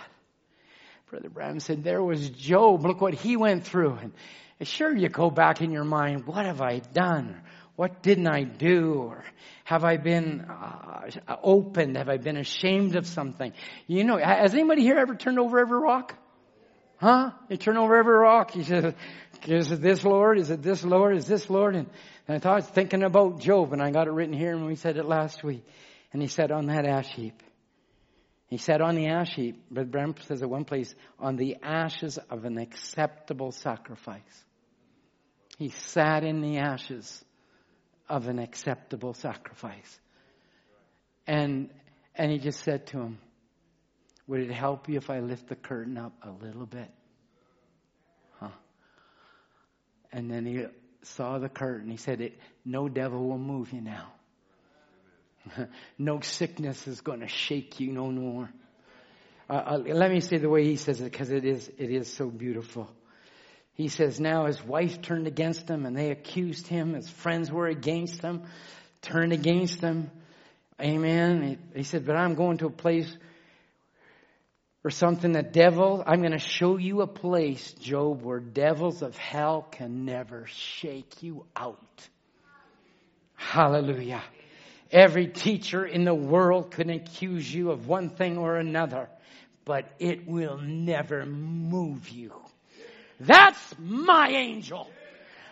[1.10, 2.86] Brother Branham said, there was Job.
[2.86, 3.98] Look what he went through.
[4.60, 7.42] And sure, you go back in your mind, what have I done?
[7.76, 8.94] What didn't I do?
[8.94, 9.24] Or
[9.66, 11.10] have I been uh,
[11.44, 11.98] opened?
[11.98, 13.54] Have I been ashamed of something?
[13.88, 16.18] You know, has anybody here ever turned over every rock?
[16.98, 17.32] Huh?
[17.50, 18.56] You turn over every rock.
[18.56, 18.96] You said,
[19.48, 20.40] is it this Lord?
[20.40, 21.18] Is it this Lord?
[21.18, 21.76] Is this Lord?
[21.76, 21.90] And,
[22.28, 24.98] and I thought thinking about Job and I got it written here and we said
[24.98, 25.66] it last week.
[26.14, 27.42] And he said on that ash heap,
[28.48, 32.18] he said on the ash heap, Brother Branham says at one place, on the ashes
[32.30, 34.22] of an acceptable sacrifice.
[35.58, 37.24] He sat in the ashes
[38.08, 40.00] of an acceptable sacrifice.
[41.28, 41.70] And,
[42.14, 43.18] and he just said to him,
[44.28, 46.90] would it help you if I lift the curtain up a little bit?
[48.40, 48.50] Huh?
[50.16, 50.66] And then he
[51.02, 51.92] saw the curtain.
[51.92, 52.32] He said,
[52.64, 54.14] no devil will move you now.
[55.98, 58.50] no sickness is going to shake you no more.
[59.50, 62.12] Uh, uh, let me say the way he says it because it is, it is
[62.12, 62.90] so beautiful.
[63.74, 66.94] He says now his wife turned against him and they accused him.
[66.94, 68.44] His friends were against him,
[69.02, 70.10] turned against him.
[70.82, 71.60] Amen.
[71.74, 73.14] He, he said, but I'm going to a place
[74.86, 79.18] or something that devil, I'm going to show you a place, Job, where devils of
[79.18, 82.08] hell can never shake you out.
[83.34, 84.22] Hallelujah.
[84.92, 89.10] Every teacher in the world can accuse you of one thing or another,
[89.66, 92.32] but it will never move you.
[93.20, 94.88] That's my angel.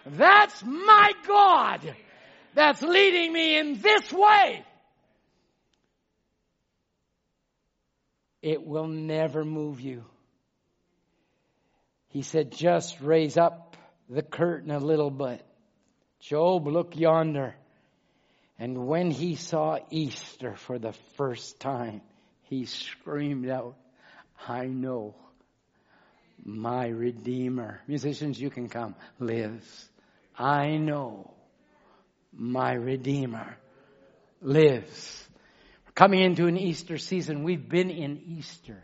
[0.05, 1.95] That's my God
[2.53, 4.63] that's leading me in this way.
[8.43, 10.03] It will never move you.
[12.09, 13.77] He said, just raise up
[14.09, 15.43] the curtain a little bit.
[16.19, 17.55] Job, look yonder.
[18.59, 22.01] And when he saw Easter for the first time,
[22.41, 23.77] he screamed out,
[24.45, 25.15] I know
[26.43, 27.79] my Redeemer.
[27.87, 28.95] Musicians, you can come.
[29.19, 29.89] Lives.
[30.37, 31.33] I know
[32.33, 33.57] my Redeemer
[34.41, 35.22] lives.
[35.95, 37.43] Coming into an Easter season.
[37.43, 38.83] We've been in Easter.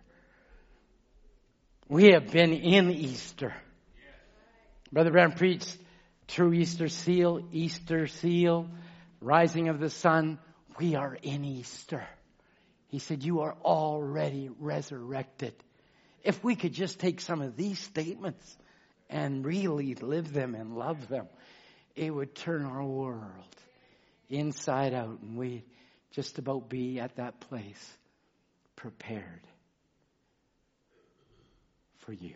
[1.88, 3.56] We have been in Easter.
[4.92, 5.76] Brother Brown preached
[6.28, 8.70] true Easter seal, Easter seal,
[9.22, 10.38] rising of the sun.
[10.78, 12.06] We are in Easter.
[12.90, 15.54] He said, you are already resurrected.
[16.24, 18.58] If we could just take some of these statements
[19.10, 21.28] and really live them and love them,
[21.96, 23.56] it would turn our world
[24.30, 25.64] inside out and we'd
[26.12, 27.98] just about be at that place
[28.76, 29.42] prepared
[32.00, 32.36] for you.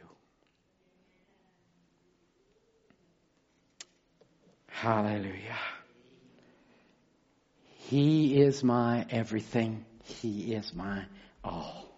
[4.68, 5.58] Hallelujah.
[7.90, 9.86] He is my everything.
[10.04, 11.06] He is my
[11.44, 11.90] all.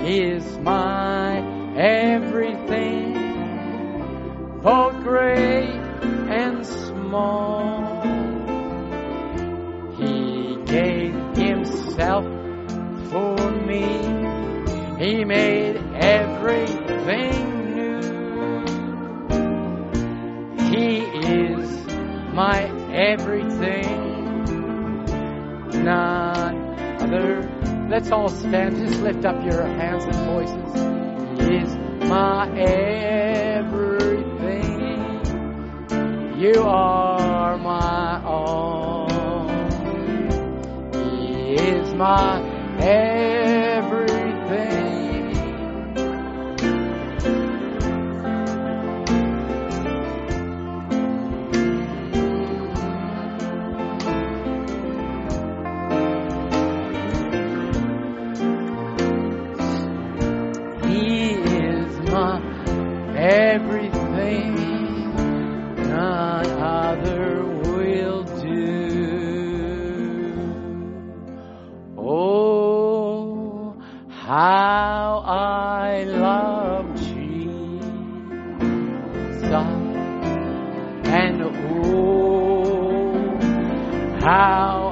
[0.05, 1.39] He is my
[1.79, 3.15] everything,
[4.63, 5.81] both great
[6.29, 8.03] and small.
[9.97, 12.27] He gave himself
[13.11, 13.87] for me.
[15.03, 18.03] He made everything new.
[20.69, 21.87] He is
[22.35, 24.04] my everything.
[25.85, 27.43] None other.
[27.91, 28.79] Let's all stand.
[28.79, 30.73] Just lift up your hands and voices.
[31.39, 31.77] He is
[32.09, 33.75] my everything.
[36.41, 39.09] You are my all.
[40.95, 42.41] He is my
[42.79, 43.44] everything.
[81.47, 83.39] Oh,
[84.21, 84.84] how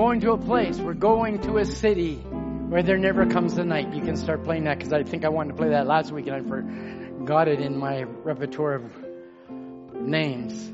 [0.00, 3.92] going to a place, we're going to a city where there never comes a night.
[3.92, 6.26] You can start playing that because I think I wanted to play that last week
[6.26, 8.90] and I forgot it in my repertoire of
[10.00, 10.72] names.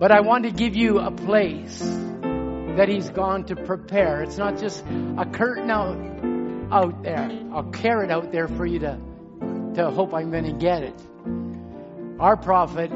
[0.00, 4.24] But I want to give you a place that He's gone to prepare.
[4.24, 4.82] It's not just
[5.16, 5.96] a curtain out,
[6.72, 8.98] out there, a carrot out there for you to,
[9.76, 11.00] to hope I'm going to get it.
[12.18, 12.90] Our prophet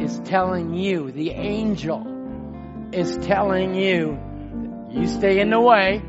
[0.00, 2.13] is telling you, the angel
[2.92, 4.18] is telling you,
[4.90, 6.02] you stay in the way,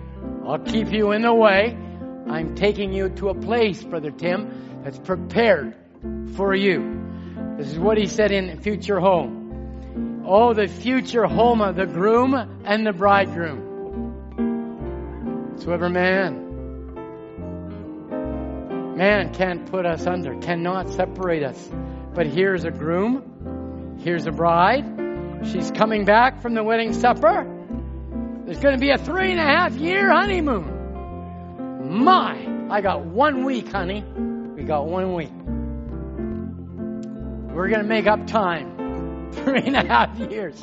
[0.46, 1.78] I'll keep you in the way.
[2.28, 5.76] I'm taking you to a place, Brother Tim, that's prepared
[6.36, 7.04] for you.
[7.58, 10.24] This is what he said in Future Home.
[10.28, 13.62] Oh, the future home of the groom and the bridegroom.
[15.58, 16.42] So ever man,
[18.98, 21.72] man can't put us under, cannot separate us.
[22.16, 24.95] But here's a groom, here's a bride.
[25.52, 27.52] She's coming back from the wedding supper.
[28.46, 32.04] There's going to be a three and a half year honeymoon.
[32.04, 34.04] My, I got one week, honey.
[34.04, 35.32] We got one week.
[37.54, 39.32] We're going to make up time.
[39.34, 40.56] Three and a half years.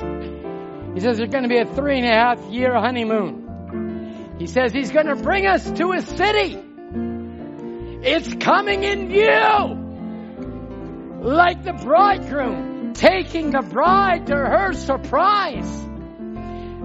[0.93, 4.35] He says there's going to be a three and a half year honeymoon.
[4.39, 6.57] He says he's going to bring us to a city.
[8.03, 9.79] It's coming in view.
[11.21, 15.89] Like the bridegroom taking the bride to her surprise.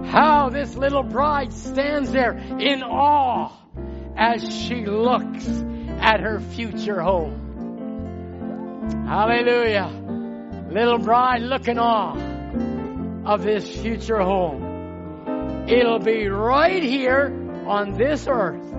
[0.05, 3.55] How this little bride stands there in awe
[4.17, 5.47] as she looks
[5.99, 7.47] at her future home.
[9.07, 10.67] Hallelujah.
[10.71, 12.15] Little bride, look in awe
[13.25, 15.65] of this future home.
[15.67, 17.31] It'll be right here
[17.67, 18.73] on this earth.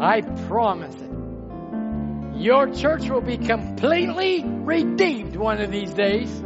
[0.00, 1.10] I promise it.
[2.40, 6.42] Your church will be completely redeemed one of these days.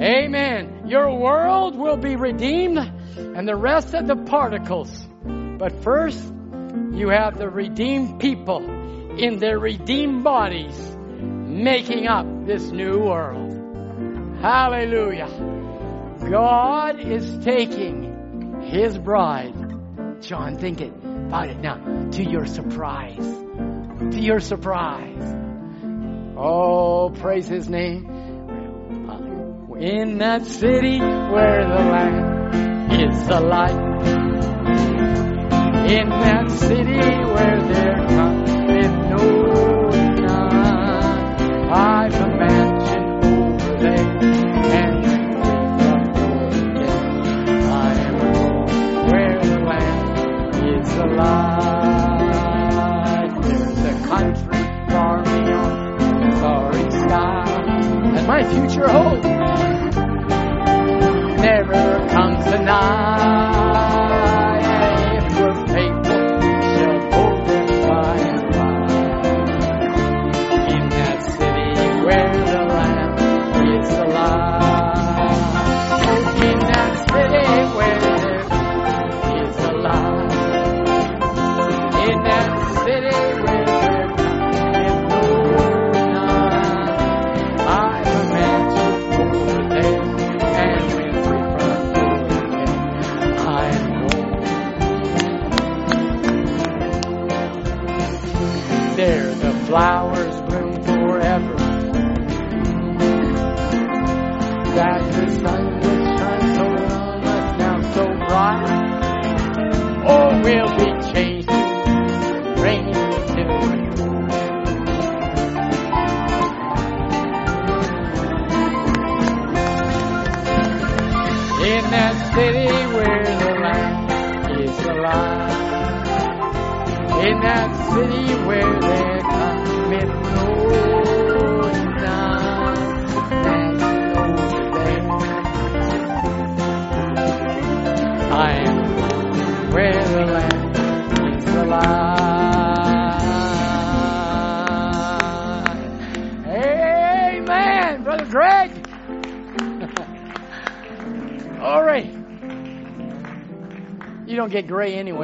[0.00, 0.86] Amen.
[0.86, 4.90] Your world will be redeemed and the rest of the particles.
[5.24, 6.18] But first,
[6.92, 8.64] you have the redeemed people
[9.18, 13.52] in their redeemed bodies making up this new world.
[14.40, 15.28] Hallelujah.
[16.30, 19.54] God is taking his bride.
[20.22, 22.08] John, think it about it now.
[22.12, 23.18] To your surprise.
[23.18, 25.34] To your surprise.
[26.38, 28.19] Oh, praise his name.
[29.80, 33.72] In that city where the Lamb is the light.
[35.90, 37.00] In that city
[37.32, 39.24] where there cometh no
[40.20, 41.40] night.
[41.72, 44.04] I've a mansion over there,
[44.76, 44.94] and
[45.40, 46.28] when we
[46.60, 47.16] again,
[47.72, 47.72] I
[48.04, 48.68] am home
[49.08, 50.00] where the Lamb
[50.76, 52.52] is the light.
[53.40, 57.44] There's a country far beyond the starry sky,
[58.18, 59.69] and my future home
[62.20, 63.39] comes a night.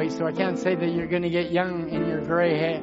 [0.09, 2.77] So I can't say that you're going to get young in your gray hair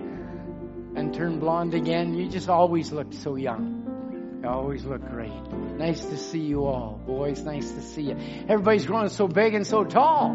[0.96, 2.14] and turn blonde again.
[2.14, 4.40] You just always look so young.
[4.42, 5.32] You always look great.
[5.78, 7.01] Nice to see you all.
[7.06, 8.16] Boys, nice to see you.
[8.48, 10.34] Everybody's growing so big and so tall.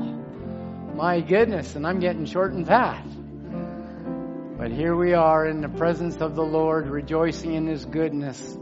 [0.96, 3.06] My goodness, and I'm getting short and fat.
[4.58, 8.58] But here we are in the presence of the Lord, rejoicing in His goodness.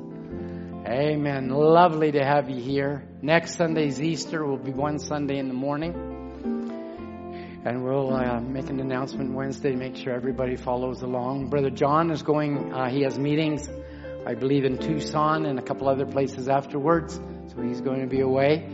[0.87, 1.49] Amen.
[1.49, 3.07] Lovely to have you here.
[3.21, 6.06] Next Sunday's Easter will be one Sunday in the morning.
[7.67, 11.49] And we'll uh, make an announcement Wednesday make sure everybody follows along.
[11.49, 13.69] Brother John is going, uh, he has meetings,
[14.25, 17.15] I believe, in Tucson and a couple other places afterwards.
[17.15, 18.69] So he's going to be away.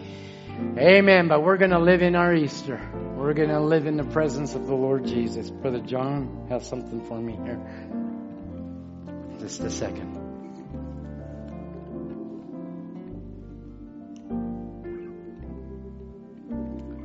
[0.77, 1.27] Amen.
[1.27, 2.79] But we're going to live in our Easter.
[3.17, 5.49] We're going to live in the presence of the Lord Jesus.
[5.49, 7.59] Brother John has something for me here.
[9.39, 10.19] Just a second.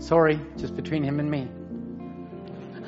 [0.01, 1.48] Sorry, just between him and me.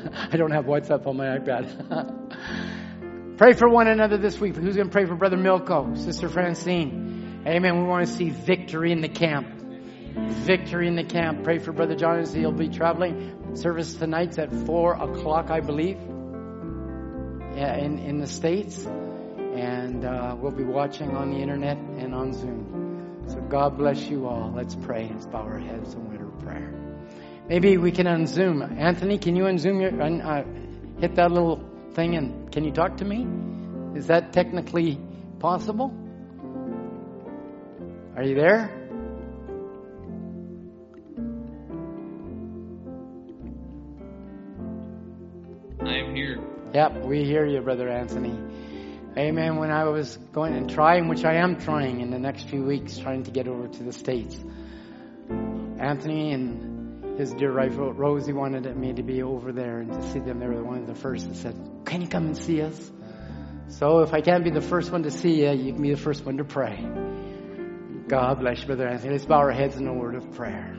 [0.33, 3.35] I don't have WhatsApp on my iPad.
[3.39, 4.57] pray for one another this week.
[4.57, 7.43] Who's going to pray for Brother Milko, Sister Francine?
[7.47, 7.81] Amen.
[7.81, 9.49] We want to see victory in the camp.
[10.45, 11.45] Victory in the camp.
[11.45, 13.57] Pray for Brother John as he'll be traveling.
[13.57, 15.97] Service tonight's at 4 o'clock, I believe,
[17.57, 18.85] in, in the States.
[18.85, 23.25] And uh, we'll be watching on the internet and on Zoom.
[23.27, 24.53] So God bless you all.
[24.55, 25.11] Let's pray.
[25.13, 26.80] Let's bow our heads and a prayer.
[27.51, 28.79] Maybe we can unzoom.
[28.79, 30.45] Anthony, can you unzoom your, un, uh,
[31.01, 31.61] hit that little
[31.95, 33.27] thing and can you talk to me?
[33.99, 35.01] Is that technically
[35.41, 35.93] possible?
[38.15, 38.71] Are you there?
[45.81, 46.39] I am here.
[46.73, 48.39] Yep, we hear you, Brother Anthony.
[49.19, 49.57] Amen.
[49.57, 52.97] When I was going and trying, which I am trying in the next few weeks,
[52.97, 54.37] trying to get over to the States,
[55.81, 56.70] Anthony and
[57.21, 60.41] his dear wife Rosie wanted me to be over there and to see them.
[60.41, 62.91] They were one of the first that said, Can you come and see us?
[63.69, 66.01] So if I can't be the first one to see you, you can be the
[66.01, 66.83] first one to pray.
[68.09, 69.13] God bless you, Brother Anthony.
[69.13, 70.77] Let's bow our heads in a word of prayer.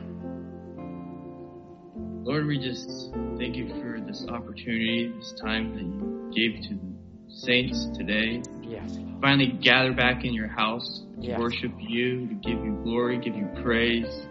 [2.24, 7.34] Lord, we just thank you for this opportunity, this time that you gave to the
[7.34, 8.42] saints today.
[8.62, 8.98] Yes.
[9.20, 11.38] Finally gather back in your house to Yes.
[11.38, 14.26] worship you, to give you glory, give you praise.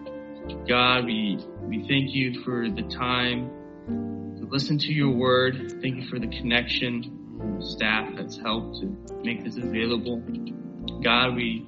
[0.68, 3.50] God, we, we thank you for the time
[4.38, 5.80] to listen to your word.
[5.82, 8.86] Thank you for the connection, staff that's helped to
[9.24, 10.18] make this available.
[11.02, 11.68] God, we,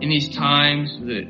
[0.00, 1.26] in these times that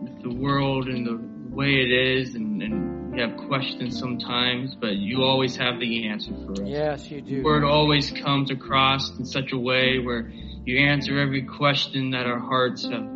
[0.00, 4.94] with the world and the way it is and, and we have questions sometimes, but
[4.94, 6.68] you always have the answer for us.
[6.68, 7.42] Yes, you do.
[7.42, 10.30] word always comes across in such a way where
[10.64, 13.08] you answer every question that our hearts have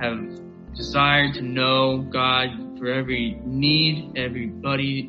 [0.00, 0.40] have
[0.74, 2.48] desired to know, God,
[2.82, 5.08] for every need, everybody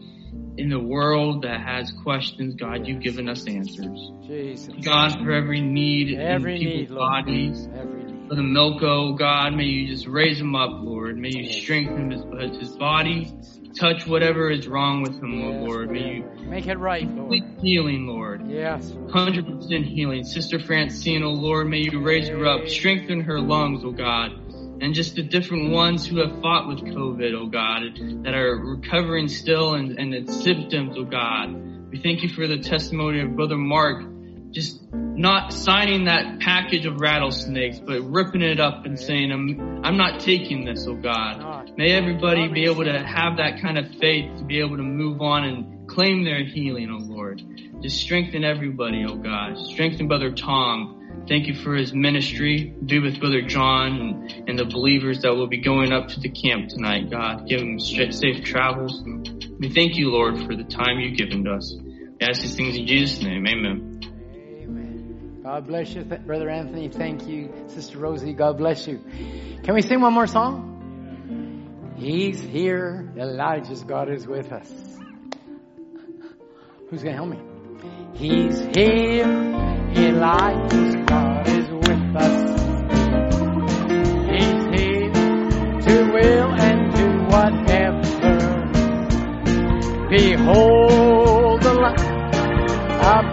[0.59, 4.11] in the world that has questions, God, you've given us answers.
[4.27, 4.71] Jesus.
[4.85, 7.25] God, for every need Every in people's Lord.
[7.25, 8.27] bodies, Every need.
[8.29, 11.17] for the Milko, oh God, may you just raise him up, Lord.
[11.17, 11.63] May you Yes.
[11.63, 13.31] strengthen his, his body,
[13.79, 15.89] touch whatever is wrong with him, oh Yes, Lord.
[15.89, 16.25] May you.
[16.47, 17.17] Make it right, Lord.
[17.17, 18.47] complete healing, Lord.
[18.47, 18.91] Yes.
[18.91, 20.23] 100% healing.
[20.25, 24.39] Sister Francine, oh Lord, may you raise her up, strengthen her lungs, oh God.
[24.83, 27.83] And just the different ones who have fought with COVID, oh God,
[28.25, 31.55] that are recovering still and, and its symptoms, oh God.
[31.89, 34.03] We thank you for the testimony of Brother Mark,
[34.51, 39.95] just not signing that package of rattlesnakes, but ripping it up and saying, I'm, I'm
[39.95, 41.71] not taking this, oh God.
[41.77, 45.21] May everybody be able to have that kind of faith to be able to move
[45.21, 47.41] on and claim their healing, oh Lord.
[47.81, 49.57] Just strengthen everybody, oh God.
[49.57, 50.99] Strengthen Brother Tom.
[51.27, 52.75] Thank you for his ministry.
[52.85, 56.29] Be with Brother John and, and the believers that will be going up to the
[56.29, 57.47] camp tonight, God.
[57.47, 59.01] Give them safe travels.
[59.57, 61.73] We thank you, Lord, for the time you've given to us.
[61.79, 63.47] We ask these things in Jesus' name.
[63.47, 64.01] Amen.
[64.63, 65.39] Amen.
[65.43, 66.89] God bless you, Th- Brother Anthony.
[66.89, 68.33] Thank you, Sister Rosie.
[68.33, 68.99] God bless you.
[69.63, 71.93] Can we sing one more song?
[71.95, 73.13] He's here.
[73.15, 74.69] Elijah's God is with us.
[76.89, 77.52] Who's going to help me?
[78.13, 79.27] He's here.
[79.93, 82.39] he Elijah's God is with us.
[84.29, 85.11] He's here
[85.81, 88.01] to will and do whatever.
[90.09, 93.32] Behold the Lamb up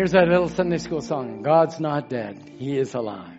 [0.00, 1.42] Here's that little Sunday school song.
[1.42, 2.52] God's not dead.
[2.56, 3.36] He is alive.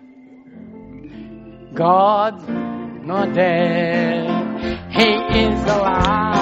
[1.74, 4.92] God's not dead.
[4.92, 6.41] He is alive.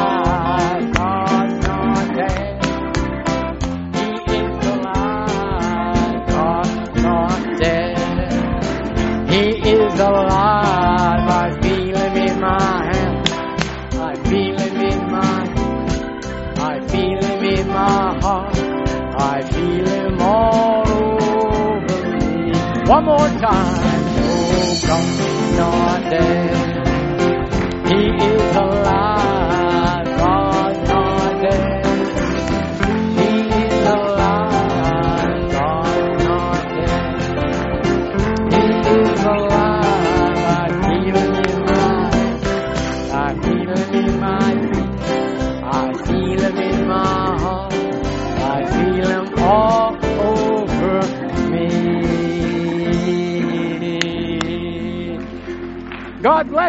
[23.00, 23.79] One more time.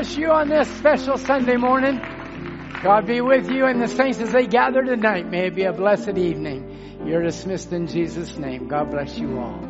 [0.01, 2.01] Bless you on this special Sunday morning.
[2.83, 5.31] God be with you and the saints as they gather tonight.
[5.31, 7.05] May it be a blessed evening.
[7.05, 8.67] You're dismissed in Jesus' name.
[8.67, 9.70] God bless you all.